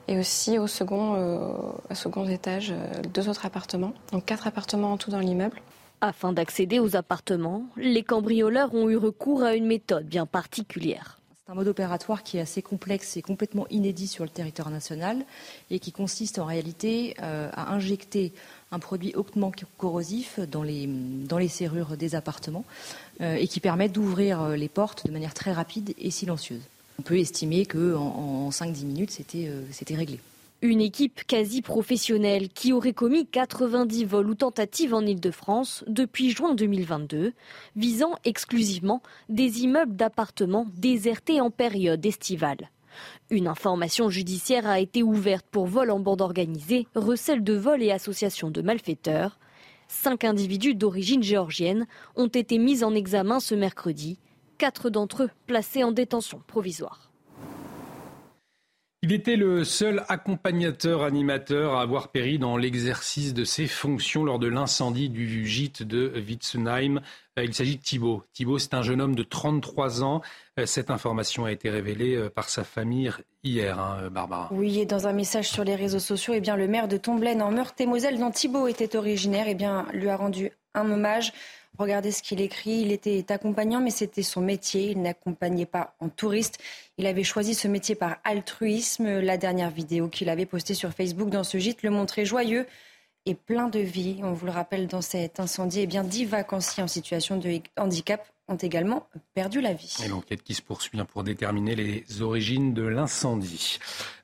[0.07, 2.73] et aussi au second, au second étage,
[3.14, 5.61] deux autres appartements, donc quatre appartements en tout dans l'immeuble.
[6.02, 11.19] Afin d'accéder aux appartements, les cambrioleurs ont eu recours à une méthode bien particulière.
[11.45, 15.26] C'est un mode opératoire qui est assez complexe et complètement inédit sur le territoire national
[15.69, 18.34] et qui consiste en réalité à injecter
[18.72, 22.65] un produit hautement corrosif dans les, dans les serrures des appartements
[23.22, 26.61] euh, et qui permet d'ouvrir euh, les portes de manière très rapide et silencieuse.
[27.00, 30.20] On peut estimer qu'en en, 5-10 minutes, euh, c'était réglé.
[30.62, 36.56] Une équipe quasi professionnelle qui aurait commis 90 vols ou tentatives en Ile-de-France depuis juin
[36.56, 37.34] 2022,
[37.76, 42.70] visant exclusivement des immeubles d'appartements désertés en période estivale.
[43.30, 47.92] Une information judiciaire a été ouverte pour vol en bande organisée, recel de vol et
[47.92, 49.38] association de malfaiteurs.
[49.88, 51.86] Cinq individus d'origine géorgienne
[52.16, 54.18] ont été mis en examen ce mercredi,
[54.57, 57.11] quatre d'entre eux placés en détention provisoire.
[59.07, 64.40] Il était le seul accompagnateur animateur à avoir péri dans l'exercice de ses fonctions lors
[64.40, 67.02] de l'incendie du gîte de Witzenheim.
[67.38, 68.23] Il s'agit de Thibault.
[68.34, 70.22] Thibault, c'est un jeune homme de 33 ans.
[70.65, 73.11] Cette information a été révélée euh, par sa famille
[73.44, 74.49] hier, hein, Barbara.
[74.52, 77.44] Oui, et dans un message sur les réseaux sociaux, eh bien, le maire de Tomblaine
[77.44, 81.32] en Meurthe-et-Moselle, dont Thibault était originaire, eh bien, lui a rendu un hommage.
[81.78, 82.82] Regardez ce qu'il écrit.
[82.82, 84.92] Il était accompagnant, mais c'était son métier.
[84.92, 86.60] Il n'accompagnait pas en touriste.
[86.98, 89.20] Il avait choisi ce métier par altruisme.
[89.20, 92.66] La dernière vidéo qu'il avait postée sur Facebook dans ce gîte le montrait joyeux
[93.26, 94.20] et plein de vie.
[94.24, 98.26] On vous le rappelle, dans cet incendie, eh bien, dix vacanciers en situation de handicap
[98.48, 99.98] ont également perdu la vie.
[100.06, 103.80] Et l'enquête qui se poursuit hein, pour déterminer les origines de l'incendie.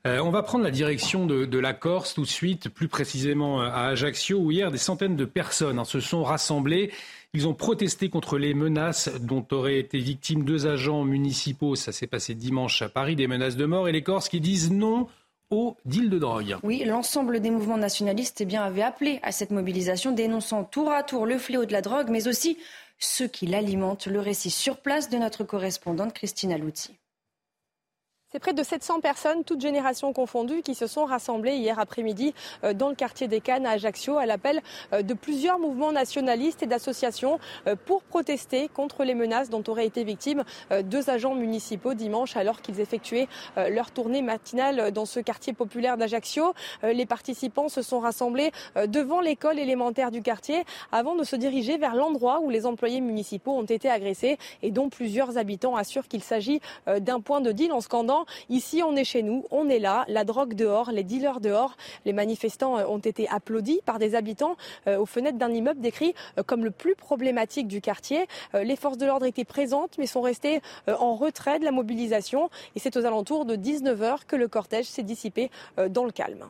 [0.06, 3.60] Euh, on va prendre la direction de, de, la Corse tout de suite, plus précisément
[3.60, 6.92] euh, à Ajaccio, où hier des centaines de personnes hein, se sont rassemblées
[7.34, 11.76] ils ont protesté contre les menaces dont auraient été victimes deux agents municipaux.
[11.76, 13.88] Ça s'est passé dimanche à Paris, des menaces de mort.
[13.88, 15.08] Et les Corses qui disent non
[15.50, 16.56] au deal de drogue.
[16.62, 21.02] Oui, l'ensemble des mouvements nationalistes eh bien, avait appelé à cette mobilisation, dénonçant tour à
[21.02, 22.58] tour le fléau de la drogue, mais aussi
[22.98, 24.06] ceux qui l'alimentent.
[24.06, 26.98] Le récit sur place de notre correspondante Christina Louti.
[28.32, 32.32] C'est près de 700 personnes, toutes générations confondues, qui se sont rassemblées hier après-midi
[32.64, 34.62] euh, dans le quartier des Cannes à Ajaccio à l'appel
[34.94, 39.84] euh, de plusieurs mouvements nationalistes et d'associations euh, pour protester contre les menaces dont auraient
[39.84, 40.44] été victimes
[40.84, 46.54] deux agents municipaux dimanche alors qu'ils effectuaient leur tournée matinale dans ce quartier populaire d'Ajaccio.
[46.82, 48.50] Les participants se sont rassemblés
[48.86, 53.52] devant l'école élémentaire du quartier avant de se diriger vers l'endroit où les employés municipaux
[53.52, 57.80] ont été agressés et dont plusieurs habitants assurent qu'il s'agit d'un point de deal en
[57.80, 61.76] scandant Ici, on est chez nous, on est là, la drogue dehors, les dealers dehors.
[62.04, 66.14] Les manifestants euh, ont été applaudis par des habitants euh, aux fenêtres d'un immeuble décrit
[66.38, 68.26] euh, comme le plus problématique du quartier.
[68.54, 72.78] Les forces de l'ordre étaient présentes mais sont restées en retrait de la mobilisation et
[72.78, 75.50] c'est aux alentours de 19h que le cortège s'est dissipé
[75.90, 76.46] dans le calme.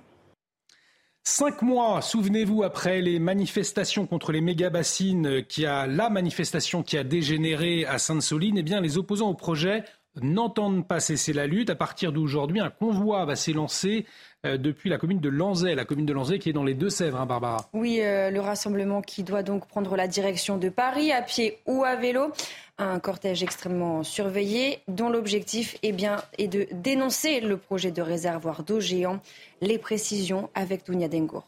[1.24, 7.04] Cinq mois, souvenez-vous, après les manifestations contre les méga-bassines, qui a la manifestation qui a
[7.04, 9.84] dégénéré à Sainte-Soline, eh bien, les opposants au projet
[10.20, 11.70] n'entendent pas cesser la lutte.
[11.70, 14.06] À partir d'aujourd'hui, un convoi va s'élancer
[14.44, 17.20] euh, depuis la commune de Lanzay, la commune de Lanzay qui est dans les Deux-Sèvres,
[17.20, 17.68] hein, Barbara.
[17.72, 21.84] Oui, euh, le rassemblement qui doit donc prendre la direction de Paris à pied ou
[21.84, 22.32] à vélo.
[22.78, 28.64] Un cortège extrêmement surveillé dont l'objectif est, bien, est de dénoncer le projet de réservoir
[28.64, 29.20] d'eau géant.
[29.60, 31.46] Les précisions avec Dounia Dengour.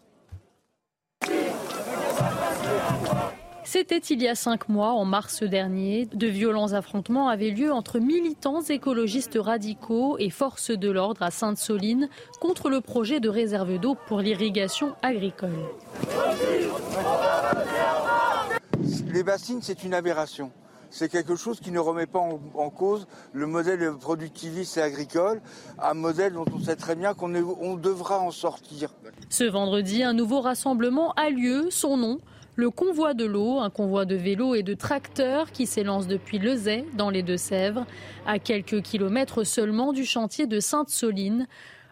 [3.77, 6.07] C'était il y a cinq mois, en mars dernier.
[6.07, 12.09] De violents affrontements avaient lieu entre militants écologistes radicaux et forces de l'ordre à Sainte-Soline
[12.41, 15.59] contre le projet de réserve d'eau pour l'irrigation agricole.
[19.13, 20.53] Les bassines, c'est une aberration
[20.95, 25.43] c'est quelque chose qui ne remet pas en, cause le modèle productiviste et agricole,
[25.83, 28.91] un modèle dont on sait très bien qu'on on devra en sortir.
[29.29, 31.67] Ce vendredi, un nouveau rassemblement a lieu.
[31.71, 32.21] Son nom,
[32.57, 36.85] le convoi de l'eau, un convoi de vélos et de tracteurs qui s'élance depuis Lezay,
[36.95, 37.87] dans les Deux-Sèvres,
[38.27, 41.47] à quelques kilomètres seulement du chantier de Sainte-Soline.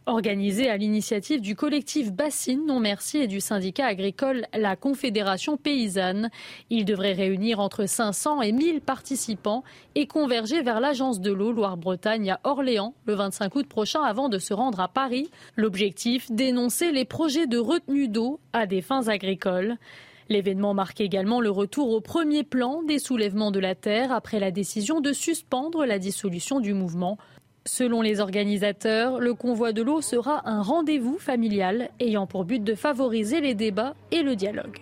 [0.07, 6.29] Organisé à l'initiative du collectif Bassine Non Merci et du syndicat agricole La Confédération Paysanne,
[6.71, 9.63] il devrait réunir entre 500 et 1000 participants
[9.95, 14.39] et converger vers l'agence de l'eau Loire-Bretagne à Orléans le 25 août prochain avant de
[14.39, 15.31] se rendre à Paris.
[15.57, 19.77] L'objectif, dénoncer les projets de retenue d'eau à des fins agricoles.
[20.33, 24.51] L'événement marque également le retour au premier plan des soulèvements de la terre après la
[24.51, 27.19] décision de suspendre la dissolution du mouvement.
[27.67, 32.75] Selon les organisateurs, le convoi de l'eau sera un rendez-vous familial ayant pour but de
[32.75, 34.81] favoriser les débats et le dialogue.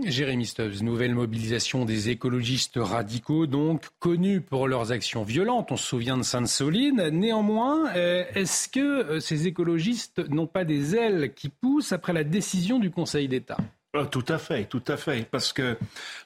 [0.00, 5.70] Jérémy Stubbs, nouvelle mobilisation des écologistes radicaux, donc connus pour leurs actions violentes.
[5.70, 7.10] On se souvient de Sainte-Soline.
[7.10, 12.24] Néanmoins, euh, est-ce que euh, ces écologistes n'ont pas des ailes qui poussent après la
[12.24, 13.58] décision du Conseil d'État?
[13.94, 15.28] Euh, Tout à fait, tout à fait.
[15.30, 15.76] Parce que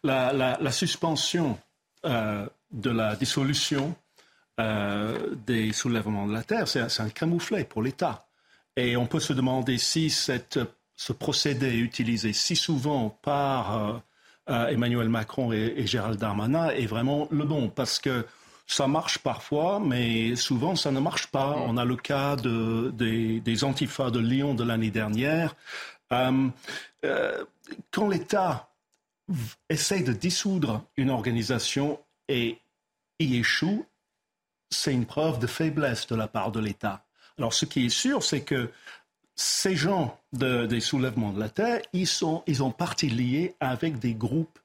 [0.05, 1.59] la, suspension
[2.05, 3.97] de la dissolution
[4.59, 8.29] des soulèvements de la terre, c'est un camouflet pour l'État.
[8.77, 10.61] Et on peut se demander si cette
[10.97, 13.99] ce procédé est utilisé si souvent par euh,
[14.49, 17.69] euh, Emmanuel Macron et, Gérald Darmanin est vraiment le bon.
[17.69, 18.27] Parce que
[18.67, 21.57] ça marche parfois, mais souvent ça ne marche pas.
[21.57, 21.63] Mm.
[21.69, 25.55] On a le cas de, des, des antifas de Lyon de l'année dernière.
[26.13, 27.45] Euh,
[27.91, 28.71] quand l'État
[29.69, 32.59] essaie de dissoudre une organisation et
[33.19, 33.85] y échoue,
[34.71, 37.05] c'est une preuve de faiblesse de la part de l'État.
[37.39, 38.71] Alors ce qui est sûr, c'est que
[39.37, 44.15] ces gens des soulèvements de la terre, ils, sont, ils ont partie liée avec des
[44.15, 44.59] groupes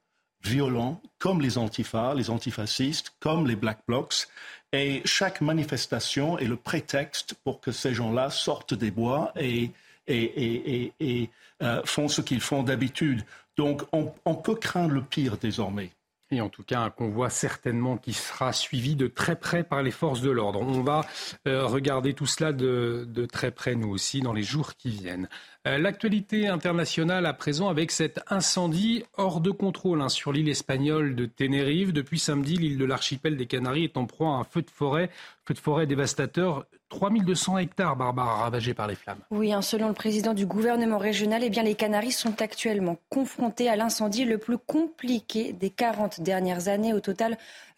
[0.43, 4.27] violents comme les antifas, les antifascistes, comme les black blocs.
[4.73, 9.71] Et chaque manifestation est le prétexte pour que ces gens-là sortent des bois et,
[10.07, 11.29] et,
[11.61, 13.23] euh, font ce qu'ils font d'habitude.
[13.57, 15.91] Donc on peut craindre le pire désormais
[16.31, 19.91] et en tout cas un convoi certainement qui sera suivi de très près par les
[19.91, 20.61] forces de l'ordre.
[20.61, 21.05] On va
[21.47, 25.29] euh, regarder tout cela de, très près, nous aussi, dans les jours qui viennent.
[25.67, 31.15] Euh, l'actualité internationale à présent avec cet incendie hors de contrôle hein, sur l'île espagnole
[31.15, 31.93] de Tenerife.
[31.93, 35.11] Depuis samedi, l'île de l'archipel des Canaries est en proie à un feu de forêt,
[35.45, 39.19] feu de forêt dévastateur 3200 hectares, Barbara, ravagés par les flammes.
[39.29, 43.69] Oui, hein, selon le président du gouvernement régional, eh bien, les Canaries sont actuellement confrontés
[43.69, 46.93] à l'incendie le plus compliqué des 40 dernières années.
[46.93, 47.37] Au total,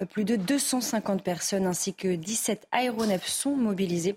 [0.09, 4.15] plus de 250 personnes ainsi que 17 aéronefs sont mobilisés.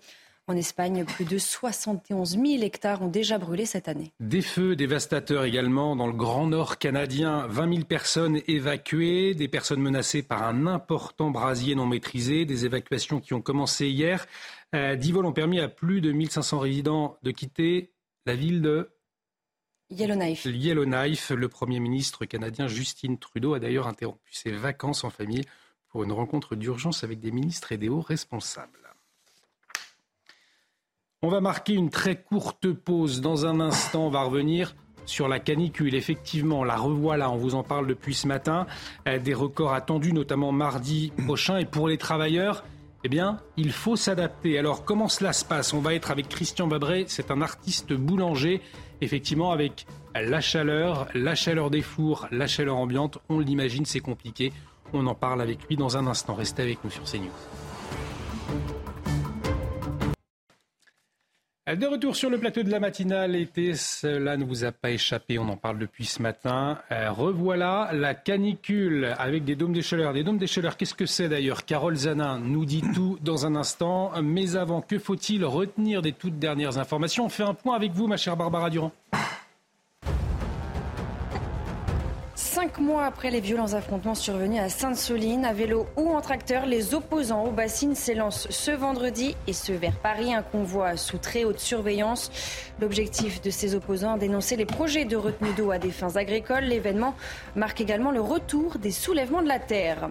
[0.48, 4.12] En Espagne, plus de 71 000 hectares ont déjà brûlé cette année.
[4.20, 7.48] Des feux dévastateurs également dans le Grand Nord canadien.
[7.48, 13.18] 20 000 personnes évacuées, des personnes menacées par un important brasier non maîtrisé, des évacuations
[13.18, 14.27] qui ont commencé hier.
[14.77, 17.93] Euh, dix vols ont permis à plus de 1500 résidents de quitter
[18.24, 18.90] la ville de
[19.90, 20.44] Yellowknife.
[20.44, 21.31] Yellowknife.
[21.31, 25.44] Le Premier ministre canadien Justin Trudeau a d'ailleurs interrompu ses vacances en famille
[25.89, 28.85] pour une rencontre d'urgence avec des ministres et des hauts responsables.
[31.22, 33.22] On va marquer une très courte pause.
[33.22, 34.76] Dans un instant, on va revenir
[35.06, 35.94] sur la canicule.
[35.94, 38.66] Effectivement, la revoilà, on vous en parle depuis ce matin.
[39.09, 41.56] Euh, des records attendus, notamment mardi prochain.
[41.56, 42.64] Et pour les travailleurs,
[43.02, 44.59] eh bien, il faut s'adapter.
[44.59, 45.72] Alors, comment cela se passe?
[45.72, 48.60] On va être avec Christian Babret, c'est un artiste boulanger.
[49.01, 54.52] Effectivement, avec la chaleur, la chaleur des fours, la chaleur ambiante, on l'imagine, c'est compliqué.
[54.93, 56.34] On en parle avec lui dans un instant.
[56.34, 57.30] Restez avec nous sur CNews.
[61.66, 65.36] De retour sur le plateau de la matinale été, cela ne vous a pas échappé,
[65.40, 66.78] on en parle depuis ce matin.
[66.93, 70.12] Euh, revoilà la canicule avec des dômes de chaleur.
[70.12, 71.64] Des dômes de chaleur, qu'est-ce que c'est d'ailleurs?
[71.64, 74.12] Carole Zanin nous dit tout dans un instant.
[74.22, 77.24] Mais avant, que faut-il retenir des toutes dernières informations?
[77.24, 78.93] On fait un point avec vous, ma chère Barbara Durand.
[82.56, 86.94] Cinq mois après les violents affrontements survenus à Sainte-Soline, à vélo ou en tracteur, les
[86.94, 91.60] opposants aux bassines s'élancent ce vendredi et ce vers Paris, un convoi sous très haute
[91.60, 92.30] surveillance.
[92.80, 96.64] L'objectif de ces opposants, dénoncer les projets de retenue d'eau à des fins agricoles.
[96.64, 97.14] L'événement
[97.56, 100.08] marque également le retour des soulèvements de la terre.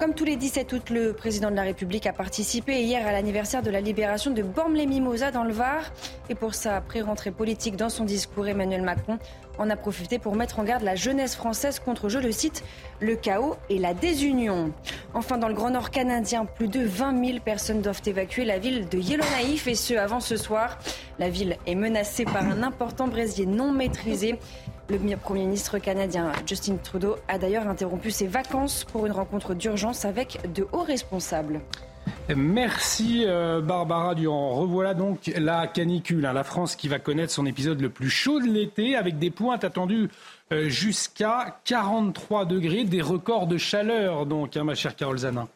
[0.00, 3.62] Comme tous les 17 août, le président de la République a participé hier à l'anniversaire
[3.62, 5.92] de la libération de Bormes-les-Mimosas dans le Var.
[6.30, 9.18] Et pour sa pré-rentrée politique dans son discours, Emmanuel Macron
[9.58, 12.64] en a profité pour mettre en garde la jeunesse française contre, je le cite,
[13.00, 14.72] le chaos et la désunion.
[15.12, 18.88] Enfin, dans le Grand Nord canadien, plus de 20 000 personnes doivent évacuer la ville
[18.88, 20.78] de Yellowknife et ce avant ce soir.
[21.18, 24.38] La ville est menacée par un important brésier non maîtrisé.
[24.90, 30.04] Le Premier ministre canadien Justin Trudeau a d'ailleurs interrompu ses vacances pour une rencontre d'urgence
[30.04, 31.60] avec de hauts responsables.
[32.34, 34.56] Merci euh, Barbara Durand.
[34.56, 36.32] Revoilà donc la canicule, hein.
[36.32, 39.62] la France qui va connaître son épisode le plus chaud de l'été avec des pointes
[39.62, 40.08] attendues
[40.52, 45.46] euh, jusqu'à 43 degrés, des records de chaleur donc, hein, ma chère Carole Zanin.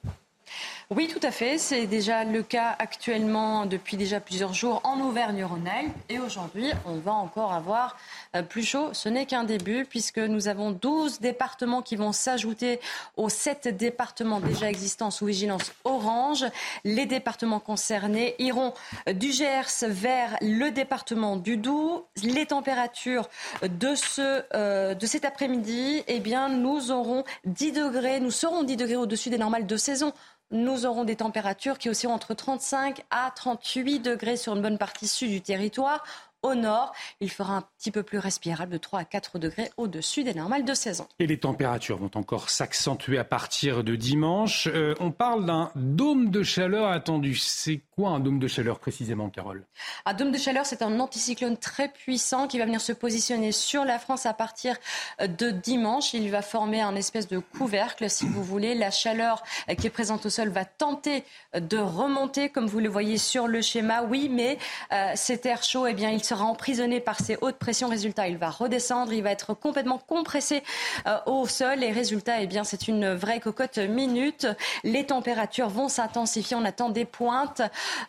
[0.90, 1.56] Oui, tout à fait.
[1.56, 5.93] C'est déjà le cas actuellement depuis déjà plusieurs jours en Auvergne-Rhône-Alpes.
[6.11, 8.90] Et aujourd'hui, on va encore avoir euh, plus chaud.
[8.93, 12.81] Ce n'est qu'un début puisque nous avons 12 départements qui vont s'ajouter
[13.16, 16.44] aux 7 départements déjà existants sous vigilance orange.
[16.85, 18.74] Les départements concernés iront
[19.12, 22.05] du Gers vers le département du Doubs.
[22.23, 23.28] Les températures
[23.62, 26.20] de, ce, euh, de cet après-midi, eh
[26.51, 30.12] nous aurons 10 degrés, nous serons 10 degrés au-dessus des normales de saison
[30.51, 35.09] nous aurons des températures qui oscilleront entre 35 à 38 degrés sur une bonne partie
[35.09, 36.05] sud du territoire.
[36.44, 40.24] Au nord, il fera un petit peu plus respirable de 3 à 4 degrés au-dessus
[40.24, 41.08] des normales de saison.
[41.18, 44.68] Et les températures vont encore s'accentuer à partir de dimanche.
[44.70, 47.34] Euh, on parle d'un dôme de chaleur attendu.
[47.34, 49.64] C'est quoi un dôme de chaleur précisément, Carole?
[50.04, 53.86] Un dôme de chaleur, c'est un anticyclone très puissant qui va venir se positionner sur
[53.86, 54.76] la France à partir
[55.20, 56.12] de dimanche.
[56.12, 58.74] Il va former un espèce de couvercle, si vous voulez.
[58.74, 59.42] La chaleur
[59.78, 61.24] qui est présente au sol va tenter
[61.58, 64.02] de remonter, comme vous le voyez sur le schéma.
[64.02, 64.58] Oui, mais
[64.92, 67.89] euh, cet air chaud, eh bien, il emprisonné par ces hautes pressions.
[67.89, 70.62] Résultat, il va redescendre, il va être complètement compressé
[71.06, 71.82] euh, au sol.
[71.82, 74.47] Et résultat, eh bien, c'est une vraie cocotte minute.
[74.82, 76.56] Les températures vont s'intensifier.
[76.56, 77.65] On attend des pointes euh,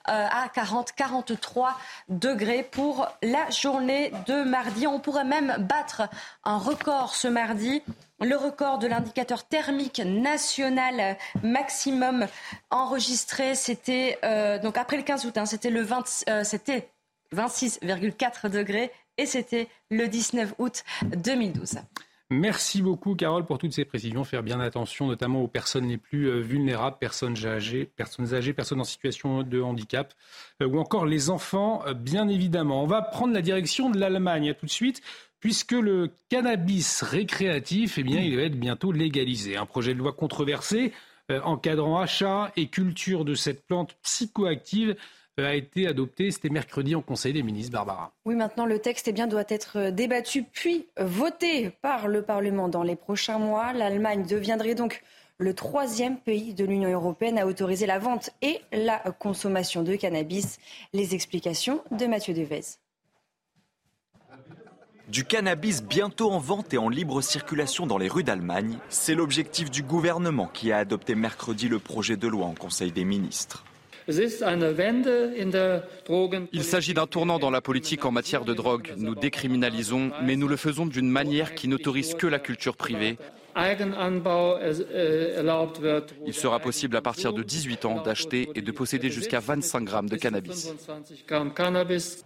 [0.07, 1.77] à 40, 43
[2.09, 4.87] degrés pour la journée de mardi.
[4.87, 6.03] On pourrait même battre
[6.43, 7.81] un record ce mardi
[8.21, 12.27] le record de l'indicateur thermique national maximum
[12.69, 16.94] enregistré, c'était euh, donc après le 15 août, hein, c'était le 20, c'était
[17.33, 20.83] 26,4 degrés et c'était le 19 août
[21.15, 21.79] 2012.
[22.31, 24.23] Merci beaucoup, Carole, pour toutes ces précisions.
[24.23, 28.81] Faire bien attention, notamment aux personnes les plus euh, vulnérables, personnes âgées, personnes âgées, personnes
[28.81, 30.11] en situation de handicap,
[30.63, 32.81] euh, ou encore les enfants, euh, bien évidemment.
[32.81, 35.03] On va prendre la direction de l'Allemagne tout de suite,
[35.39, 39.55] puisque le cannabis récréatif, eh bien, il va être bientôt légalisé.
[39.55, 40.93] Un projet de loi controversé
[41.43, 44.95] encadrant achat et culture de cette plante psychoactive
[45.43, 46.31] a été adopté.
[46.31, 48.13] C'était mercredi en Conseil des ministres, Barbara.
[48.25, 52.83] Oui, maintenant le texte eh bien, doit être débattu puis voté par le Parlement dans
[52.83, 53.73] les prochains mois.
[53.73, 55.03] L'Allemagne deviendrait donc
[55.37, 60.59] le troisième pays de l'Union européenne à autoriser la vente et la consommation de cannabis.
[60.93, 62.61] Les explications de Mathieu Devez.
[65.09, 69.69] Du cannabis bientôt en vente et en libre circulation dans les rues d'Allemagne, c'est l'objectif
[69.69, 73.65] du gouvernement qui a adopté mercredi le projet de loi en Conseil des ministres.
[74.07, 74.29] Il
[76.63, 78.93] s'agit d'un tournant dans la politique en matière de drogue.
[78.97, 83.17] Nous décriminalisons, mais nous le faisons d'une manière qui n'autorise que la culture privée.
[86.25, 90.09] Il sera possible à partir de 18 ans d'acheter et de posséder jusqu'à 25 grammes
[90.09, 90.73] de cannabis.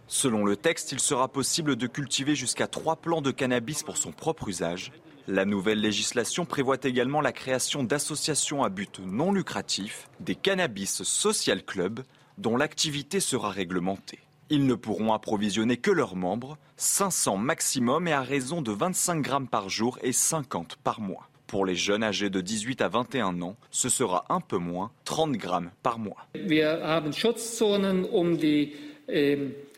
[0.08, 4.12] Selon le texte, il sera possible de cultiver jusqu'à 3 plants de cannabis pour son
[4.12, 4.92] propre usage.
[5.32, 11.64] La nouvelle législation prévoit également la création d'associations à but non lucratif, des cannabis social
[11.64, 12.00] clubs,
[12.40, 14.18] dont l'activité sera réglementée.
[14.50, 19.48] Ils ne pourront approvisionner que leurs membres, 500 maximum et à raison de 25 grammes
[19.48, 21.30] par jour et 50 par mois.
[21.46, 25.34] Pour les jeunes âgés de 18 à 21 ans, ce sera un peu moins, 30
[25.34, 26.26] grammes par mois.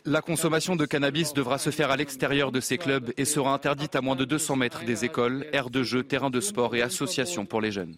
[0.04, 3.94] La consommation de cannabis devra se faire à l'extérieur de ces clubs et sera interdite
[3.94, 7.46] à moins de 200 mètres des écoles, aires de jeux, terrains de sport et associations
[7.46, 7.94] pour les jeunes.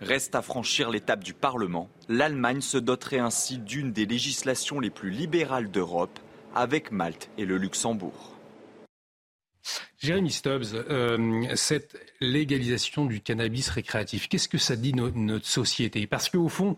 [0.00, 1.88] Reste à franchir l'étape du Parlement.
[2.08, 6.20] L'Allemagne se doterait ainsi d'une des législations les plus libérales d'Europe,
[6.54, 8.39] avec Malte et le Luxembourg.
[9.98, 16.06] Jérémy Stubbs, euh, cette légalisation du cannabis récréatif, qu'est-ce que ça dit notre société?
[16.06, 16.76] Parce qu'au fond,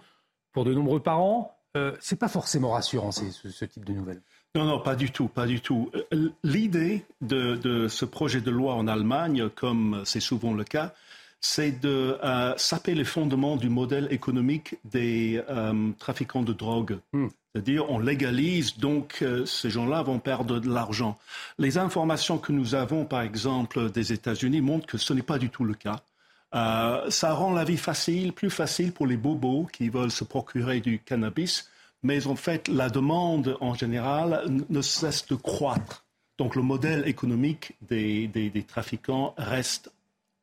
[0.53, 4.21] pour de nombreux parents, euh, ce n'est pas forcément rassurant ce, ce, type de nouvelles.
[4.55, 5.91] Non, non, pas du tout, pas du tout.
[6.13, 10.95] Euh, l'idée de, ce projet de loi en Allemagne, comme c'est souvent le cas,
[11.43, 12.17] c'est de
[12.57, 15.43] saper les fondements du modèle économique des
[15.99, 16.99] trafiquants de drogue.
[17.13, 17.29] Hmm.
[17.55, 21.19] C'est-à-dire, on légalise, donc euh, ces gens-là vont perdre de l'argent.
[21.59, 25.51] Les informations que nous avons, par exemple, des États-Unis montrent que ce n'est pas du
[25.51, 26.01] tout le cas.
[26.55, 30.81] Euh, ça rend la vie facile, plus facile pour les bobos qui veulent se procurer
[30.81, 31.69] du cannabis,
[32.03, 36.05] mais en fait, la demande en général ne cesse de croître.
[36.39, 39.93] Donc le modèle économique des, trafiquants reste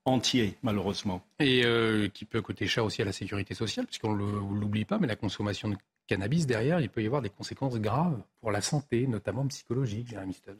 [0.09, 1.23] entier, malheureusement.
[1.39, 4.97] Et euh, qui peut coûter cher aussi à la sécurité sociale, puisqu'on ne l'oublie pas,
[4.99, 5.77] mais la consommation de
[6.07, 10.33] cannabis, derrière, il peut y avoir des conséquences graves pour la santé, notamment psychologique, Jérémy
[10.33, 10.57] Stubbs.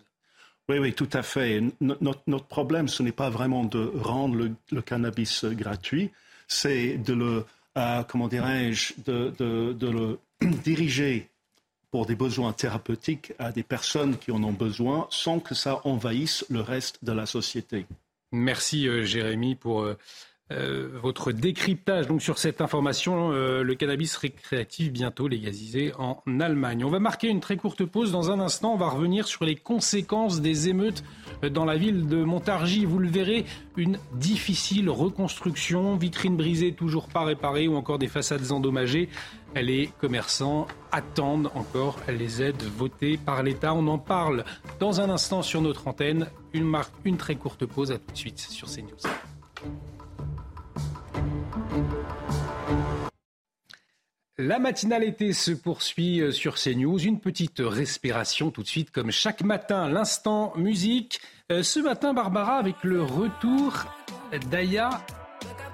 [0.69, 1.63] Oui, oui, tout à fait.
[1.81, 6.11] Notre, problème, ce n'est pas vraiment de rendre le, cannabis gratuit,
[6.47, 7.45] c'est de le,
[7.75, 10.19] euh, comment dirais-je, de, le
[10.63, 11.27] diriger
[11.89, 16.45] pour des besoins thérapeutiques à des personnes qui en ont besoin sans que ça envahisse
[16.49, 17.87] le reste de la société.
[18.31, 19.83] Merci euh, Jérémy pour
[20.51, 26.83] euh, votre décryptage donc sur cette information, euh, le cannabis récréatif bientôt légalisé en Allemagne.
[26.83, 28.11] On va marquer une très courte pause.
[28.11, 31.03] Dans un instant, on va revenir sur les conséquences des émeutes
[31.43, 32.85] euh, dans la ville de Montargis.
[32.85, 33.45] Vous le verrez,
[33.77, 39.09] une difficile reconstruction, vitrines brisées toujours pas réparées ou encore des façades endommagées.
[39.55, 43.73] Les commerçants attendent encore les aides votées par l'État.
[43.75, 44.45] On en parle
[44.79, 46.27] dans un instant sur notre antenne.
[46.53, 47.91] Une, marque, une très courte pause.
[47.91, 48.97] À tout de suite sur CNews.
[54.41, 56.97] La matinale été se poursuit euh, sur CNews.
[56.97, 59.89] Une petite respiration tout de suite, comme chaque matin.
[59.89, 61.19] L'instant musique.
[61.51, 63.73] Euh, ce matin, Barbara, avec le retour
[64.49, 64.89] d'Aya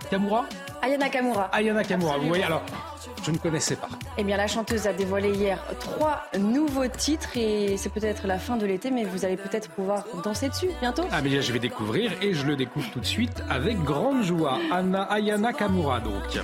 [0.10, 0.46] Kamura
[0.82, 1.44] Ayana Kamura.
[1.54, 2.18] Ayana Kamura.
[2.18, 2.64] Vous voyez, alors,
[3.26, 3.90] je ne connaissais pas.
[4.18, 8.56] Eh bien, la chanteuse a dévoilé hier trois nouveaux titres et c'est peut-être la fin
[8.56, 11.04] de l'été, mais vous allez peut-être pouvoir danser dessus bientôt.
[11.12, 14.60] Ah, mais je vais découvrir et je le découvre tout de suite avec grande joie.
[14.72, 16.40] Anna Ayana Kamura, donc.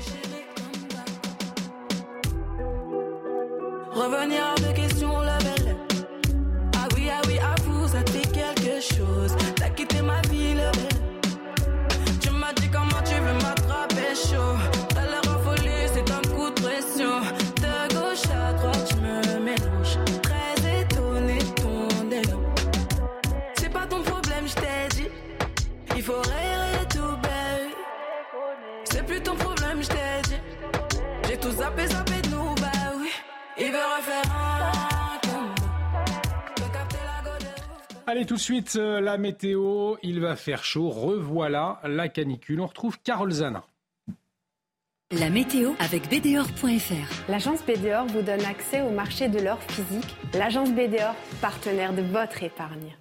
[3.91, 5.75] Revenir à mes questions, la belle.
[6.75, 9.35] Ah oui, ah oui, avoue, ça te fait quelque chose.
[38.11, 39.95] Allez, tout de suite, euh, la météo.
[40.03, 40.89] Il va faire chaud.
[40.89, 42.59] Revoilà la canicule.
[42.59, 43.63] On retrouve Carole Zana.
[45.11, 47.31] La météo avec BDOR.fr.
[47.31, 50.13] L'agence BDOR vous donne accès au marché de l'or physique.
[50.33, 52.97] L'agence BDOR, partenaire de votre épargne.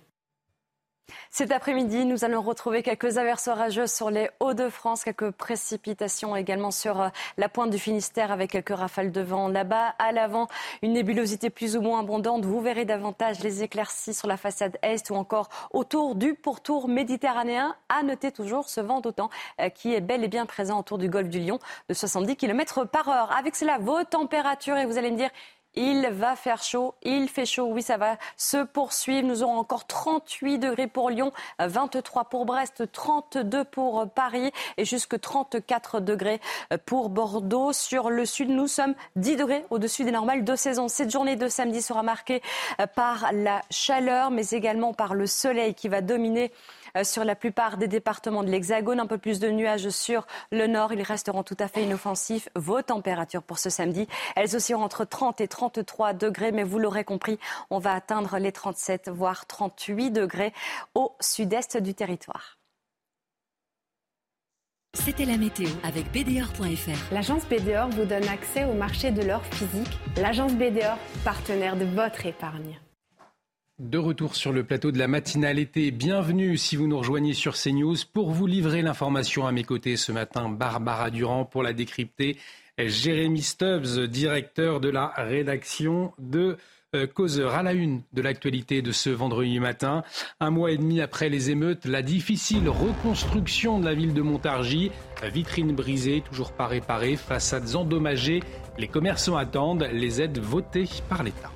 [1.32, 7.00] Cet après-midi, nous allons retrouver quelques averses orageuses sur les Hauts-de-France, quelques précipitations également sur
[7.00, 9.94] euh, la pointe du Finistère avec quelques rafales de vent là-bas.
[10.00, 10.48] À l'avant,
[10.82, 12.44] une nébulosité plus ou moins abondante.
[12.44, 17.76] Vous verrez davantage les éclaircies sur la façade est ou encore autour du pourtour méditerranéen.
[17.88, 19.30] À noter toujours ce vent d'autant
[19.60, 22.86] euh, qui est bel et bien présent autour du golfe du Lion de 70 km
[22.86, 23.30] par heure.
[23.38, 25.30] Avec cela, vos températures, et vous allez me dire,
[25.74, 29.26] il va faire chaud, il fait chaud, oui, ça va se poursuivre.
[29.26, 35.20] Nous aurons encore 38 degrés pour Lyon, 23 pour Brest, 32 pour Paris et jusque
[35.20, 36.40] 34 degrés
[36.86, 37.72] pour Bordeaux.
[37.72, 40.88] Sur le sud, nous sommes 10 degrés au-dessus des normales de saison.
[40.88, 42.42] Cette journée de samedi sera marquée
[42.94, 46.52] par la chaleur, mais également par le soleil qui va dominer
[47.02, 49.00] sur la plupart des départements de l'Hexagone.
[49.00, 50.92] Un peu plus de nuages sur le nord.
[50.92, 52.48] Ils resteront tout à fait inoffensifs.
[52.54, 54.06] Vos températures pour ce samedi,
[54.36, 57.38] elles oscilleront entre 30 et 33 degrés, mais vous l'aurez compris,
[57.70, 60.52] on va atteindre les 37 voire 38 degrés
[60.94, 62.58] au sud-est du territoire.
[64.94, 67.12] C'était la météo avec BDOR.fr.
[67.14, 69.98] L'agence BDOR vous donne accès au marché de l'or physique.
[70.16, 72.80] L'agence BDOR, partenaire de votre épargne.
[73.80, 77.54] De retour sur le plateau de la matinale été, bienvenue si vous nous rejoignez sur
[77.54, 82.36] CNews pour vous livrer l'information à mes côtés ce matin, Barbara Durand pour la décrypter,
[82.76, 86.58] Jérémy Stubbs, directeur de la rédaction de
[86.94, 90.04] euh, Causeur à la une de l'actualité de ce vendredi matin.
[90.40, 94.92] Un mois et demi après les émeutes, la difficile reconstruction de la ville de Montargis,
[95.32, 98.42] vitrine brisée, toujours pas réparée, façades endommagées,
[98.76, 101.50] les commerçants attendent les aides votées par l'État.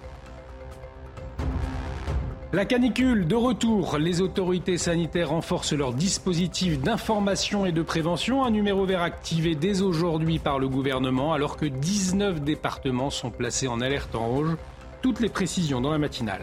[2.55, 3.99] La canicule de retour.
[3.99, 8.45] Les autorités sanitaires renforcent leur dispositif d'information et de prévention.
[8.45, 13.67] Un numéro vert activé dès aujourd'hui par le gouvernement alors que 19 départements sont placés
[13.67, 14.57] en alerte en rouge.
[15.03, 16.43] Toutes les précisions dans la matinale.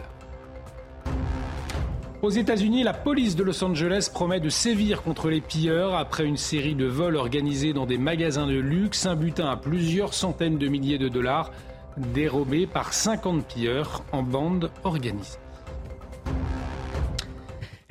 [2.20, 6.36] Aux États-Unis, la police de Los Angeles promet de sévir contre les pilleurs après une
[6.36, 10.68] série de vols organisés dans des magasins de luxe, un butin à plusieurs centaines de
[10.68, 11.52] milliers de dollars
[11.96, 15.41] dérobés par 50 pilleurs en bande organisée.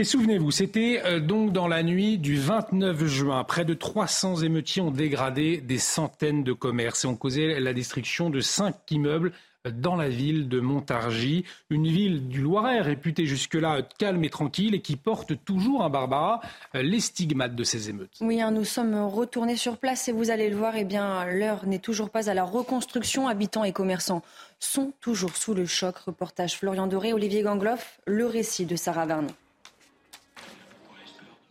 [0.01, 3.43] Et souvenez-vous, c'était euh, donc dans la nuit du 29 juin.
[3.43, 8.31] Près de 300 émeutiers ont dégradé des centaines de commerces et ont causé la destruction
[8.31, 9.31] de cinq immeubles
[9.69, 14.81] dans la ville de Montargis, une ville du Loiret réputée jusque-là calme et tranquille et
[14.81, 16.41] qui porte toujours, un Barbara,
[16.75, 18.17] euh, les stigmates de ces émeutes.
[18.21, 21.67] Oui, hein, nous sommes retournés sur place et vous allez le voir, eh bien, l'heure
[21.67, 23.27] n'est toujours pas à la reconstruction.
[23.27, 24.23] Habitants et commerçants
[24.61, 25.97] sont toujours sous le choc.
[25.97, 29.33] Reportage Florian Doré, Olivier Gangloff, le récit de Sarah Vernon.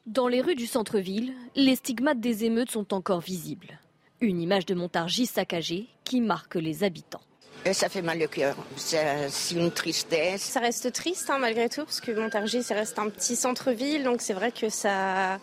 [0.06, 3.78] Dans les rues du centre-ville, les stigmates des émeutes sont encore visibles.
[4.20, 7.20] Une image de Montargis saccagée qui marque les habitants.
[7.64, 8.56] Et ça fait mal au cœur.
[8.76, 10.42] C'est une tristesse.
[10.42, 14.22] Ça reste triste hein, malgré tout, parce que Montargis, ça reste un petit centre-ville, donc
[14.22, 15.38] c'est vrai que ça,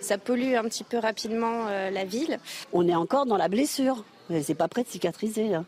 [0.00, 2.40] ça pollue un petit peu rapidement euh, la ville.
[2.72, 4.04] On est encore dans la blessure.
[4.42, 5.54] C'est pas prêt de cicatriser.
[5.54, 5.64] Hein.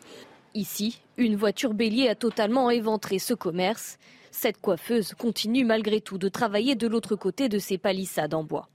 [0.54, 3.98] Ici, une voiture bélier a totalement éventré ce commerce.
[4.30, 8.68] Cette coiffeuse continue malgré tout de travailler de l'autre côté de ces palissades en bois.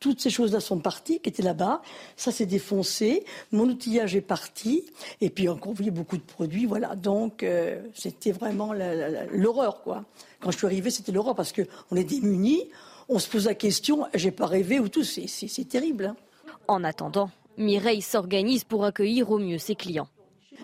[0.00, 1.82] Toutes ces choses-là sont parties, qui étaient là-bas.
[2.16, 3.24] Ça s'est défoncé.
[3.50, 4.84] Mon outillage est parti.
[5.20, 6.66] Et puis encore, vous beaucoup de produits.
[6.66, 6.94] Voilà.
[6.94, 8.72] Donc, euh, c'était vraiment
[9.32, 10.04] l'horreur, quoi.
[10.40, 12.70] Quand je suis arrivée, c'était l'horreur parce qu'on est démunis.
[13.08, 15.02] On se pose la question, j'ai pas rêvé ou tout.
[15.02, 16.06] C'est terrible.
[16.06, 16.16] Hein.
[16.68, 20.08] En attendant, Mireille s'organise pour accueillir au mieux ses clients.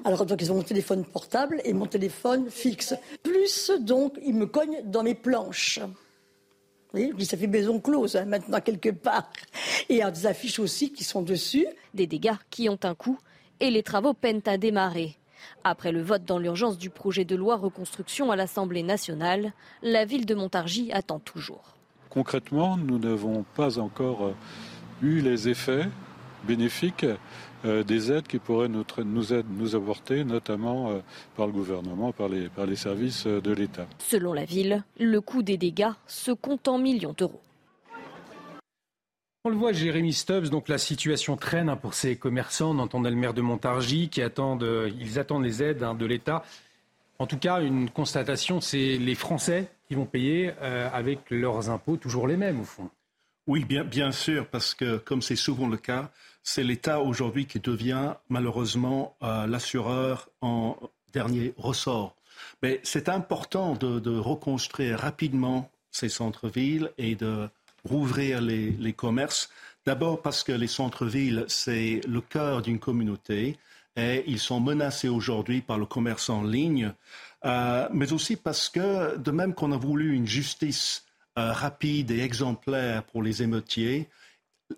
[0.05, 2.94] Alors donc ils ont mon téléphone portable et mon téléphone fixe.
[3.22, 5.81] Plus donc ils me cognent dans mes planches.
[5.81, 9.31] Vous voyez, ça fait maison close hein, maintenant quelque part.
[9.89, 11.66] Et il y a des affiches aussi qui sont dessus.
[11.94, 13.18] Des dégâts qui ont un coût
[13.60, 15.16] et les travaux peinent à démarrer.
[15.64, 19.52] Après le vote dans l'urgence du projet de loi reconstruction à l'Assemblée nationale,
[19.82, 21.74] la ville de Montargis attend toujours.
[22.10, 24.35] Concrètement, nous n'avons pas encore euh,
[25.02, 25.89] eu les effets
[26.47, 27.06] bénéfiques
[27.64, 31.00] des aides qui pourraient nous, nous, apporter, notamment euh,
[31.36, 33.86] par le gouvernement, par les, par les services euh, de l'État.
[33.98, 37.40] Selon la ville, le coût des dégâts se compte en millions d'euros.
[39.44, 42.70] On le voit, Jérémy Stubbs, donc la situation traîne hein, pour ces commerçants.
[42.70, 44.66] On entendait le maire de Montargis qui attendent,
[44.98, 46.44] ils attendent les aides hein, de l'État.
[47.18, 52.26] En tout cas, une constatation, c'est les Français qui vont payer avec leurs impôts, toujours
[52.26, 52.90] les mêmes au fond.
[53.46, 56.10] Oui, bien, bien sûr, parce que comme c'est souvent le cas,
[56.44, 60.76] c'est l'État aujourd'hui qui devient malheureusement euh, l'assureur en
[61.12, 62.14] dernier ressort.
[62.62, 67.48] Mais c'est important de, reconstruire rapidement ces centres-villes et de
[67.84, 69.48] rouvrir les, commerces.
[69.86, 73.58] D'abord parce que les centres-villes, c'est le cœur d'une communauté
[73.96, 76.92] et ils sont menacés aujourd'hui par le commerce en ligne,
[77.44, 81.04] euh, mais aussi parce que, de même qu'on a voulu une justice
[81.38, 84.08] euh, rapide et exemplaire pour les émeutiers,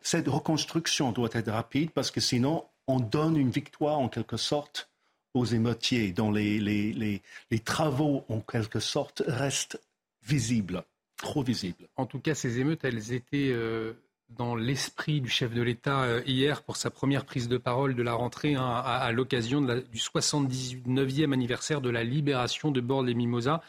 [0.02, 4.90] cette reconstruction doit être rapide parce que sinon, on donne une victoire en quelque sorte
[5.34, 9.80] aux émeutiers, dont les, les, les, travaux en quelque sorte restent
[10.22, 10.82] visibles,
[11.16, 11.88] trop visibles.
[11.96, 13.92] En tout cas, ces émeutes, elles étaient euh,
[14.30, 18.02] dans l'esprit du chef de l'État euh, hier pour sa première prise de parole de
[18.02, 23.60] la rentrée hein, à, l'occasion du 79e anniversaire de la libération de bord les Mimosas,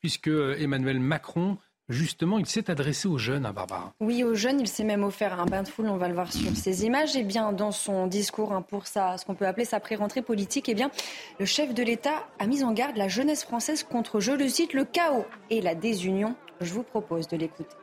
[0.00, 1.58] puisque euh, Emmanuel Macron
[1.90, 3.92] Justement, il s'est adressé aux jeunes, à hein, Barbara.
[4.00, 6.32] Oui, aux jeunes, il s'est même offert un bain de foule, on va le voir
[6.32, 7.14] sur ces images.
[7.14, 10.22] Et eh bien, dans son discours hein, pour sa, ce qu'on peut appeler sa pré-rentrée
[10.22, 10.90] politique, eh bien,
[11.38, 14.72] le chef de l'État a mis en garde la jeunesse française contre, je le cite,
[14.72, 16.36] le chaos et la désunion.
[16.62, 17.76] Je vous propose de l'écouter.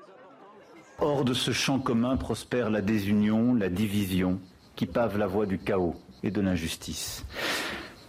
[0.97, 4.39] Hors de ce champ commun prospère la désunion, la division,
[4.75, 7.23] qui pave la voie du chaos et de l'injustice.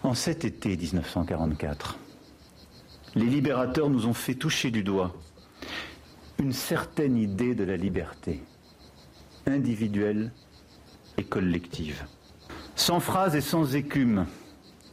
[0.02, 1.98] En cet été 1944,
[3.14, 5.12] les libérateurs nous ont fait toucher du doigt
[6.42, 8.42] une certaine idée de la liberté,
[9.46, 10.32] individuelle
[11.16, 12.04] et collective.
[12.74, 14.26] Sans phrase et sans écume,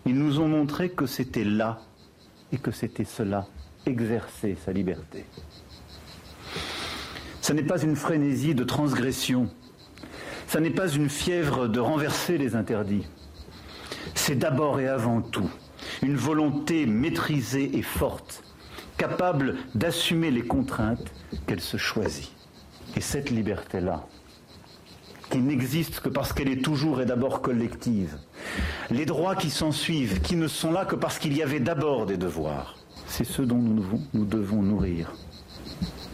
[0.05, 1.81] ils nous ont montré que c'était là
[2.51, 3.47] et que c'était cela,
[3.87, 5.25] exercer sa liberté.
[7.41, 9.49] Ce n'est pas une frénésie de transgression.
[10.47, 13.07] Ce n'est pas une fièvre de renverser les interdits.
[14.13, 15.49] C'est d'abord et avant tout
[16.03, 18.43] une volonté maîtrisée et forte,
[18.99, 21.11] capable d'assumer les contraintes
[21.47, 22.31] qu'elle se choisit.
[22.95, 24.05] Et cette liberté-là,
[25.31, 28.17] qui n'existe que parce qu'elle est toujours et d'abord collective,
[28.91, 32.05] les droits qui s'en suivent, qui ne sont là que parce qu'il y avait d'abord
[32.05, 32.75] des devoirs,
[33.07, 33.63] c'est ce dont
[34.13, 35.13] nous devons nourrir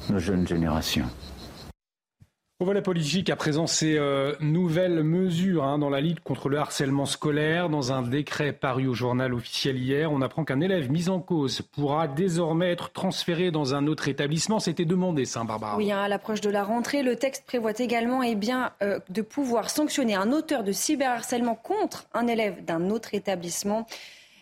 [0.10, 1.10] nos jeunes générations.
[2.62, 6.58] On voit politique à présent ces euh, nouvelles mesures hein, dans la lutte contre le
[6.58, 7.68] harcèlement scolaire.
[7.68, 11.62] Dans un décret paru au journal officiel hier, on apprend qu'un élève mis en cause
[11.62, 14.62] pourra désormais être transféré dans un autre établissement.
[14.62, 15.76] C'était demandé, ça, Barbara.
[15.76, 19.22] Oui, hein, à l'approche de la rentrée, le texte prévoit également eh bien, euh, de
[19.22, 23.86] pouvoir sanctionner un auteur de cyberharcèlement contre un élève d'un autre établissement.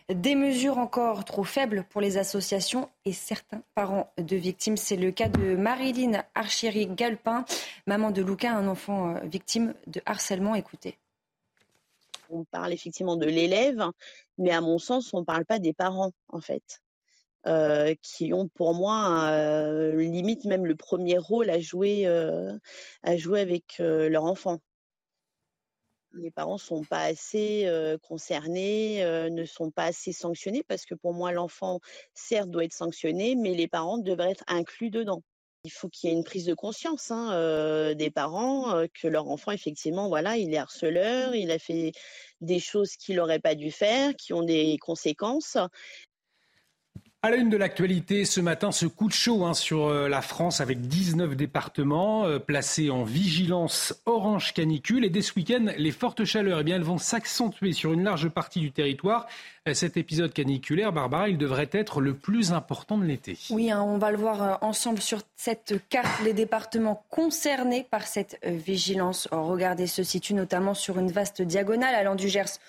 [0.09, 4.75] Des mesures encore trop faibles pour les associations et certains parents de victimes.
[4.75, 7.45] C'est le cas de Marilyn Archéry-Galpin,
[7.87, 10.55] maman de Lucas, un enfant euh, victime de harcèlement.
[10.55, 10.97] Écoutez.
[12.29, 13.81] On parle effectivement de l'élève,
[14.37, 16.81] mais à mon sens, on ne parle pas des parents, en fait.
[17.45, 22.07] Euh, qui ont pour moi euh, limite même le premier rôle à jouer
[23.03, 24.59] avec leur enfant
[26.13, 27.67] les parents ne sont pas assez
[28.01, 31.79] concernés, ne sont pas assez sanctionnés, parce que pour moi, l'enfant,
[32.13, 35.23] certes, doit être sanctionné, mais les parents devraient être inclus dedans.
[35.65, 39.51] Il faut qu'il y ait une prise de conscience hein, des parents que leur enfant,
[39.51, 41.93] effectivement, voilà, il est harceleur, il a fait
[42.41, 45.57] des choses qu'il n'aurait pas dû faire, qui ont des conséquences.
[47.25, 50.21] À la une de l'actualité ce matin, ce coup de chaud hein, sur euh, la
[50.21, 55.05] France avec 19 départements euh, placés en vigilance orange canicule.
[55.05, 58.27] Et dès ce week-end, les fortes chaleurs, eh bien, elles vont s'accentuer sur une large
[58.27, 59.25] partie du territoire.
[59.69, 63.37] Euh, cet épisode caniculaire, Barbara, il devrait être le plus important de l'été.
[63.51, 66.21] Oui, hein, on va le voir ensemble sur cette carte.
[66.25, 72.15] Les départements concernés par cette vigilance, regardez, se situent notamment sur une vaste diagonale allant
[72.15, 72.59] du Gers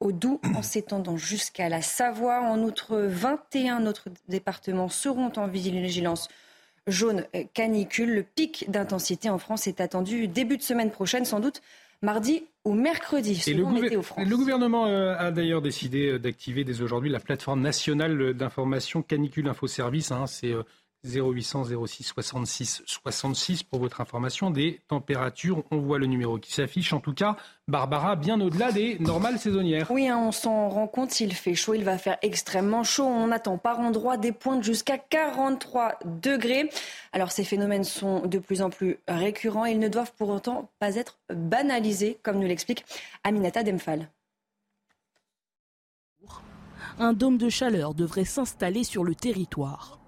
[0.00, 2.40] au Doubs en s'étendant jusqu'à la Savoie.
[2.40, 6.28] En outre, 21 autres départements seront en vigilance
[6.86, 8.14] jaune canicule.
[8.14, 11.62] Le pic d'intensité en France est attendu début de semaine prochaine, sans doute
[12.02, 13.42] mardi ou mercredi.
[13.46, 18.34] Et le, le, gouvernement euh, a d'ailleurs décidé euh, d'activer dès aujourd'hui la plateforme nationale
[18.34, 20.12] d'information canicule info service.
[20.12, 20.26] Hein.
[20.26, 20.52] C'est
[21.04, 25.62] 0800 06 66 66 pour votre information des températures.
[25.70, 26.92] On voit le numéro qui s'affiche.
[26.92, 27.36] En tout cas,
[27.68, 29.90] Barbara, bien au-delà des normales saisonnières.
[29.90, 31.10] Oui, hein, on s'en rend compte.
[31.10, 33.04] S'il fait chaud, il va faire extrêmement chaud.
[33.04, 36.70] On attend par endroits des pointes jusqu'à 43 degrés.
[37.12, 39.66] Alors ces phénomènes sont de plus en plus récurrents.
[39.66, 42.84] Ils ne doivent pour autant pas être banalisés, comme nous l'explique
[43.24, 44.08] Aminata Demphal.
[46.98, 49.98] Un dôme de chaleur devrait s'installer sur le territoire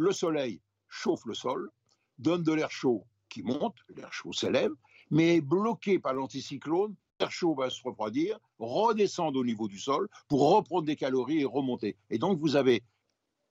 [0.00, 1.70] le soleil chauffe le sol,
[2.18, 4.72] donne de l'air chaud qui monte, l'air chaud s'élève,
[5.10, 10.54] mais bloqué par l'anticyclone, l'air chaud va se refroidir, redescendre au niveau du sol pour
[10.54, 11.96] reprendre des calories et remonter.
[12.08, 12.82] Et donc vous avez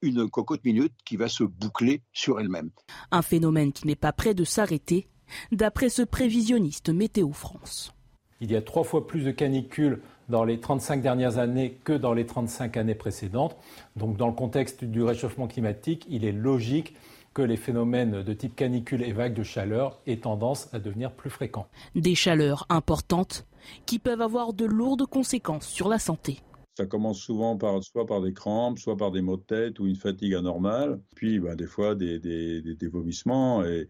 [0.01, 2.71] une cocotte minute qui va se boucler sur elle-même.
[3.11, 5.07] Un phénomène qui n'est pas prêt de s'arrêter,
[5.51, 7.93] d'après ce prévisionniste Météo France.
[8.41, 12.13] Il y a trois fois plus de canicules dans les 35 dernières années que dans
[12.13, 13.57] les 35 années précédentes.
[13.95, 16.95] Donc dans le contexte du réchauffement climatique, il est logique
[17.33, 21.29] que les phénomènes de type canicule et vagues de chaleur aient tendance à devenir plus
[21.29, 21.67] fréquents.
[21.95, 23.45] Des chaleurs importantes
[23.85, 26.39] qui peuvent avoir de lourdes conséquences sur la santé.
[26.77, 29.87] Ça commence souvent par, soit par des crampes, soit par des maux de tête ou
[29.87, 33.87] une fatigue anormale, puis ben, des fois des, des, des, des vomissements et,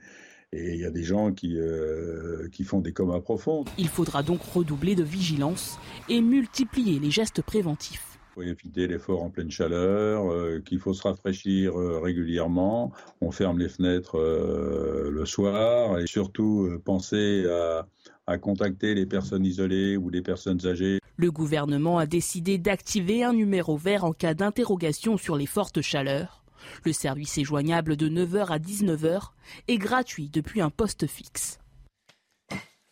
[0.51, 3.65] et il y a des gens qui, euh, qui font des comas profonds.
[3.77, 8.17] Il faudra donc redoubler de vigilance et multiplier les gestes préventifs.
[8.31, 12.91] Il faut éviter l'effort en pleine chaleur, euh, qu'il faut se rafraîchir euh, régulièrement.
[13.21, 17.85] On ferme les fenêtres euh, le soir et surtout penser à,
[18.26, 20.99] à contacter les personnes isolées ou les personnes âgées.
[21.17, 26.39] Le gouvernement a décidé d'activer un numéro vert en cas d'interrogation sur les fortes chaleurs.
[26.84, 29.30] Le service est joignable de 9h à 19h
[29.68, 31.60] et gratuit depuis un poste fixe.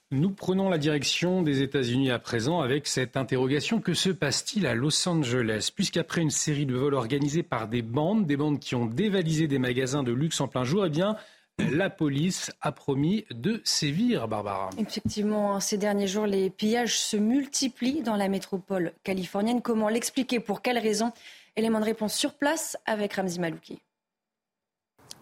[0.09, 3.81] Nous prenons la direction des États-Unis à présent avec cette interrogation.
[3.81, 5.69] Que se passe-t-il à Los Angeles?
[5.75, 9.59] Puisqu'après une série de vols organisés par des bandes, des bandes qui ont dévalisé des
[9.59, 11.17] magasins de luxe en plein jour, eh bien,
[11.59, 14.69] la police a promis de sévir, Barbara.
[14.77, 19.61] Effectivement, hein, ces derniers jours, les pillages se multiplient dans la métropole californienne.
[19.61, 20.39] Comment l'expliquer?
[20.39, 21.11] Pour quelles raisons
[21.57, 23.81] Élément de réponse sur place avec Ramzi Malouki.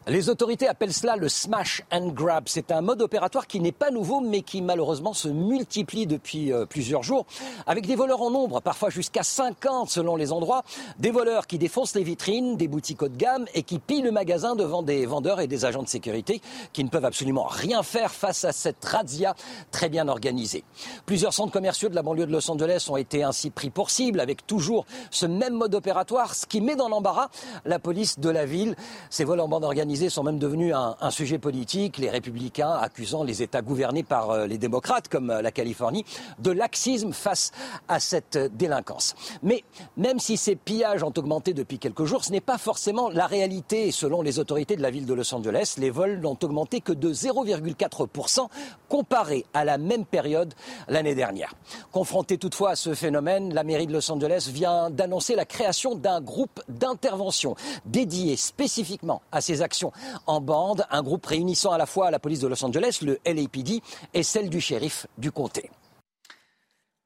[0.08, 2.44] Les autorités appellent cela le smash and grab.
[2.46, 6.68] C'est un mode opératoire qui n'est pas nouveau, mais qui malheureusement se multiplie depuis euh,
[6.68, 7.26] plusieurs jours,
[7.66, 10.64] avec des voleurs en nombre, parfois jusqu'à 50 selon les endroits.
[11.00, 14.12] Des voleurs qui défoncent les vitrines des boutiques haut de gamme et qui pillent le
[14.12, 16.40] magasin devant des vendeurs et des agents de sécurité
[16.72, 19.34] qui ne peuvent absolument rien faire face à cette razzia
[19.72, 20.64] très bien organisée.
[21.08, 24.20] Plusieurs centres commerciaux de la banlieue de Los Angeles ont été ainsi pris pour cible,
[24.20, 27.30] avec toujours ce même mode opératoire, ce qui met dans l'embarras
[27.66, 28.76] la police de la ville.
[29.10, 33.24] Ces vols en bande organisée sont même devenus un, un, sujet politique, les républicains accusant
[33.24, 36.06] les États gouvernés par euh, les démocrates, comme euh, la Californie,
[36.40, 37.52] de laxisme face
[37.88, 39.16] à cette délinquance.
[39.44, 39.64] Mais
[39.98, 43.92] même si ces pillages ont augmenté depuis quelques jours, ce n'est pas forcément la réalité.
[43.92, 47.14] Selon les autorités de la ville de Los Angeles, les vols n'ont augmenté que de
[47.14, 48.48] 0,4%
[48.90, 50.54] comparé à la même période
[50.88, 51.54] l'année dernière.
[51.92, 56.22] Confrontée toutefois à ce phénomène, la mairie de Los Angeles vient d'annoncer la création d'un
[56.22, 57.56] groupe d'intervention
[57.86, 59.85] dédié spécifiquement à ces actions
[60.28, 63.82] en bande, un groupe réunissant à la fois la police de Los Angeles, le LAPD
[64.14, 65.70] et celle du shérif du comté.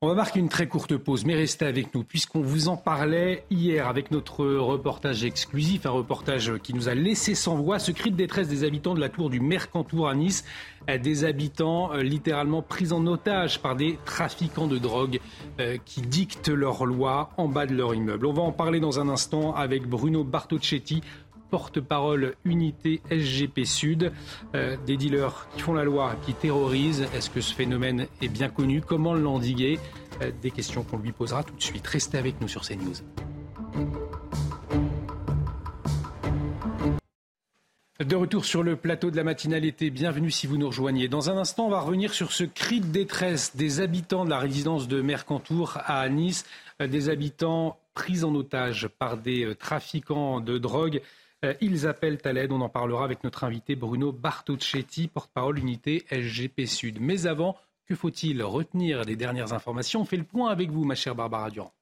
[0.01, 3.43] On va marquer une très courte pause, mais restez avec nous, puisqu'on vous en parlait
[3.51, 8.09] hier avec notre reportage exclusif, un reportage qui nous a laissé sans voix, ce cri
[8.09, 10.45] de détresse des habitants de la tour du Mercantour à Nice,
[10.87, 15.19] des habitants littéralement pris en otage par des trafiquants de drogue
[15.83, 18.25] qui dictent leurs lois en bas de leur immeuble.
[18.25, 21.01] On va en parler dans un instant avec Bruno Bartocchetti,
[21.49, 24.11] porte-parole unité SGP Sud,
[24.55, 27.07] euh, des dealers qui font la loi, qui terrorisent.
[27.13, 28.81] Est-ce que ce phénomène est bien connu?
[28.81, 29.79] Comment l'endiguer?
[30.21, 31.85] Euh, Des questions qu'on lui posera tout de suite.
[31.87, 32.95] Restez avec nous sur CNews.
[38.05, 41.09] De retour sur le plateau de la matinale été, bienvenue si vous nous rejoignez.
[41.09, 44.39] Dans un instant, on va revenir sur ce cri de détresse des habitants de la
[44.39, 46.45] résidence de Mercantour à Nice,
[46.79, 51.01] des habitants pris en otage par des trafiquants de drogue.
[51.61, 52.51] Ils appellent à l'aide.
[52.51, 56.99] On en parlera avec notre invité Bruno Bartocchetti, porte-parole unité SGP Sud.
[56.99, 57.55] Mais avant,
[57.85, 60.01] que faut-il retenir des dernières informations?
[60.01, 61.73] On fait le point avec vous, ma chère Barbara Durand.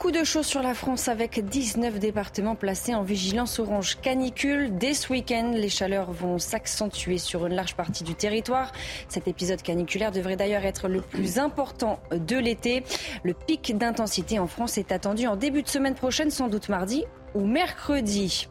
[0.00, 4.74] Coup de chaud sur la France avec 19 départements placés en vigilance orange canicule.
[4.78, 8.72] Dès ce week-end, les chaleurs vont s'accentuer sur une large partie du territoire.
[9.08, 12.82] Cet épisode caniculaire devrait d'ailleurs être le plus important de l'été.
[13.24, 17.04] Le pic d'intensité en France est attendu en début de semaine prochaine, sans doute mardi
[17.34, 18.48] ou mercredi.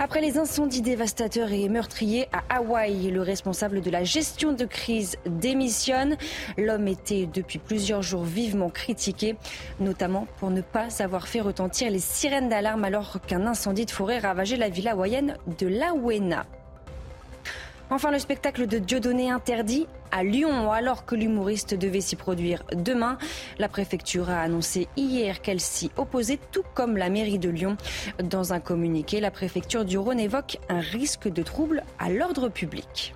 [0.00, 5.16] Après les incendies dévastateurs et meurtriers à Hawaï, le responsable de la gestion de crise
[5.24, 6.16] démissionne.
[6.58, 9.36] L'homme était depuis plusieurs jours vivement critiqué,
[9.78, 14.18] notamment pour ne pas avoir fait retentir les sirènes d'alarme alors qu'un incendie de forêt
[14.18, 16.44] ravageait la ville hawaïenne de Lawena.
[17.94, 23.18] Enfin, le spectacle de Dieudonné interdit à Lyon, alors que l'humoriste devait s'y produire demain.
[23.60, 27.76] La préfecture a annoncé hier qu'elle s'y opposait, tout comme la mairie de Lyon.
[28.18, 33.14] Dans un communiqué, la préfecture du Rhône évoque un risque de trouble à l'ordre public.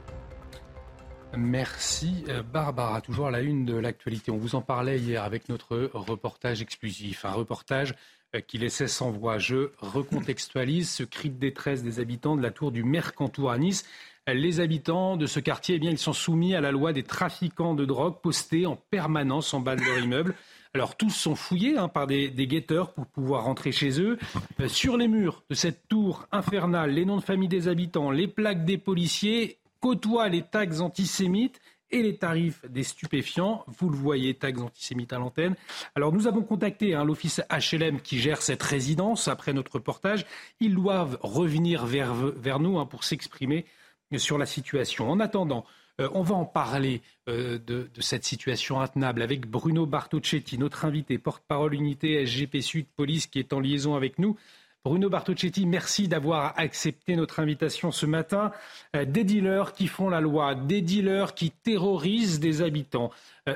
[1.37, 3.01] Merci Barbara.
[3.01, 4.31] Toujours à la une de l'actualité.
[4.31, 7.25] On vous en parlait hier avec notre reportage exclusif.
[7.25, 7.97] Un reportage
[8.47, 9.39] qui laissait sans voix.
[9.39, 13.85] Je recontextualise ce cri de détresse des habitants de la tour du Mercantour à Nice
[14.35, 17.75] les habitants de ce quartier, eh bien, ils sont soumis à la loi des trafiquants
[17.75, 20.35] de drogue postés en permanence en bas de leur immeuble.
[20.75, 24.19] Alors tous sont fouillés hein, par des, guetteurs pour pouvoir rentrer chez eux.
[24.61, 28.29] Euh, sur les murs de cette tour infernale, les noms de famille des habitants, les
[28.29, 31.61] plaques des policiers côtoient les tags antisémites
[31.91, 33.65] et les tarifs des stupéfiants.
[33.67, 35.57] Vous le voyez, tags antisémites à l'antenne.
[35.95, 40.27] Alors nous avons contacté hein, l'office HLM qui gère cette résidence après notre reportage.
[40.61, 43.65] Ils doivent revenir vers, vers nous hein, pour s'exprimer
[44.17, 45.11] sur la situation.
[45.11, 45.65] En attendant,
[46.01, 51.19] euh, on va en parler euh, de, cette situation intenable avec Bruno Bartocchetti, notre invité,
[51.19, 54.37] porte-parole unité SGP Sud Police, qui est en liaison avec nous.
[54.85, 58.53] Bruno Bartocchetti, merci d'avoir accepté notre invitation ce matin.
[58.97, 63.11] Euh, des dealers qui font la loi, des dealers qui terrorisent des habitants.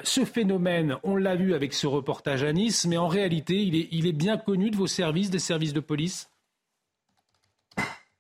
[0.04, 4.12] ce phénomène, on l'a vu avec ce reportage à Nice, mais en réalité, il est
[4.12, 6.31] bien connu de vos services, des services de police?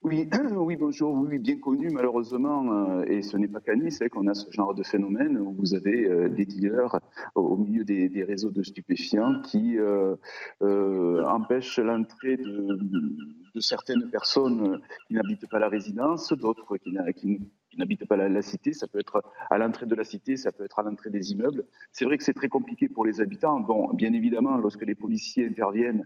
[0.04, 1.14] Oui, oui, bonjour.
[1.14, 4.50] Oui, bien connu malheureusement, euh, et ce n'est pas qu'à Nice hein, qu'on a ce
[4.50, 6.98] genre de phénomène où vous avez euh, des dealers
[7.34, 10.16] au milieu des, réseaux de stupéfiants qui euh,
[11.24, 16.90] empêchent l'entrée de, certaines personnes qui n'habitent pas la résidence, d'autres qui,
[17.76, 18.72] n'habitent pas la, cité.
[18.72, 21.64] Ça peut être à l'entrée de la cité, ça peut être à l'entrée des immeubles.
[21.92, 23.60] C'est vrai que c'est très compliqué pour les habitants.
[23.60, 26.04] Bon, bien évidemment, lorsque les policiers interviennent,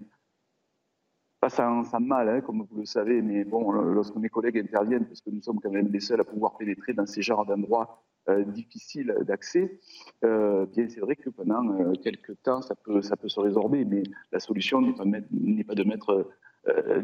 [1.46, 5.20] pas sans, mal, hein, comme vous le savez, mais bon, lorsque mes collègues interviennent, parce
[5.20, 8.42] que nous sommes quand même les seuls à pouvoir pénétrer dans ces genres d'endroits euh,
[8.44, 9.78] difficiles d'accès,
[10.24, 13.84] euh, bien c'est vrai que pendant euh, quelques temps, ça peut, ça peut se résorber,
[13.84, 14.02] mais
[14.32, 16.28] la solution n'est pas, de mettre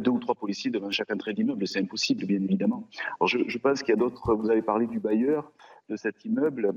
[0.00, 2.88] deux ou trois policiers devant chaque entrée d'immeuble, c'est impossible, bien évidemment.
[3.20, 5.52] Alors je pense qu'il y a d'autres, vous avez parlé du bailleur
[5.88, 6.72] de cet immeuble,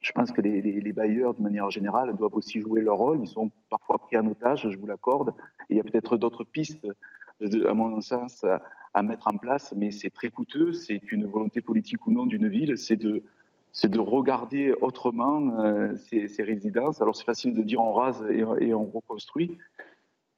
[0.00, 3.20] je pense que les, bailleurs, de manière générale, doivent aussi jouer leur rôle.
[3.20, 5.34] Ils sont parfois pris en otage, je vous l'accorde.
[5.70, 6.86] Il y a peut-être d'autres pistes,
[7.40, 8.44] à mon sens,
[8.94, 10.72] à, mettre en place, mais c'est très coûteux.
[10.72, 12.78] C'est une volonté politique ou non d'une ville.
[12.78, 13.22] C'est de,
[13.98, 17.02] regarder autrement euh, ces, résidences.
[17.02, 19.58] Alors c'est facile de dire on rase et on reconstruit,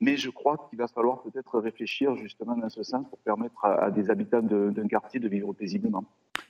[0.00, 3.90] mais je crois qu'il va falloir peut-être réfléchir justement dans ce sens pour permettre à,
[3.90, 6.04] des habitants d'un quartier de vivre paisiblement.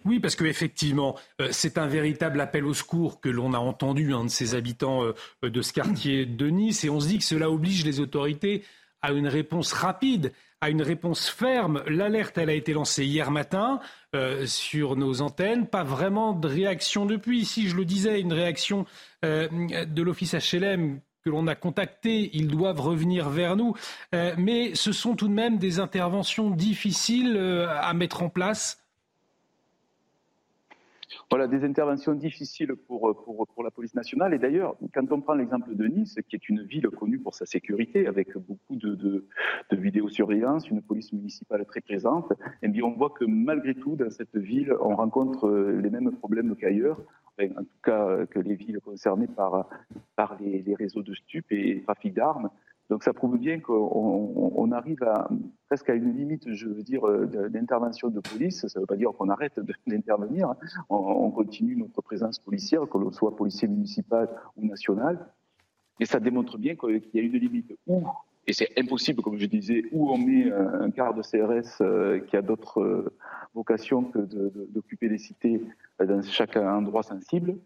[0.05, 4.25] Oui, parce qu'effectivement, euh, c'est un véritable appel au secours que l'on a entendu un
[4.25, 5.15] de ces habitants euh,
[5.51, 8.65] de ce quartier de Nice, et on se dit que cela oblige les autorités
[9.03, 10.33] à une réponse rapide,
[10.63, 11.83] à une réponse ferme.
[11.87, 13.81] L'alerte, elle a été lancée hier matin
[14.15, 15.67] euh, sur nos antennes.
[15.67, 17.45] Pas vraiment de réaction depuis.
[17.45, 18.87] Si je le disais, une réaction
[19.23, 23.75] de l'office HLM que l'on a contactés, ils doivent revenir vers nous.
[24.13, 28.80] Mais ce sont tout de même des interventions difficiles à mettre en place.
[31.31, 34.35] Voilà, des interventions difficiles pour, pour, pour la police nationale.
[34.35, 37.47] Et d'ailleurs, quand on prend l'exemple de Nice, qui est une ville connue pour sa
[37.47, 39.27] sécurité, avec beaucoup de, de,
[39.73, 42.33] vidéosurveillance, une police municipale très présente,
[42.63, 46.13] eh bien, on voit que malgré tout, dans cette ville, on rencontre euh, les mêmes
[46.13, 47.01] problèmes qu'ailleurs
[47.57, 49.69] en tout cas que les villes concernées par,
[50.17, 52.51] par les, réseaux de stupes et trafic d'armes.
[52.91, 54.99] Donc ça prouve bien qu'on arrive
[55.69, 58.67] presque à une limite, je veux dire, euh, d'intervention de police.
[58.67, 60.55] Ça ne veut pas dire qu'on arrête d'intervenir.
[60.89, 65.25] On, on, continue notre présence policière, que l'on soit policier municipal ou national.
[66.01, 68.03] Et ça démontre bien qu'il y a une limite où
[68.47, 72.37] et c'est impossible, comme je disais, où on met un quart de CRS euh, qui
[72.37, 73.15] a d'autres euh,
[73.55, 75.63] vocations que d'occuper des cités
[76.01, 77.57] dans chaque endroit sensible.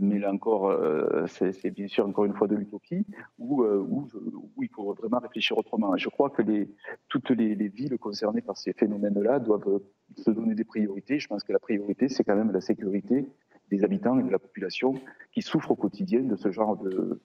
[0.00, 0.72] Mais là encore,
[1.26, 3.04] c'est bien sûr encore une fois de l'utopie,
[3.38, 4.08] où, où,
[4.62, 5.96] il faut vraiment réfléchir autrement.
[5.96, 6.42] je crois que
[7.08, 9.80] toutes les, les, villes concernées par ces phénomènes-là doivent
[10.16, 11.18] se donner des priorités.
[11.18, 13.26] Je pense que la priorité, c'est quand même la sécurité
[13.70, 14.94] des habitants et de la population
[15.32, 17.20] qui souffrent au quotidien de ce genre de,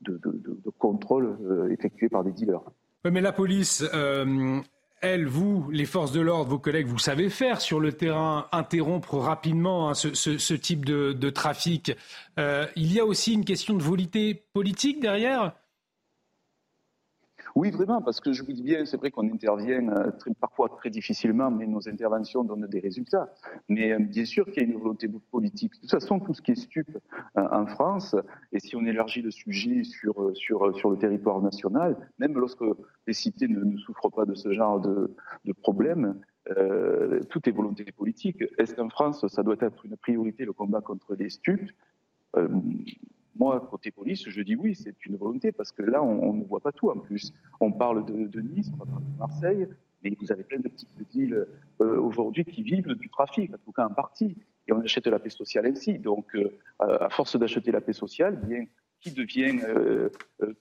[0.00, 2.62] de, contrôle euh, effectué par des dealers.
[3.04, 4.60] mais la police, euh,
[5.04, 9.18] elle, vous, les forces de l'ordre, vos collègues, vous savez faire sur le terrain, interrompre
[9.18, 11.92] rapidement hein, ce, type de, trafic.
[12.38, 15.52] Euh, il y a aussi une question de volonté politique derrière
[17.54, 20.10] oui, vraiment, parce que je vous dis bien, c'est vrai qu'on intervient euh,
[20.40, 23.32] parfois très difficilement, mais nos interventions donnent des résultats.
[23.68, 25.72] Mais euh, bien sûr qu'il y a une volonté politique.
[25.74, 26.88] De toute façon, tout ce qui est stup
[27.38, 28.16] euh, en France,
[28.50, 32.64] et si on élargit le sujet sur, sur, sur le territoire national, même lorsque
[33.06, 35.14] les cités ne, souffrent pas de ce genre de,
[35.44, 36.20] de problème,
[37.30, 38.44] tout est volonté politique.
[38.58, 41.70] Est-ce qu'en France, ça doit être une priorité, le combat contre les stupes
[43.36, 46.60] moi, côté police, je dis oui, c'est une volonté, parce que là, on, ne voit
[46.60, 47.32] pas tout en plus.
[47.60, 49.68] On parle de, Nice, on parle de Marseille,
[50.02, 51.46] mais vous avez plein de petites villes
[51.80, 54.36] euh, aujourd'hui qui vivent du trafic, en tout cas en partie.
[54.66, 55.98] Et on achète la paix sociale ainsi.
[55.98, 58.64] Donc, euh, à force d'acheter la paix sociale, bien,
[59.04, 60.08] qui devient euh,
[60.42, 60.54] euh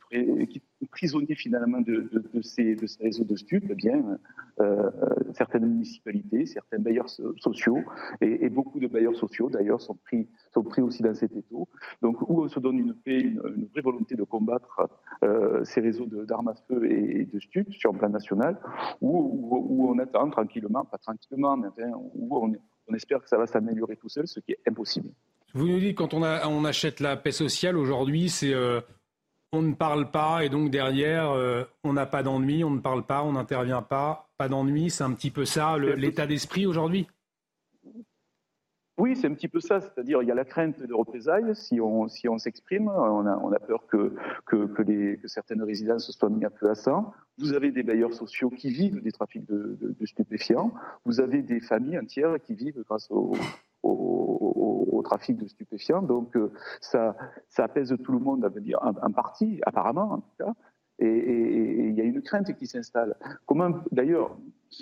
[0.92, 2.10] prisonnier finalement de,
[2.42, 4.20] ces, réseaux de stupes, eh bien,
[4.60, 4.92] euh,
[5.34, 7.80] certaines municipalités, certains bailleurs sociaux,
[8.20, 11.70] et, beaucoup de bailleurs sociaux d'ailleurs sont pris, sont pris aussi dans cet étau.
[12.02, 14.90] Donc où on se donne une paix, une, vraie volonté de combattre
[15.24, 18.60] euh, ces réseaux d'armes à feu et, de stupes sur un plan national,
[19.02, 22.58] où, on attend tranquillement, pas tranquillement, mais enfin, où
[22.88, 25.10] on espère que ça va s'améliorer tout seul, ce qui est impossible.
[25.54, 28.82] Vous nous dites quand on, a, on achète la paix sociale aujourd'hui, c'est euh,
[29.52, 33.04] on ne parle pas et donc derrière euh, on n'a pas d'ennui, on ne parle
[33.06, 34.90] pas, on n'intervient pas, pas d'ennui.
[34.90, 37.08] C'est un petit peu ça l'état d'esprit aujourd'hui?
[39.04, 41.82] Oui, c'est un petit peu ça, c'est-à-dire il y a la crainte de représailles si
[41.82, 44.16] on si on s'exprime, on a, on a peur que
[44.46, 47.12] que, que, certaines résidences soient mises à peu à sang.
[47.38, 50.72] Vous avez des bailleurs sociaux qui vivent des trafics de, de, stupéfiants.
[51.04, 53.34] Vous avez des familles entières qui vivent grâce au,
[53.84, 56.02] au, trafic de stupéfiants.
[56.02, 57.18] Donc euh, ça,
[57.50, 60.54] ça apaise tout le monde, à dire en, partie, apparemment en tout cas.
[61.00, 63.18] Et il y a une crainte qui s'installe.
[63.48, 64.38] Comment, d'ailleurs,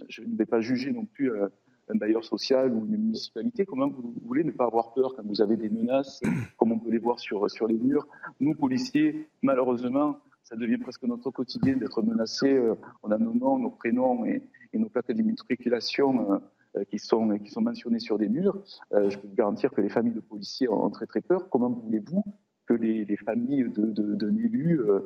[0.09, 1.47] je ne vais pas juger non plus euh,
[1.91, 5.41] un bailleur social ou une municipalité, comment vous, voulez ne pas avoir peur quand vous
[5.41, 6.21] avez des menaces,
[6.57, 8.07] comme on peut les voir sur, sur les murs
[8.39, 12.53] Nous, policiers, malheureusement, ça devient presque notre quotidien d'être menacés.
[12.53, 14.41] Euh, on a nos noms, nos prénoms et,
[14.73, 16.37] et nos plaques d'immatriculation euh,
[16.77, 18.61] euh, qui sont, qui sont mentionnés sur des murs.
[18.91, 21.49] je peux vous garantir que les familles de policiers ont très très peur.
[21.49, 22.23] Comment voulez-vous
[22.67, 24.99] que les, les familles d'un de, de, élu euh,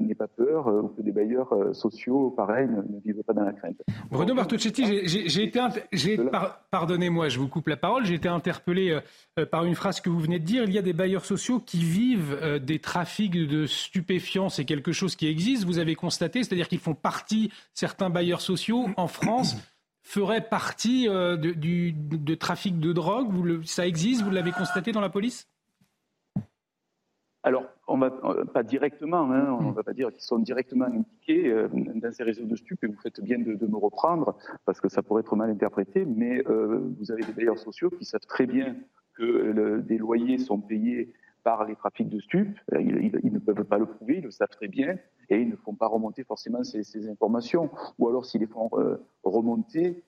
[0.00, 3.44] n'aient pas peur euh, ou que des bailleurs euh, sociaux, pareil, ne, vivent pas dans
[3.44, 3.76] la crainte.
[4.10, 5.60] Bruno Martuccetti, j'ai été,
[6.70, 8.98] pardonnez-moi, je vous coupe la parole, j'ai été interpellé
[9.50, 10.64] par une phrase que vous venez de dire.
[10.64, 14.48] Il y a des bailleurs sociaux qui vivent des trafics de stupéfiants.
[14.48, 15.64] C'est quelque chose qui existe.
[15.64, 19.56] Vous avez constaté, c'est-à-dire qu'ils font partie, certains bailleurs sociaux en France
[20.02, 23.30] feraient partie de, du de trafic de drogue.
[23.30, 25.46] Vous le, ça existe Vous l'avez constaté dans la police?
[27.42, 28.10] Alors, on va
[28.52, 32.22] pas directement, hein, on ne va pas dire qu'ils sont directement impliqués euh, dans ces
[32.22, 34.36] réseaux de stupes, et vous faites bien de, me reprendre,
[34.66, 38.04] parce que ça pourrait être mal interprété, mais euh, vous avez des bailleurs sociaux qui
[38.04, 38.76] savent très bien
[39.14, 41.12] que des loyers sont payés
[41.42, 44.68] par les trafics de stupes, ils, ne peuvent pas le prouver, ils le savent très
[44.68, 44.98] bien,
[45.30, 48.96] et ils ne font pas remonter forcément ces, informations, ou alors s'ils les font euh,
[49.24, 50.02] remonter,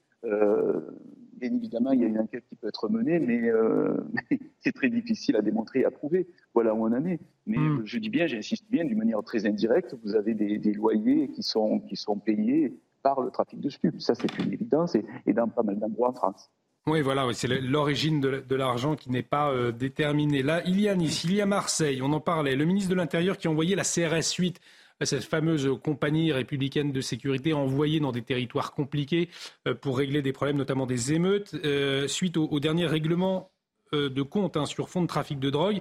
[1.42, 3.96] bien évidemment, il y a une enquête qui peut être menée, mais, euh,
[4.60, 6.28] c'est très difficile à démontrer et à prouver.
[6.54, 7.18] Voilà où on en est.
[7.46, 7.82] Mais hmm.
[7.84, 11.80] je dis bien, j'insiste bien, d'une manière très indirecte, vous avez des, loyers qui sont,
[11.80, 14.00] qui sont payés par le trafic de stupes.
[14.00, 16.50] Ça, c'est une évidence et, dans pas mal d'endroits en France.
[16.86, 20.42] Oui, voilà, c'est l'origine de, l'argent qui n'est pas euh, déterminée.
[20.42, 22.56] Là, il y a Nice, il y a Marseille, on en parlait.
[22.56, 24.60] Le ministre de l'Intérieur qui a envoyé la CRS 8
[25.06, 29.28] cette fameuse compagnie républicaine de sécurité envoyée dans des territoires compliqués
[29.66, 33.50] euh, pour régler des problèmes, notamment des émeutes, euh, suite au, dernier règlement
[33.94, 35.80] euh, de compte hein, sur fond de trafic de drogue.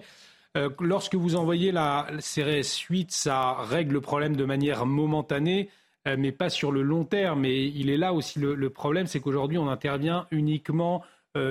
[0.80, 5.70] lorsque vous envoyez la CRS 8, ça règle le problème de manière momentanée,
[6.06, 7.46] mais pas sur le long terme.
[7.46, 11.04] Et il est là aussi le, problème, c'est qu'aujourd'hui, on intervient uniquement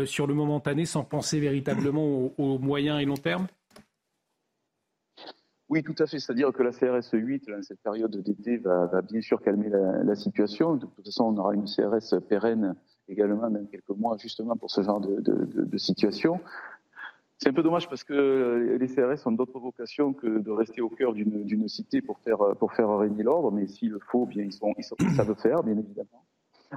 [0.04, 3.46] sur le momentané sans penser véritablement au, au moyen et long terme
[5.70, 6.18] oui, tout à fait.
[6.18, 10.74] C'est-à-dire que la CRS 8, dans cette période d'été, va, bien sûr calmer la, situation.
[10.74, 12.74] De toute façon, on aura une CRS pérenne
[13.08, 16.40] également dans quelques mois, justement pour ce genre de, situation.
[17.38, 20.90] C'est un peu dommage parce que les CRS ont d'autres vocations que de rester au
[20.90, 24.52] cœur d'une cité pour faire, pour faire régner l'ordre, mais s'il le faut, bien ils,
[24.52, 26.26] sont, ils, sont, ils savent faire, bien évidemment.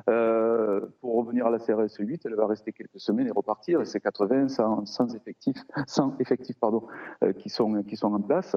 [0.09, 3.81] Euh, pour revenir à la CRS 8, elle va rester quelques semaines et repartir.
[3.81, 6.87] Et c'est 80 sans, sans effectifs, sans effectifs pardon,
[7.23, 8.55] euh, qui sont qui sont en place.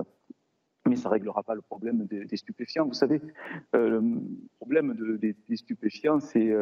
[0.87, 2.87] Mais ça réglera pas le problème des, stupéfiants.
[2.87, 3.21] Vous savez,
[3.75, 4.21] euh, le
[4.59, 6.55] problème de, des, stupéfiants, c'est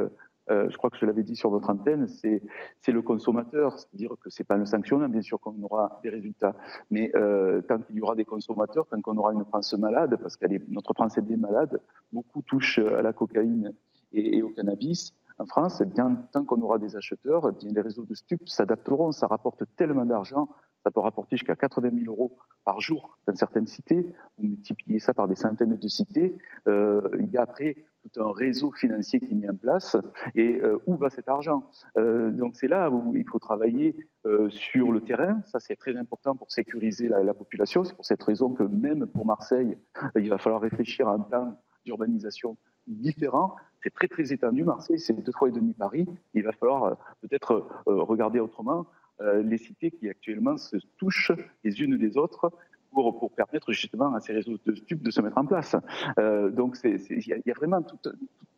[0.49, 2.41] je crois que je l'avais dit sur votre antenne, c'est
[2.89, 6.55] le consommateur, c'est-à-dire que c'est pas le sanctionnant, bien sûr qu'on aura des résultats,
[6.91, 10.39] mais euh, tant qu'il y aura des consommateurs, tant qu'on aura une France malade, parce
[10.39, 13.75] que notre France est bien malade, beaucoup touchent à la cocaïne
[14.15, 17.81] et, au cannabis, en France, eh bien, tant qu'on aura des acheteurs, eh bien, les
[17.81, 19.11] réseaux de stupes s'adapteront.
[19.13, 20.49] Ça rapporte tellement d'argent,
[20.85, 24.07] ça peut rapporter jusqu'à 80 000 euros par jour dans certaines cités.
[24.37, 26.37] Vous multipliez ça par des centaines de cités.
[26.69, 29.97] Euh, il y a après tout un réseau financier qui est mis en place.
[30.35, 31.65] Et euh, où va cet argent?
[31.97, 33.97] Euh, Donc c'est là où il faut travailler
[34.49, 35.43] sur le terrain.
[35.47, 37.85] Ça, c'est très important pour sécuriser la population.
[37.85, 39.77] C'est pour cette raison que même pour Marseille,
[40.17, 43.57] il va falloir réfléchir à un plan d'urbanisation différent.
[43.83, 44.65] C'est très très étendu.
[44.65, 46.07] Marseille, c'est deux fois et demi Paris.
[46.33, 48.87] Il va falloir euh, peut-être euh, regarder autrement
[49.21, 51.33] euh, les cités qui actuellement se touchent
[51.63, 52.51] les unes des autres
[52.95, 55.77] pour, pour permettre justement à ces réseaux de stupes de se mettre en place.
[56.53, 57.99] donc il y, a vraiment tout,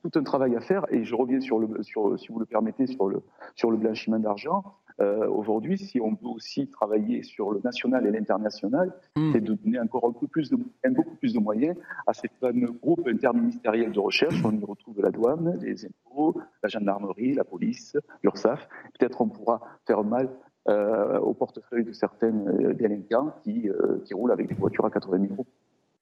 [0.03, 0.85] tout, un travail à faire.
[0.91, 3.23] Et je reviens sur le, sur, si vous le permettez, sur le,
[3.55, 4.63] sur le blanchiment d'argent.
[5.01, 9.33] Euh, Aujourd'hui, si on peut aussi travailler sur le national et l'international, hmm.
[9.33, 11.77] c'est de donner encore un peu plus de, beaucoup plus de moyens
[12.07, 14.43] à ces fameux groupes interministériels de recherche.
[14.45, 18.69] On y retrouve la douane, les impôts, la gendarmerie, la police, l'URSSAF.
[18.99, 20.31] Peut-être on pourra faire mal
[20.69, 24.91] euh, au portefeuille de certains euh, délinquants qui, euh, qui roulent avec des voitures à
[24.91, 25.47] 80 000 euros.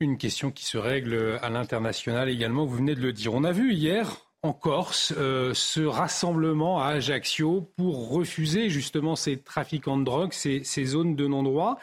[0.01, 3.35] Une question qui se règle à l'international également, vous venez de le dire.
[3.35, 9.39] On a vu hier en Corse euh, ce rassemblement à Ajaccio pour refuser justement ces
[9.39, 11.79] trafiquants de drogue, ces, zones de non-droit.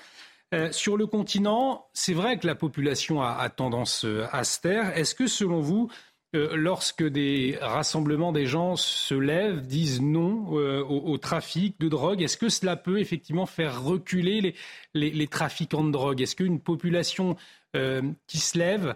[0.54, 4.96] Euh, sur le continent, c'est vrai que la population a, tendance euh, à se taire.
[4.96, 5.90] Est-ce que selon vous,
[6.34, 12.50] lorsque des rassemblements des gens se lèvent, disent non au, trafic de drogue, est-ce que
[12.50, 14.56] cela peut effectivement faire reculer
[14.94, 16.22] les, trafiquants de drogue?
[16.22, 17.36] Est-ce qu'une population
[17.74, 18.96] qui se lève,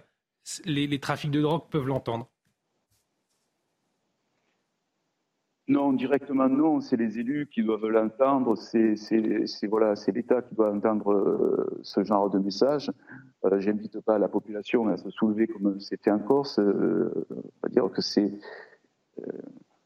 [0.65, 2.29] les trafics de drogue peuvent l'entendre?
[5.67, 8.95] Non, directement non, c'est les élus qui doivent l'entendre, c'est
[9.67, 12.91] voilà, l'État qui doit entendre euh, ce genre de message.
[13.45, 16.59] Euh, J'invite pas la population à se soulever comme c'était en Corse.
[16.59, 18.31] Euh, on va dire que c'est
[19.19, 19.23] euh,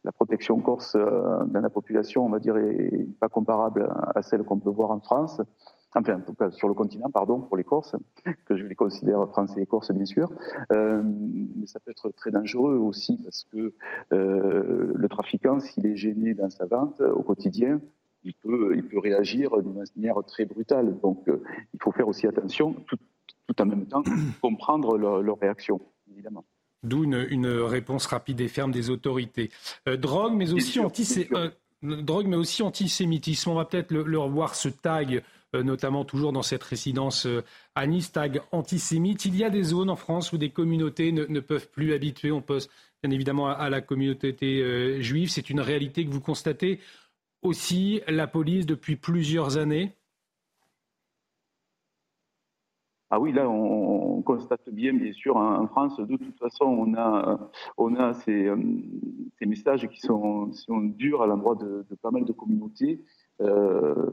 [0.04, 4.58] la protection corse dans la population, on va dire, est pas comparable à celle qu'on
[4.58, 5.42] peut voir en France
[5.94, 7.96] enfin en tout cas sur le continent, pardon, pour les Corses,
[8.46, 10.32] que je les considère français et Corses bien sûr,
[10.72, 11.02] euh,
[11.56, 13.74] mais ça peut être très dangereux aussi parce que
[14.14, 17.82] euh, le trafiquant, s'il est gêné dans sa vente au quotidien,
[18.24, 21.00] il peut, il peut réagir d'une manière très brutale.
[21.00, 21.42] Donc euh,
[21.74, 22.76] il faut faire aussi attention,
[23.50, 24.04] tout en même temps
[24.42, 25.82] comprendre leur, leur réaction,
[26.12, 26.46] évidemment.
[26.84, 29.52] D'où une, une, réponse rapide et ferme des autorités.
[29.88, 31.50] Euh, drogue, mais aussi, anti euh,
[31.84, 33.50] drogue, mais aussi antisémitisme.
[33.50, 35.24] On va peut-être le, le revoir ce tag
[35.56, 37.44] euh, notamment toujours dans cette résidence euh,
[37.74, 39.26] à Nice, tag antisémite.
[39.26, 42.32] Il y a des zones en France où des communautés ne, peuvent plus habituer.
[42.32, 42.70] On pense
[43.02, 45.30] bien évidemment à, la communauté euh, juive.
[45.32, 46.80] C'est une réalité que vous constatez
[47.42, 49.96] aussi, la police, depuis plusieurs années
[53.12, 57.50] ah oui, là, on, constate bien, bien sûr, en, France, de toute façon, on a,
[57.78, 58.52] on a ces,
[59.42, 63.04] messages qui sont, sont, durs à l'endroit de, pas mal de communautés.
[63.42, 64.12] Euh,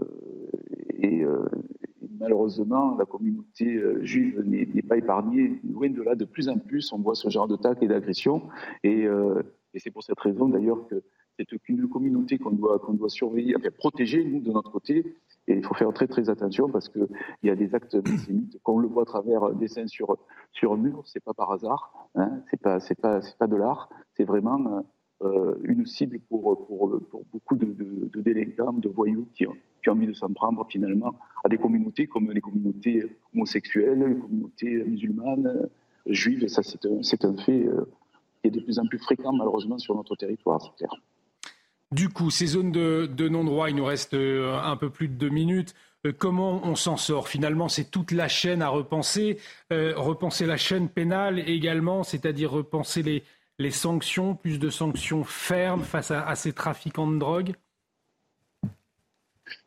[0.98, 1.44] et, euh,
[2.18, 5.60] malheureusement, la communauté euh, juive n'est pas épargnée.
[5.70, 8.48] Loin de là, de plus en plus, on voit ce genre d'attaques et d'agressions.
[8.82, 9.02] Et,
[9.74, 11.02] et c'est pour cette raison, d'ailleurs, que
[11.38, 15.16] c'est une communauté qu'on doit, qu'on doit surveiller, protéger, nous, de notre côté.
[15.48, 17.06] Et il faut faire très très attention parce qu'il
[17.44, 20.16] y a des actes antisémites, qu'on le voit à travers des dessins sur,
[20.52, 22.60] sur un mur, c'est pas par hasard, hein, c'est
[23.00, 24.84] pas, de l'art, c'est vraiment
[25.22, 26.66] euh, une cible pour,
[27.32, 29.46] beaucoup de, de, de, délinquants, de voyous qui,
[29.82, 31.14] qui ont envie de s'en prendre finalement
[31.44, 35.68] à des communautés comme les communautés homosexuelles, les communautés musulmanes,
[36.06, 36.48] juives.
[36.48, 37.84] Ça, c'est un, fait euh,
[38.42, 40.90] qui est de plus en plus fréquent malheureusement sur notre territoire, clair.
[41.92, 45.28] Du coup, ces zones de, non-droit, il nous reste euh, un peu plus de deux
[45.28, 45.74] minutes.
[46.18, 47.26] Comment on s'en sort?
[47.26, 49.38] Finalement, c'est toute la chaîne à repenser.
[49.70, 53.24] repenser la chaîne pénale également, c'est-à-dire repenser les,
[53.58, 57.54] les sanctions, plus de sanctions fermes face à, ces trafiquants de drogue?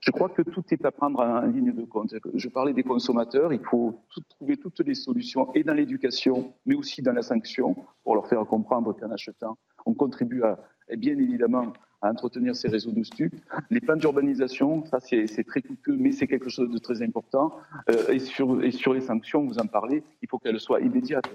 [0.02, 2.14] Je crois que tout est à prendre en ligne de compte.
[2.34, 7.02] Je parlais des consommateurs, il faut trouver toutes les solutions, et dans l'éducation, mais aussi
[7.02, 10.60] dans la sanction, pour leur faire comprendre qu'en achetant, on contribue à,
[10.98, 13.36] bien évidemment à entretenir ces réseaux de stupes.
[13.70, 17.54] Les plans d'urbanisation, ça c'est très coûteux, mais c'est quelque chose de très important.
[17.90, 21.30] Euh, et, sur, et les sanctions, vous en parlez, il faut qu'elles soient immédiates.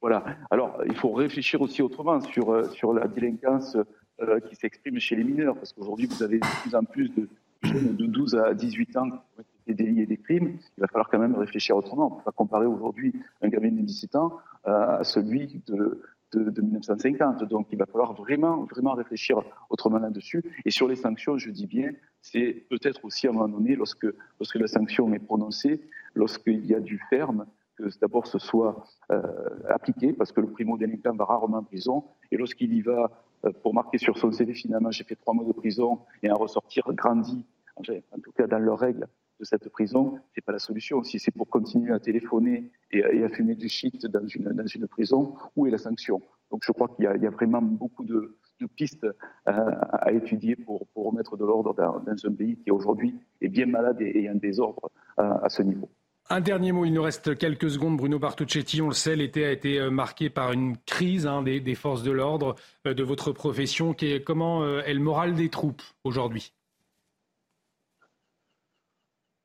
[0.00, 0.24] Voilà.
[0.50, 2.64] Alors, il faut réfléchir aussi autrement sur, euh,
[2.94, 3.76] la délinquance
[4.20, 7.28] euh, qui s'exprime chez les mineurs, parce qu'aujourd'hui, vous avez de plus en plus de
[7.62, 10.58] jeunes de 12 à 18 ans qui des délits et des crimes.
[10.76, 12.08] Il va falloir quand même réfléchir autrement.
[12.08, 16.00] On ne peut pas comparer aujourd'hui un gamin de 17 ans à celui de,
[16.32, 17.44] de, 1950.
[17.44, 20.42] Donc, il va falloir vraiment, vraiment réfléchir autrement là-dessus.
[20.64, 21.90] Et sur les sanctions, je dis bien,
[22.20, 24.06] c'est peut-être aussi à un moment donné, lorsque,
[24.38, 25.80] lorsque la sanction est prononcée,
[26.14, 27.46] lorsqu'il y a du ferme,
[27.76, 29.22] que d'abord ce soit euh,
[29.68, 33.10] appliqué, parce que le primo-délinquant va rarement en prison, et lorsqu'il y va
[33.44, 36.36] euh, pour marquer sur son CV finalement j'ai fait trois mois de prison et en
[36.36, 37.46] ressortir grandi,
[37.76, 39.08] en tout cas dans leurs règles
[39.40, 41.02] de cette prison, c'est pas la solution.
[41.02, 45.66] Si c'est pour continuer à téléphoner et, à fumer du shit dans une, prison, où
[45.66, 46.20] est la sanction?
[46.50, 48.36] Donc je crois qu'il y, a vraiment beaucoup de,
[48.76, 49.06] pistes
[49.46, 54.22] à étudier pour, remettre de l'ordre dans, un pays qui aujourd'hui est bien malade et,
[54.22, 55.88] et un désordre à ce niveau.
[56.30, 57.96] Un dernier mot, il nous reste quelques secondes.
[57.96, 61.74] Bruno Bartuccetti, on le sait, l'été a été euh, marqué par une crise hein, des,
[61.74, 62.54] forces de l'ordre
[62.86, 63.92] euh, de votre profession.
[63.92, 66.54] Qui est, comment euh, est le moral des troupes aujourd'hui?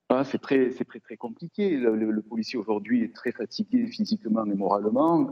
[0.10, 1.78] Ah, c'est très, très, très compliqué.
[1.78, 5.30] Le, policier aujourd'hui est très fatigué physiquement et moralement.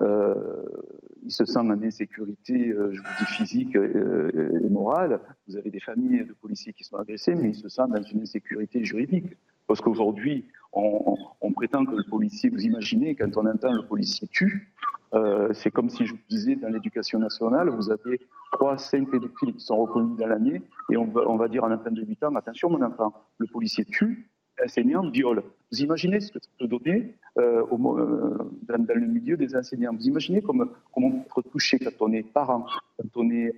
[1.23, 5.22] il se sent en insécurité, je vous dis physique et morale.
[5.47, 8.22] Vous avez des familles de policiers qui sont agressés, mais il se sent dans une
[8.22, 9.38] insécurité juridique.
[9.68, 14.73] Parce qu'aujourd'hui, on, prétend que le policier, vous imaginez, quand on entend le policier tue,
[15.14, 18.19] euh, c'est comme si je vous disais, dans l'éducation nationale, vous avez
[18.52, 20.61] 3, 5 pédophiles qui sont reconnus dans l'année,
[20.91, 24.30] et on va, dire un enfant de 8 ans, attention mon enfant, le policier tue,
[24.64, 25.44] enseignant viole.
[25.72, 28.38] Vous imaginez ce que ça peut donner euh, euh,
[28.68, 30.65] dans, le milieu des enseignants Vous imaginez comment,
[30.95, 32.65] on peut être touché quand on est parent,
[32.98, 33.53] quand on est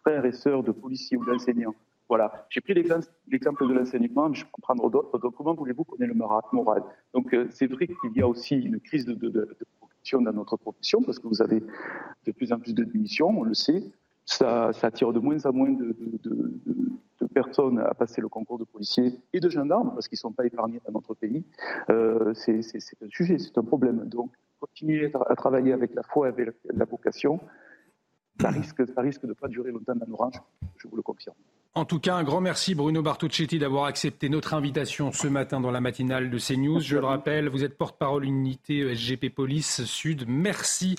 [0.00, 1.74] frère et sœur de policiers ou d'enseignants
[2.12, 5.18] voilà, j'ai pris l'exemple de l'enseignement, je peux en prendre d'autres.
[5.18, 6.82] Donc, comment voulez-vous qu'on ait le moral
[7.14, 9.48] Donc, euh, c'est vrai qu'il y a aussi une crise de, de, de,
[10.12, 11.62] dans notre profession parce que vous avez
[12.26, 13.82] de plus en plus de démissions, on le sait.
[14.24, 15.94] Ça, attire de moins en moins de,
[17.34, 20.44] personnes à passer le concours de policiers et de gendarmes parce qu'ils ne sont pas
[20.44, 21.42] épargnés dans notre pays.
[21.88, 24.04] Euh, c'est un sujet, c'est un problème.
[24.04, 24.30] Donc,
[24.60, 27.40] continuer à travailler avec la foi et avec la vocation,
[28.40, 30.40] ça risque, ça risque de ne pas durer longtemps dans l'orange,
[30.76, 31.36] je vous le confirme.
[31.74, 35.70] En tout cas, un grand merci Bruno Bartuccetti d'avoir accepté notre invitation ce matin dans
[35.70, 36.80] la matinale de CNews.
[36.80, 40.26] Je le rappelle, vous êtes porte-parole unité SGP Police Sud.
[40.28, 40.96] Merci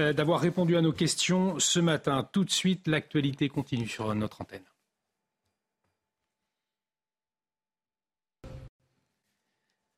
[0.00, 2.28] euh, d'avoir répondu à nos questions ce matin.
[2.32, 4.64] Tout de suite, l'actualité continue sur notre antenne.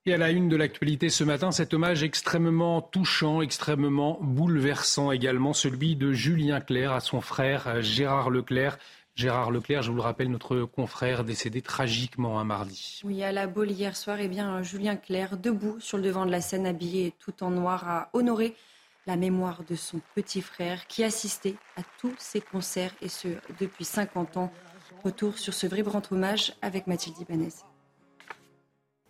[0.08, 5.52] Et à la une de l'actualité ce matin, cet hommage extrêmement touchant, extrêmement bouleversant également,
[5.52, 8.78] celui de Julien Clerc à son frère euh, Gérard Leclerc.
[9.18, 13.00] Gérard Leclerc, je vous le rappelle, notre confrère décédé tragiquement un mardi.
[13.02, 16.30] Oui, à la Baule hier soir, eh bien, Julien Clerc, debout sur le devant de
[16.30, 18.54] la scène, habillé tout en noir, a honoré
[19.08, 23.26] la mémoire de son petit frère qui assistait à tous ses concerts et ce
[23.58, 24.52] depuis 50 ans.
[25.02, 27.54] Retour sur ce vibrant hommage avec Mathilde Ibanez.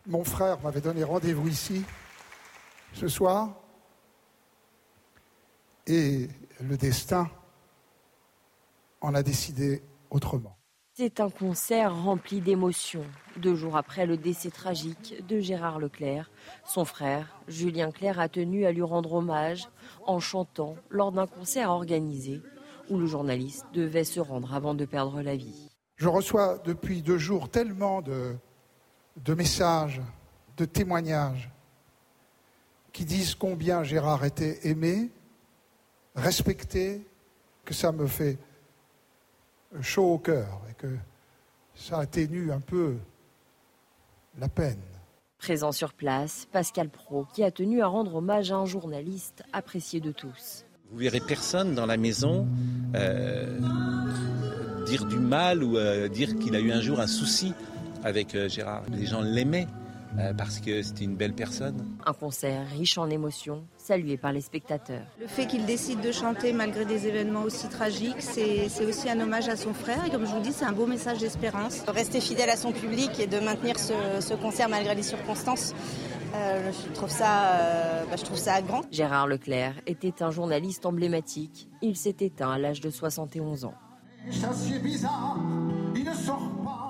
[0.06, 1.84] Mon frère m'avait donné rendez-vous ici
[2.94, 3.60] ce soir
[5.86, 6.28] et
[6.62, 7.30] le destin
[9.02, 10.58] en a décidé autrement.
[10.94, 13.04] C'est un concert rempli d'émotions.
[13.36, 16.28] Deux jours après le décès tragique de Gérard Leclerc,
[16.66, 19.68] son frère, Julien Clerc, a tenu à lui rendre hommage
[20.06, 22.42] en chantant lors d'un concert organisé
[22.90, 25.70] où le journaliste devait se rendre avant de perdre la vie.
[25.94, 28.34] Je reçois depuis deux jours tellement de,
[29.24, 30.00] de messages,
[30.56, 31.50] de témoignages
[32.92, 35.10] qui disent combien Gérard était aimé,
[36.16, 37.06] respecté,
[37.64, 38.38] que ça me fait
[39.80, 40.88] chaud au cœur et que
[41.74, 42.96] ça atténue un peu
[44.38, 44.80] la peine.
[45.38, 50.00] Présent sur place, Pascal Pro, qui a tenu à rendre hommage à un journaliste apprécié
[50.00, 50.64] de tous.
[50.90, 52.46] Vous verrez personne dans la maison
[52.94, 53.58] euh,
[54.86, 57.52] dire du mal ou euh, dire qu'il a eu un jour un souci
[58.02, 58.82] avec euh, Gérard.
[58.90, 59.68] Les gens l'aimaient.
[60.18, 61.84] Euh, parce que c'était une belle personne.
[62.06, 65.04] Un concert riche en émotions, salué par les spectateurs.
[65.20, 69.48] Le fait qu'il décide de chanter malgré des événements aussi tragiques, c'est aussi un hommage
[69.48, 70.04] à son frère.
[70.06, 71.82] Et comme je vous dis, c'est un beau message d'espérance.
[71.86, 75.74] Rester fidèle à son public et de maintenir ce, concert malgré les circonstances.
[76.34, 78.82] Euh, je, trouve ça, euh, bah, je trouve ça grand.
[78.90, 81.68] Gérard Leclerc était un journaliste emblématique.
[81.80, 83.74] Il s'est éteint à l'âge de 71 ans.
[84.82, 85.38] bizarre,
[85.94, 86.87] il ne sort pas.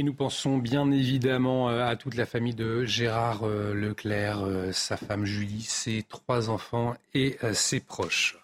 [0.00, 4.72] Et nous pensons bien évidemment euh, à toute la famille de Gérard euh, Leclerc, euh,
[4.72, 8.38] sa femme Julie, ses trois enfants et ses proches.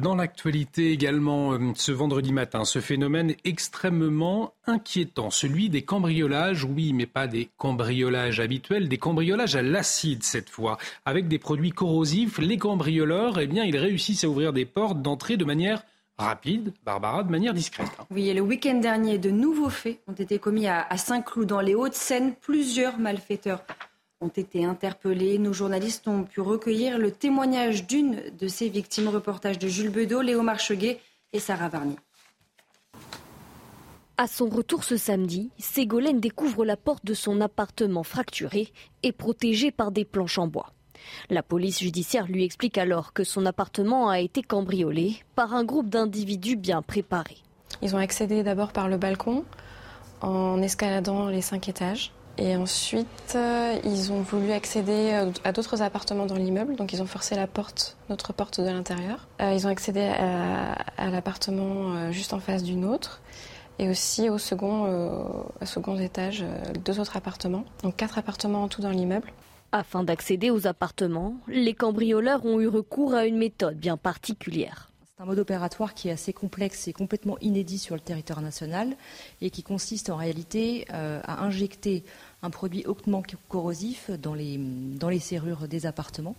[0.00, 7.06] Dans l'actualité également, ce vendredi matin, ce phénomène extrêmement inquiétant, celui des cambriolages, oui, mais
[7.06, 12.38] pas des cambriolages habituels, des cambriolages à l'acide cette fois, avec des produits corrosifs.
[12.38, 15.82] Les cambrioleurs, eh bien, ils réussissent à ouvrir des portes d'entrée de manière
[16.18, 17.90] rapide, Barbara, de manière discrète.
[17.98, 18.06] Hein.
[18.10, 21.74] Oui, et le week-end dernier, de nouveaux faits ont été commis à, Saint-Cloud, dans les
[21.74, 22.34] Hauts-de-Seine.
[22.34, 23.64] Plusieurs malfaiteurs
[24.20, 25.38] ont été interpellés.
[25.38, 29.08] Nos journalistes ont pu recueillir le témoignage d'une de ces victimes.
[29.08, 31.00] Reportage de Jules Bedeau, Léo Marcheguet
[31.32, 31.96] et Sarah Varny.
[34.16, 38.72] À son retour ce samedi, Ségolène découvre la porte de son appartement fracturée
[39.04, 40.72] et protégée par des planches en bois.
[41.30, 45.88] La police judiciaire lui explique alors que son appartement a été cambriolé par un groupe
[45.88, 47.38] d'individus bien préparés.
[47.82, 49.44] Ils ont accédé d'abord par le balcon
[50.20, 52.12] en escaladant les cinq étages.
[52.40, 57.02] Et ensuite, euh, ils ont voulu accéder euh, à d'autres appartements dans l'immeuble, donc ils
[57.02, 59.26] ont forcé la porte, notre porte de l'intérieur.
[59.42, 63.20] Euh, ils ont accédé à, l'appartement juste en face du nôtre
[63.80, 64.86] et aussi au second,
[65.60, 66.44] au second étage,
[66.84, 67.64] deux autres appartements.
[67.82, 69.32] Donc quatre appartements en tout dans l'immeuble.
[69.70, 74.88] Afin d'accéder aux appartements, les cambrioleurs ont eu recours à une méthode bien particulière.
[75.14, 78.96] C'est un mode opératoire qui est assez complexe et complètement inédit sur le territoire national
[79.42, 82.02] et qui consiste en réalité euh, à injecter
[82.42, 84.58] un produit hautement corrosif dans les,
[85.18, 86.36] serrures des appartements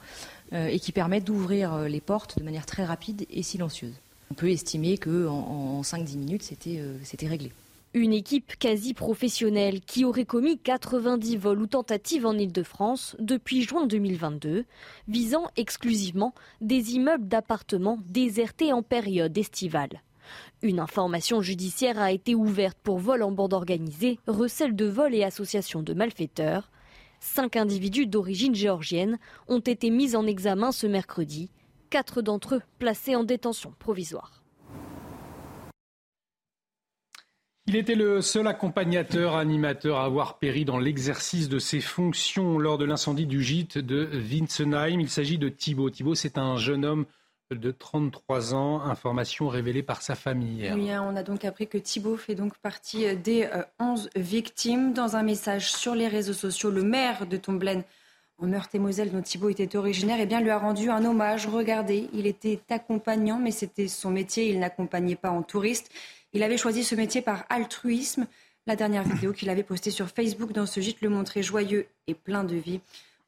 [0.54, 3.94] euh, et qui permet d'ouvrir euh, les portes de manière très rapide et silencieuse.
[4.32, 7.52] On peut estimer qu'en en, 5-10 minutes, c'était réglé.
[7.96, 13.88] Une équipe quasi professionnelle qui aurait commis 90 vols ou tentatives en Ile-de-France depuis juin
[13.88, 14.66] 2022,
[15.08, 20.04] visant exclusivement des immeubles d'appartements désertés en période estivale.
[20.62, 25.24] Une information judiciaire a été ouverte pour vol en bande organisée, recel de vol et
[25.24, 26.70] association de malfaiteurs.
[27.20, 29.18] Cinq individus d'origine géorgienne
[29.48, 31.50] ont été mis en examen ce mercredi,
[31.90, 34.39] quatre d'entre eux placés en détention provisoire.
[37.70, 42.80] Il était le seul accompagnateur, animateur à avoir péri dans l'exercice de ses fonctions lors
[42.80, 45.00] de l'incendie du gîte de Winsenheim.
[45.00, 45.92] Il s'agit de Thibaut.
[45.92, 47.06] Thibaut, c'est un jeune homme
[47.52, 50.68] de 33 ans, information révélée par sa famille.
[50.74, 53.48] Oui, hein, on a donc appris que Thibaut fait donc partie des
[53.80, 54.94] 11 euh, victimes.
[54.94, 57.84] Dans un message sur les réseaux sociaux, le maire de Tomblaine,
[58.40, 61.46] en Meurthe-et-Moselle, dont Thibaut était originaire, eh bien, lui a rendu un hommage.
[61.46, 64.50] Regardez, il était accompagnant, mais c'était son métier.
[64.50, 65.92] Il n'accompagnait pas en touriste.
[66.34, 68.28] Il avait choisi ce métier par altruisme.
[68.68, 72.14] La dernière vidéo qu'il avait postée sur Facebook dans ce gîte le montrait joyeux et
[72.14, 72.82] plein de vie.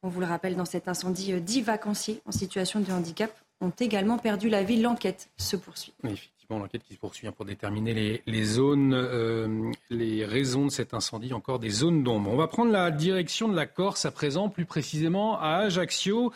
[0.03, 3.73] On vous le rappelle, dans cet incendie, euh, dix vacanciers en situation de handicap ont
[3.79, 4.81] également perdu la vie.
[4.81, 5.93] L'enquête se poursuit.
[6.03, 10.93] Effectivement, l'enquête qui se poursuit hein, pour déterminer les, zones, euh, les raisons de cet
[10.93, 12.31] incendie, encore des zones d'ombre.
[12.31, 16.33] On va prendre la direction de la Corse à présent, plus précisément à Ajaccio.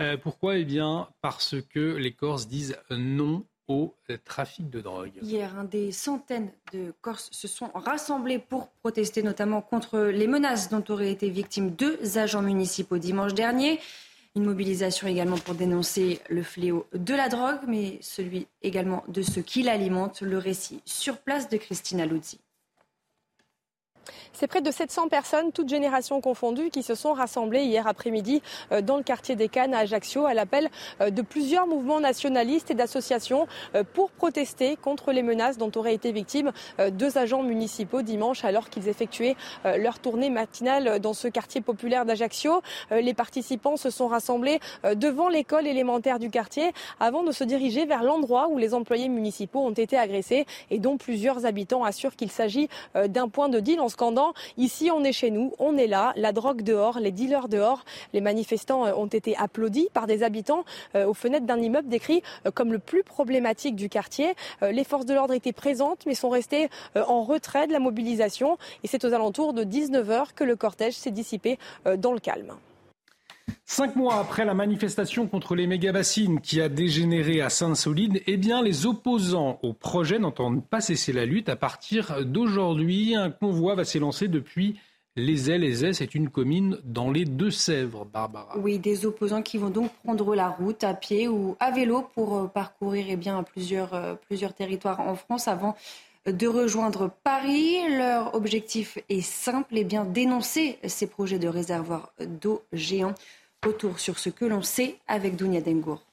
[0.00, 0.56] Euh, pourquoi?
[0.56, 5.12] Eh bien, parce que les Corses disent non au trafic de drogue.
[5.22, 10.82] Hier, des centaines de Corses se sont rassemblés pour protester notamment contre les menaces dont
[10.88, 13.78] auraient été victimes deux agents municipaux dimanche dernier.
[14.36, 19.42] Une mobilisation également pour dénoncer le fléau de la drogue, mais celui également de ceux
[19.42, 20.20] qui l'alimentent.
[20.22, 22.38] Le récit sur place de Christina Luzzi.
[24.32, 28.80] C'est près de 700 personnes, toutes générations confondues, qui se sont rassemblées hier après-midi euh,
[28.80, 30.68] dans le quartier des Cannes à Ajaccio à l'appel
[31.00, 35.94] euh, de plusieurs mouvements nationalistes et d'associations euh, pour protester contre les menaces dont auraient
[35.94, 36.52] été victimes
[36.92, 42.62] deux agents municipaux dimanche alors qu'ils effectuaient leur tournée matinale dans ce quartier populaire d'Ajaccio.
[42.90, 44.60] Les participants se sont rassemblés
[44.94, 49.60] devant l'école élémentaire du quartier avant de se diriger vers l'endroit où les employés municipaux
[49.60, 54.32] ont été agressés et dont plusieurs habitants assurent qu'il s'agit d'un point de deal scandant
[54.56, 57.84] ici on est chez nous, on est là, la drogue dehors, les dealers dehors.
[58.12, 60.64] Les manifestants euh, ont été applaudis par des habitants
[60.94, 64.36] euh, aux fenêtres d'un immeuble décrit euh, comme le plus problématique du quartier.
[64.62, 68.86] Les forces de l'ordre étaient présentes mais sont restées en retrait de la mobilisation et
[68.86, 71.58] c'est aux alentours de 19h que le cortège s'est dissipé
[71.96, 72.54] dans le calme.
[73.64, 78.62] Cinq mois après la manifestation contre les méga-bassines qui a dégénéré à Sainte-Solide, eh bien,
[78.62, 81.48] les opposants au projet n'entendent pas cesser la lutte.
[81.48, 84.78] À partir d'aujourd'hui, un convoi va s'élancer depuis
[85.16, 85.60] les ailes.
[85.60, 88.58] Les ailes, c'est une commune dans les Deux-Sèvres, Barbara.
[88.58, 92.36] Oui, des opposants qui vont donc prendre la route à pied ou à vélo pour
[92.36, 95.76] euh, parcourir eh bien, plusieurs, euh, plusieurs territoires en France avant
[96.26, 97.76] de rejoindre Paris.
[97.96, 103.14] Leur objectif est simple, eh bien dénoncer ces projets de réservoirs d'eau géants.
[103.66, 106.04] Retour sur ce que l'on sait avec Dounia Dengour.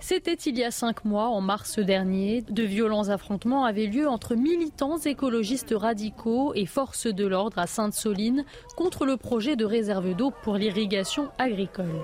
[0.00, 2.42] C'était il y a cinq mois, en mars dernier.
[2.42, 8.44] De violents affrontements avaient lieu entre militants écologistes radicaux et forces de l'ordre à Sainte-Soline
[8.76, 12.02] contre le projet de réserve d'eau pour l'irrigation agricole.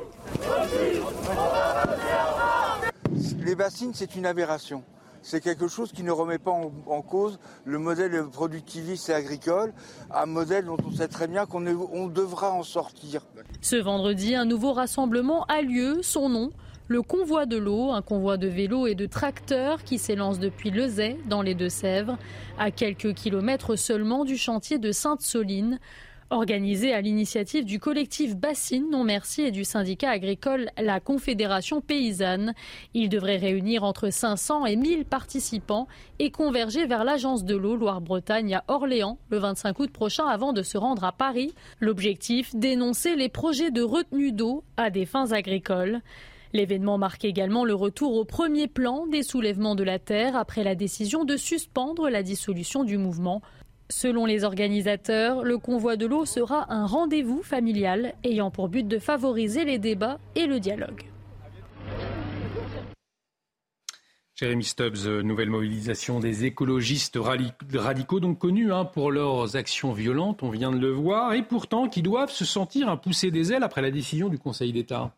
[3.45, 4.83] Les bassines, c'est une aberration
[5.27, 9.73] c'est quelque chose qui ne remet pas en, cause le modèle productiviste et agricole,
[10.15, 13.23] un modèle dont on sait très bien qu'on on devra en sortir.
[13.61, 16.53] Ce vendredi, un nouveau rassemblement a lieu, son nom,
[16.87, 21.19] le convoi de l'eau, un convoi de vélos et de tracteurs qui s'élance depuis Lezay,
[21.29, 22.19] dans les Deux-Sèvres,
[22.57, 25.81] à quelques kilomètres seulement du chantier de Sainte-Soline.
[26.31, 32.53] Organisé à l'initiative du collectif Bassine Non Merci et du syndicat agricole La Confédération Paysanne,
[32.95, 35.87] il devrait réunir entre 500 et 1000 participants
[36.19, 40.65] et converger vers l'agence de l'eau Loire-Bretagne à Orléans le 25 août prochain avant de
[40.65, 41.55] se rendre à Paris.
[41.79, 46.01] L'objectif, dénoncer les projets de retenue d'eau à des fins agricoles.
[46.53, 50.75] L'événement marque également le retour au premier plan des soulèvements de la terre après la
[50.75, 53.43] décision de suspendre la dissolution du mouvement.
[53.89, 58.99] Selon les organisateurs, le convoi de l'eau sera un rendez-vous familial ayant pour but de
[58.99, 61.05] favoriser les débats et le dialogue.
[64.35, 70.51] Jérémy Stubbs, nouvelle mobilisation des écologistes radicaux, donc connus hein, pour leurs actions violentes, on
[70.51, 73.81] vient de le voir, et pourtant qui doivent se sentir un pousser des ailes après
[73.81, 75.15] la décision du Conseil d'État.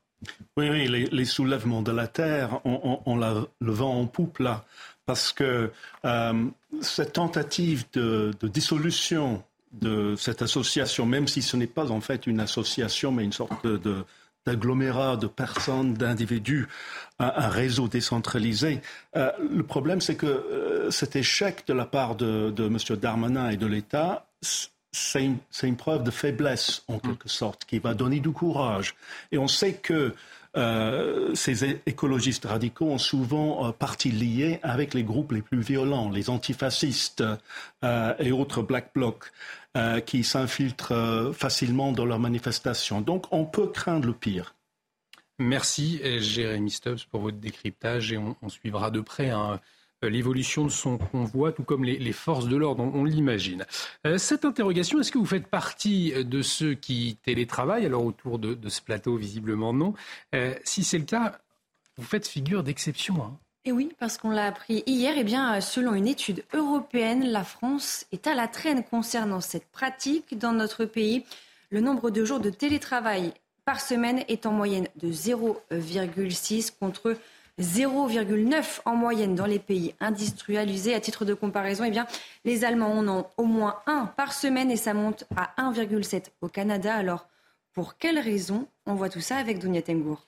[0.56, 4.64] Oui, oui, les, soulèvements de la terre, on, le vent en poupe là
[5.08, 5.70] parce que
[6.04, 6.44] euh,
[6.82, 12.40] cette tentative de, dissolution de cette association, même si ce n'est pas en fait une
[12.40, 14.04] association, mais une sorte de,
[14.44, 16.68] d'agglomérat de personnes, d'individus,
[17.18, 18.82] un, réseau décentralisé.
[19.16, 22.76] Euh, le problème, c'est que euh, cet échec de la part de, de M.
[23.00, 24.26] Darmanin et de l'État,
[24.92, 28.94] c'est une, une, preuve de faiblesse, en quelque sorte, qui va donner du courage.
[29.32, 30.14] Et on sait que
[30.56, 36.30] euh, ces écologistes radicaux ont souvent partie liée avec les groupes les plus violents, les
[36.30, 37.22] antifascistes
[37.82, 39.30] et autres black blocs.
[40.06, 43.00] qui s'infiltrent facilement dans leurs manifestations.
[43.00, 44.54] Donc on peut craindre le pire.
[45.38, 49.58] Merci Jérémy Stubbs pour votre décryptage et on, suivra de près hein, euh,
[50.02, 53.64] l'évolution de son convoi, tout comme les, forces de l'ordre, on, l'imagine.
[54.06, 57.86] Euh, cette interrogation, est-ce que vous faites partie de ceux qui télétravaillent?
[57.86, 59.94] Alors autour de, ce plateau, visiblement non.
[60.34, 61.38] Euh, si c'est le cas,
[61.96, 63.16] vous faites figure d'exception.
[63.16, 63.38] Et hein.
[63.66, 68.06] eh oui, parce qu'on l'a appris hier, eh bien, selon une étude européenne, la France
[68.12, 71.24] est à la traîne concernant cette pratique dans notre pays.
[71.70, 73.32] Le nombre de jours de télétravail
[73.64, 77.16] par semaine est en moyenne de 0,6 contre
[77.60, 80.94] 0,9 en moyenne dans les pays industrialisés.
[80.94, 82.06] À titre de comparaison, eh bien,
[82.44, 86.48] les Allemands en ont au moins un par semaine et ça monte à 1,7 au
[86.48, 86.94] Canada.
[86.94, 87.26] Alors,
[87.72, 90.26] pour quelles raisons On voit tout ça avec Dunia Tengour.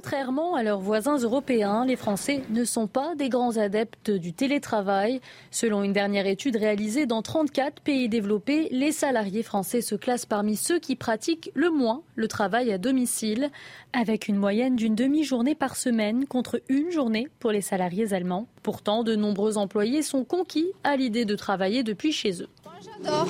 [0.00, 5.20] Contrairement à leurs voisins européens, les Français ne sont pas des grands adeptes du télétravail.
[5.50, 10.54] Selon une dernière étude réalisée dans 34 pays développés, les salariés français se classent parmi
[10.54, 13.50] ceux qui pratiquent le moins le travail à domicile,
[13.92, 18.46] avec une moyenne d'une demi-journée par semaine contre une journée pour les salariés allemands.
[18.62, 22.48] Pourtant, de nombreux employés sont conquis à l'idée de travailler depuis chez eux.
[22.80, 23.26] J'adore.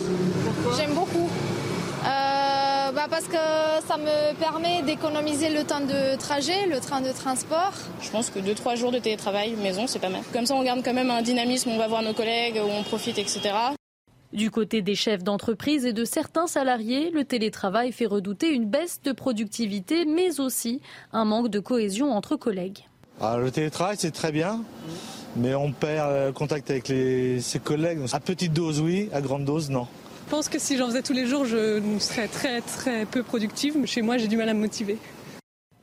[0.77, 1.31] J'aime beaucoup.
[3.09, 7.11] Euh, bah parce que ça me permet d'économiser le temps de trajet, le train de
[7.11, 7.73] transport.
[8.01, 10.23] Je pense que 2-3 jours de télétravail maison, c'est pas mal.
[10.33, 13.19] Comme ça, on garde quand même un dynamisme, on va voir nos collègues, on profite,
[13.19, 13.41] etc.
[14.33, 19.01] Du côté des chefs d'entreprise et de certains salariés, le télétravail fait redouter une baisse
[19.03, 20.81] de productivité, mais aussi
[21.13, 22.85] un manque de cohésion entre collègues.
[23.21, 24.63] Ah, le télétravail, c'est très bien,
[25.35, 28.01] mais on perd le contact avec ses collègues.
[28.13, 29.89] À petite dose, oui, à grande dose, non.
[30.29, 33.87] Je pense que si j'en faisais tous les jours, je serais très très peu productive.
[33.87, 34.99] Chez moi, j'ai du mal à me motiver.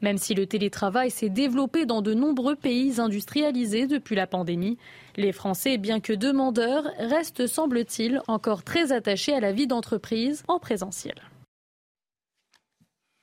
[0.04, 4.78] Même si le télétravail s'est développé dans de nombreux pays industrialisés depuis la pandémie,
[5.16, 10.60] les Français, bien que demandeurs, restent, semble-t-il, encore très attachés à la vie d'entreprise en
[10.60, 11.16] présentiel.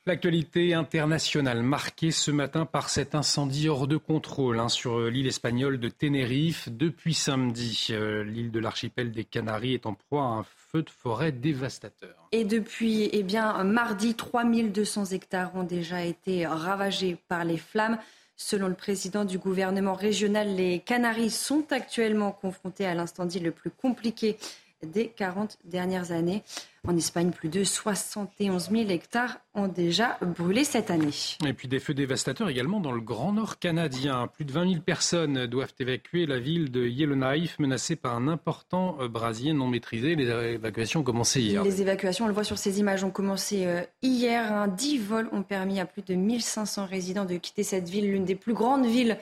[0.04, 5.78] L'actualité internationale marquée ce matin par cet incendie hors de contrôle hein, sur l'île espagnole
[5.78, 6.68] de Tenerife.
[6.68, 10.44] Depuis samedi, euh, l'île de l'archipel des Canaries est en proie à un
[10.80, 12.28] de forêt dévastateur.
[12.32, 17.98] Et depuis eh bien, mardi, 3200 hectares ont déjà été ravagés par les flammes.
[18.36, 23.70] Selon le président du gouvernement régional, les Canaries sont actuellement confrontés à l'incendie le plus
[23.70, 24.38] compliqué
[24.86, 26.42] des 40 dernières années.
[26.88, 31.12] En Espagne, plus de 71 000 hectares ont déjà brûlé cette année.
[31.46, 34.26] Et puis des feux dévastateurs également dans le Grand Nord canadien.
[34.26, 38.96] Plus de 20 000 personnes doivent évacuer la ville de Yellowknife, menacée par un important
[39.00, 40.16] euh, brasier non maîtrisé.
[40.16, 41.62] Les évacuations ont commencé hier.
[41.62, 44.66] Les évacuations, on le voit sur ces images, ont commencé euh, hier.
[44.68, 48.34] 10 vols ont permis à plus de 1500 résidents de quitter cette ville, l'une des
[48.34, 49.18] plus grandes villes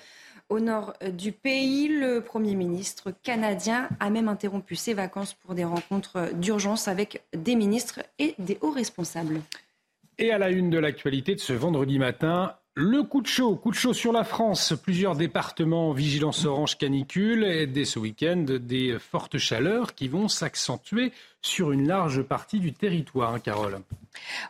[0.51, 1.89] au nord euh, du pays.
[1.89, 7.57] Le Premier ministre canadien a même interrompu ses vacances pour des rencontres d'urgence avec des
[7.57, 9.41] ministres et des hauts responsables.
[10.19, 13.71] Et à la une de l'actualité de ce vendredi matin, le coup de chaud, coup
[13.71, 14.75] de chaud sur la France.
[14.83, 21.13] Plusieurs départements vigilance orange canicule et dès ce week-end des fortes chaleurs qui vont s'accentuer
[21.43, 23.81] sur une large partie du territoire, hein, Carole.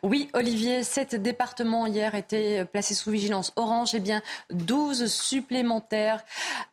[0.02, 3.94] Oui, Olivier, sept départements hier étaient placés sous vigilance orange.
[3.94, 6.24] Eh bien, 12 supplémentaires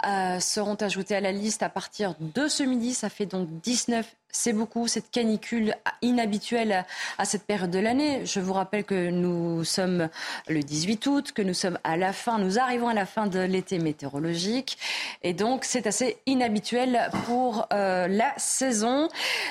[0.05, 2.93] euh, seront ajoutés à la liste à partir de ce midi.
[2.93, 4.05] Ça fait donc 19
[4.37, 6.85] c'est beaucoup, cette canicule inhabituelle
[7.17, 8.25] à cette période de l'année.
[8.25, 10.09] Je vous rappelle que nous sommes
[10.47, 13.39] le 18 août, que nous sommes à la fin, nous arrivons à la fin de
[13.39, 14.77] l'été météorologique.
[15.23, 19.07] Et donc, c'est assez inhabituel pour euh, la saison.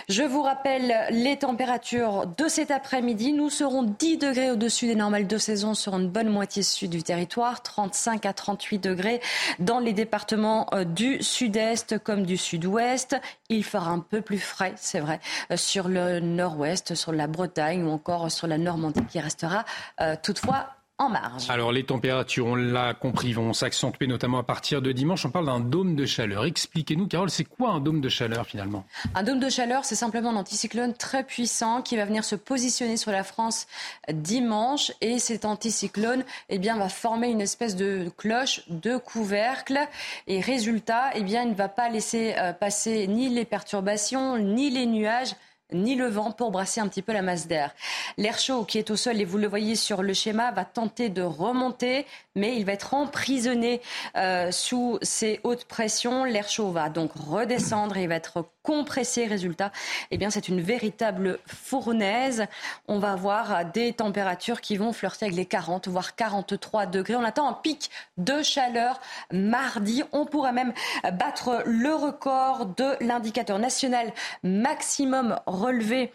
[0.09, 3.33] Je vous rappelle les températures de cet après-midi.
[3.37, 7.03] Nous serons 10 degrés au-dessus des normales de saison sur une bonne moitié sud du
[7.03, 9.21] territoire, 35 à 38 degrés
[9.59, 13.15] dans les départements euh, du sud-est comme du sud-ouest.
[13.51, 17.85] Il fera un peu plus frais c'est vrai, euh, sur le nord-ouest, sur la Bretagne
[17.85, 19.67] ou encore sur la Normandie qui restera
[20.01, 21.51] euh, toutefois en marge.
[21.51, 25.27] Alors les températures, on l'a compris, vont s'accentuer notamment à partir de dimanche.
[25.27, 26.47] On parle d'un dôme de chaleur.
[26.47, 28.85] Expliquez-nous, Carole, c'est quoi un dôme de chaleur finalement?
[29.15, 32.97] Un dôme de chaleur, c'est simplement un anticyclone très puissant qui va venir se positionner
[32.97, 33.67] sur la France
[34.11, 34.93] dimanche.
[35.03, 39.79] Et cet anticyclone eh bien, va former une espèce de cloche, de couvercle.
[40.27, 44.71] Et résultat, eh bien, il ne va pas laisser euh, passer ni les perturbations, ni
[44.71, 45.35] les nuages
[45.73, 47.75] ni le vent pour brasser un petit peu la masse d'air.
[48.17, 51.09] L'air chaud qui est au sol, et vous le voyez sur le schéma, va tenter
[51.09, 53.81] de remonter, mais il va être emprisonné
[54.17, 56.25] euh, sous ces hautes pressions.
[56.25, 59.27] L'air chaud va donc redescendre et il va être compressé.
[59.27, 59.73] Résultat,
[60.11, 62.47] eh bien, c'est une véritable fournaise.
[62.89, 67.17] On va avoir des températures qui vont flirter avec les 40, voire 43 degrés.
[67.17, 69.01] On attend un pic de chaleur
[69.33, 70.03] mardi.
[70.13, 70.73] On pourrait même
[71.13, 74.13] battre le record de l'indicateur national
[74.43, 76.13] maximum relevé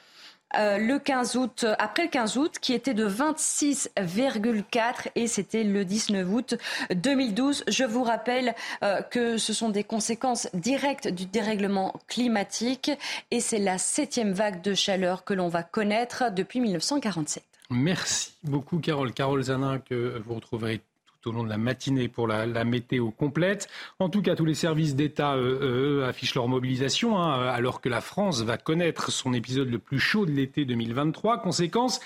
[0.57, 5.85] euh, le 15 août, après le 15 août, qui était de 26,4 et c'était le
[5.85, 6.55] 19 août
[6.93, 7.63] 2012.
[7.67, 12.91] Je vous rappelle euh, que ce sont des conséquences directes du dérèglement climatique
[13.31, 17.43] et c'est la septième vague de chaleur que l'on va connaître depuis 1947.
[17.69, 19.13] Merci beaucoup, Carole.
[19.13, 20.81] Carole Zanin, que vous retrouverez
[21.27, 23.67] au long de la matinée pour la, météo complète.
[23.99, 28.01] En tout cas, tous les services d'État euh, affichent leur mobilisation, hein, alors que la
[28.01, 31.39] France va connaître son épisode le plus chaud de l'été 2023.
[31.39, 31.99] Conséquence,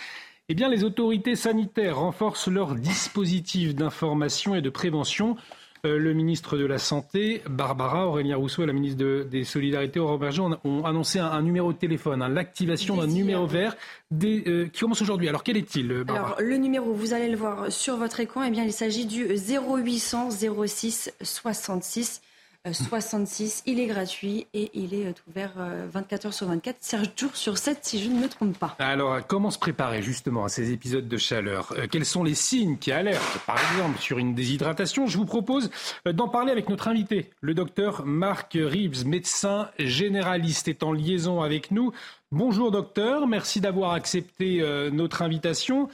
[0.47, 5.37] eh bien, les autorités sanitaires renforcent leur dispositif d'information et de prévention.
[5.85, 10.17] Euh, le ministre de la Santé, Barbara Aurélien Rousseau et la ministre des Solidarités, Aurore
[10.17, 13.75] Berger, ont, annoncé un, numéro de téléphone, hein, l'activation d'un numéro vert
[14.23, 15.29] euh, qui commence aujourd'hui.
[15.29, 18.43] Alors, quel est-il, euh, Barbara Alors, le numéro, vous allez le voir sur votre écran,
[18.43, 20.29] eh bien, il s'agit du 0800
[20.65, 22.21] 06 66
[22.71, 23.63] 66.
[23.65, 25.53] Il est gratuit et il est ouvert
[25.91, 28.75] 24 heures sur 24, 7 jours sur 7 si je ne me trompe pas.
[28.79, 31.73] Alors, comment se préparer justement à ces épisodes de chaleur?
[31.77, 35.07] Euh, Quels sont les signes qui alertent, par exemple, sur une déshydratation?
[35.07, 35.69] Je vous propose
[36.07, 41.41] euh, d'en parler avec notre invité, le docteur Marc Reeves, médecin généraliste, est en liaison
[41.41, 41.91] avec nous.
[42.31, 45.89] Bonjour docteur, merci d'avoir accepté euh, notre invitation.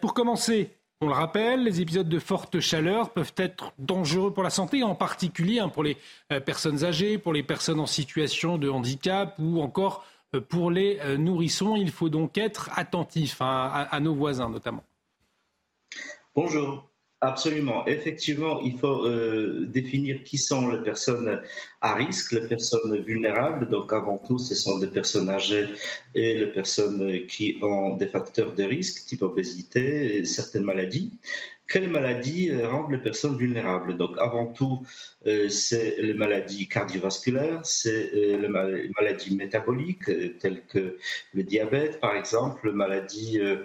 [0.00, 0.70] Pour commencer,
[1.04, 4.94] on le rappelle, les épisodes de forte chaleur peuvent être dangereux pour la santé, en
[4.94, 5.98] particulier hein, pour les
[6.32, 10.98] euh, personnes âgées, pour les personnes en situation de handicap ou encore euh, pour les
[11.02, 11.76] euh, nourrissons.
[11.76, 14.82] Il faut donc être attentif hein, à nos voisins notamment.
[16.34, 16.88] Bonjour.
[17.20, 17.86] Absolument.
[17.86, 21.40] Effectivement, il faut euh, définir qui sont les personnes
[21.80, 23.70] à risque, les personnes vulnérables.
[23.70, 25.68] Donc, avant tout, ce sont des personnes âgées
[26.14, 31.12] et les personnes qui ont des facteurs de risque, type obésité et certaines maladies.
[31.66, 33.96] Quelles maladies euh, rendent les personnes vulnérables?
[33.96, 34.86] Donc, avant tout,
[35.26, 40.98] euh, c'est les maladies cardiovasculaires, c'est les maladies métaboliques, telles que
[41.32, 43.64] le diabète, par exemple, maladies euh,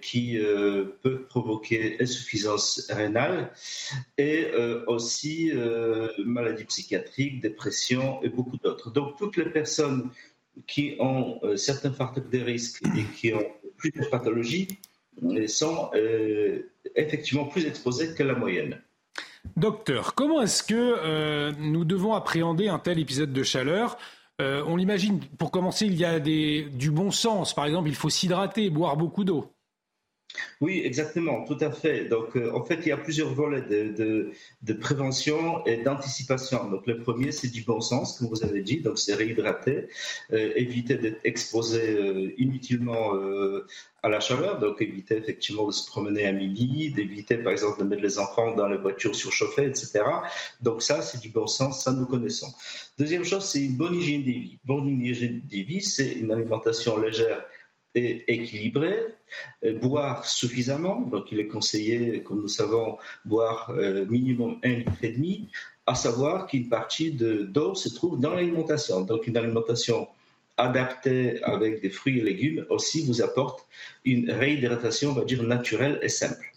[0.00, 3.52] qui euh, peut provoquer insuffisance rénale
[4.18, 5.52] et euh, aussi
[6.18, 8.90] maladies psychiatriques, dépression et beaucoup d'autres.
[8.90, 10.10] Donc toutes les personnes
[10.66, 14.68] qui ont certains facteurs de risque et qui ont plusieurs pathologies
[15.46, 15.90] sont
[16.96, 18.80] effectivement plus exposées que la moyenne.
[19.56, 23.96] Docteur, comment est-ce que nous devons appréhender un tel épisode de chaleur?
[24.38, 27.54] On l'imagine, pour commencer, il y a du bon sens.
[27.54, 29.52] Par exemple, il faut s'hydrater, boire beaucoup d'eau.
[30.60, 32.04] Oui, exactement, tout à fait.
[32.04, 36.68] Donc, euh, en fait, il y a plusieurs volets de, prévention et d'anticipation.
[36.70, 38.80] Donc, le premier, c'est du bon sens, comme vous avez dit.
[38.80, 39.88] Donc, c'est réhydrater,
[40.32, 43.12] euh, éviter d'être exposé euh, inutilement
[44.02, 44.60] à la chaleur.
[44.60, 48.54] Donc, éviter effectivement de se promener à midi, d'éviter, par exemple, de mettre les enfants
[48.54, 50.02] dans les voitures surchauffées, etc.
[50.60, 52.52] Donc, ça, c'est du bon sens, ça nous connaissons.
[52.98, 54.58] Deuxième chose, c'est une bonne hygiène des vies.
[54.64, 57.44] Bonne hygiène des vies, c'est une alimentation légère
[57.94, 58.96] équilibré,
[59.64, 65.02] euh, boire suffisamment, donc il est conseillé, comme nous savons, boire euh, minimum un litre
[65.02, 65.48] et demi,
[65.86, 69.00] à savoir qu'une partie de d'eau se trouve dans l'alimentation.
[69.00, 70.08] Donc une alimentation
[70.56, 73.66] adaptée avec des fruits et légumes aussi vous apporte
[74.04, 76.50] une réhydratation, on va dire, naturelle et simple.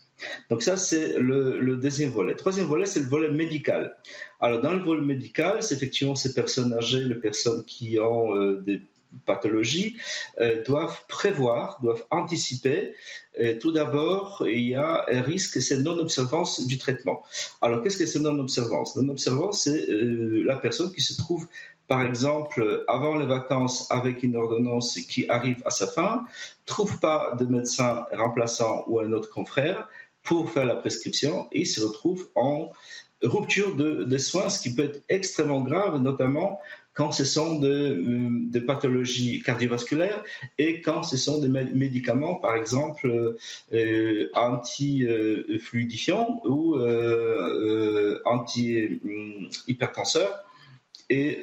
[0.49, 2.35] Donc ça, c'est le, deuxième volet.
[2.35, 3.95] Troisième volet, c'est le volet médical.
[4.39, 8.61] Alors dans le volet médical, c'est effectivement ces personnes âgées, les personnes qui ont euh,
[8.61, 8.81] des
[9.25, 9.97] pathologies
[10.39, 12.93] euh, doivent prévoir, doivent anticiper.
[13.39, 17.23] Euh, tout d'abord, il y a un risque, c'est non-observance du traitement.
[17.61, 18.95] Alors, qu'est-ce que c'est non-observance?
[18.95, 21.47] Non-observance, c'est euh, la personne qui se trouve,
[21.87, 26.25] par exemple, avant les vacances avec une ordonnance qui arrive à sa fin,
[26.65, 29.87] trouve pas de médecin remplaçant ou un autre confrère
[30.23, 32.71] pour faire la prescription et se retrouve en
[33.21, 36.59] rupture de, de, soins, ce qui peut être extrêmement grave, notamment
[36.93, 40.23] quand ce sont des de pathologies cardiovasculaires
[40.57, 43.35] et quand ce sont des médicaments, par exemple,
[43.73, 50.45] euh, anti-fluidifiants ou euh, anti-hypertenseurs
[51.09, 51.41] et,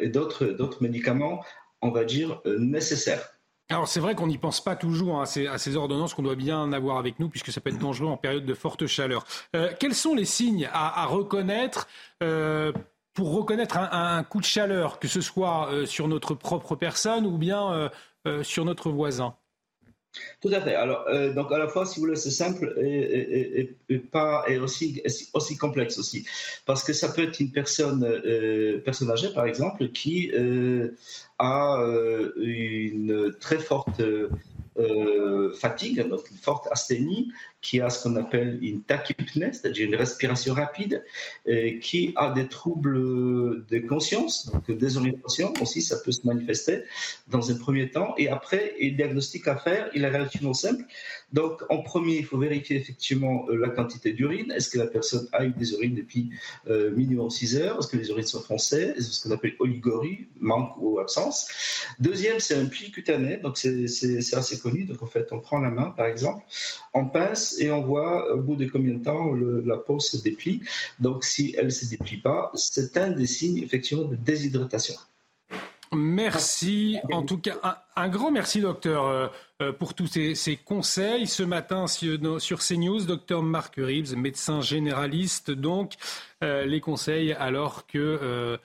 [0.00, 1.44] et d'autres médicaments,
[1.82, 3.34] on va dire, nécessaires.
[3.70, 6.98] Alors c'est vrai qu'on n'y pense pas toujours à, ces, ordonnances qu'on doit bien avoir
[6.98, 9.24] avec nous puisque ça peut être dangereux en période de forte chaleur.
[9.56, 11.88] Euh, quels sont les signes à, reconnaître
[12.22, 12.72] euh,
[13.14, 17.90] pour reconnaître un, coup de chaleur, que ce soit sur notre propre personne ou bien
[18.42, 19.34] sur notre voisin
[20.40, 20.74] tout à fait.
[20.74, 25.02] Alors, donc à la fois, si vous voulez, c'est simple et, pas et aussi
[25.32, 26.24] aussi complexe aussi,
[26.66, 30.30] parce que ça peut être une personne personne âgée, par exemple, qui
[31.38, 31.76] a
[32.36, 34.02] une très forte
[35.58, 37.32] fatigue, donc une forte asthénie,
[37.64, 41.02] qui a ce qu'on appelle une tachypnée, c'est-à-dire une respiration rapide,
[41.46, 46.82] et qui a des troubles de conscience, donc désorientation aussi, ça peut se manifester
[47.28, 48.14] dans un premier temps.
[48.18, 50.84] Et après, le diagnostic à faire, il est relativement simple.
[51.32, 54.52] Donc, en premier, il faut vérifier effectivement euh, la quantité d'urine.
[54.52, 56.30] Est-ce que la personne a eu des urines depuis
[56.68, 57.78] euh, minimum 6 heures?
[57.78, 58.92] Est-ce que les urines sont foncées?
[58.96, 61.48] Est-ce ce qu'on appelle oligorie, manque ou absence?
[61.98, 64.84] Deuxième, c'est un pli cutané, donc c'est assez connu.
[64.84, 66.44] Donc, en fait, on prend la main, par exemple,
[66.92, 70.60] on pince et on voit au bout de combien de temps la peau se déplie.
[71.00, 74.94] Donc, si elle ne se déplie pas, c'est un des signes effectivement de déshydratation.
[75.94, 76.98] Merci.
[77.12, 79.28] En tout cas, un, grand merci, docteur, euh,
[79.62, 81.26] euh, pour tous ces, conseils.
[81.26, 85.94] Ce matin, sur, sur CNews, docteur Marc Reeves, médecin généraliste, donc,
[86.42, 88.58] euh, les conseils alors que.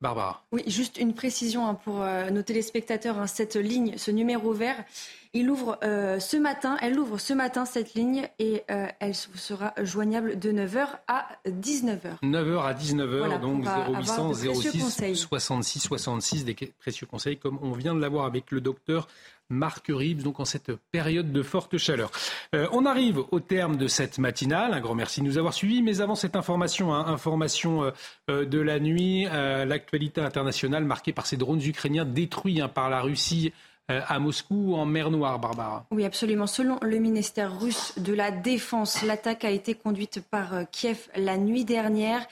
[0.00, 0.44] Barbara.
[0.52, 3.18] Oui, juste une précision hein, pour nos téléspectateurs.
[3.18, 4.84] Hein, cette ligne, ce numéro vert,
[5.32, 9.72] il ouvre euh, ce matin, elle ouvre ce matin cette ligne et euh, elle sera
[9.80, 12.18] joignable de 9h à 19h.
[12.24, 18.00] 9h à 19h, donc 0800 06 66 66, des précieux conseils comme on vient de
[18.00, 19.06] l'avoir avec le docteur
[19.50, 22.10] Marc donc en cette période de forte chaleur.
[22.54, 24.72] Euh, on arrive au terme de cette matinale.
[24.72, 25.82] Un grand merci de nous avoir suivis.
[25.82, 27.92] Mais avant cette information, hein, information
[28.28, 33.52] de la nuit, l'actualité internationale marquée par ces drones ukrainiens détruits hein, par la Russie
[33.90, 35.84] euh, à Moscou en mer Noire, Barbara.
[35.90, 36.46] Oui, absolument.
[36.46, 41.36] Selon le ministère russe de la Défense, l'attaque a été conduite par euh, Kiev la
[41.36, 42.24] nuit dernière.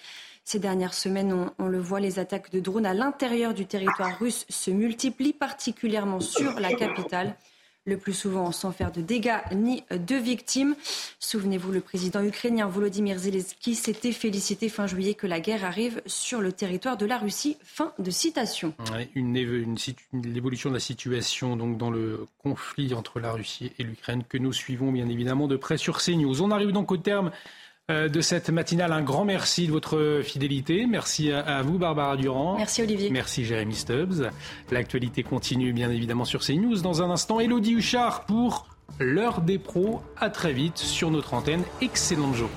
[0.51, 4.47] Ces dernières semaines, on, le voit, les attaques de drones à l'intérieur du territoire russe
[4.49, 7.37] se multiplient, particulièrement sur la capitale
[7.85, 10.75] le plus souvent sans faire de dégâts ni de victimes.
[11.21, 16.41] Souvenez-vous, le président ukrainien Volodymyr Zelensky s'était félicité fin juillet que la guerre arrive sur
[16.41, 17.59] le territoire de la Russie.
[17.63, 18.73] Fin de citation.
[20.15, 24.55] l'évolution de la situation donc dans le conflit entre la Russie et l'Ukraine que nous
[24.55, 26.41] suivons bien évidemment de près sur CNews.
[26.41, 27.33] On arrive donc au terme
[27.89, 28.93] de cette matinale.
[28.93, 30.87] Un grand merci de votre fidélité.
[30.87, 32.57] Merci à, vous, Barbara Durand.
[32.57, 33.11] Merci, Olivier.
[33.11, 34.31] Merci, Jérémy Stubbs.
[34.71, 36.81] L'actualité continue, bien évidemment, sur CNews.
[36.83, 38.67] Dans un instant, Elodie Huchard pour
[38.99, 40.03] l'heure des pros.
[40.19, 41.63] À très vite sur notre antenne.
[41.81, 42.55] Excellente journée.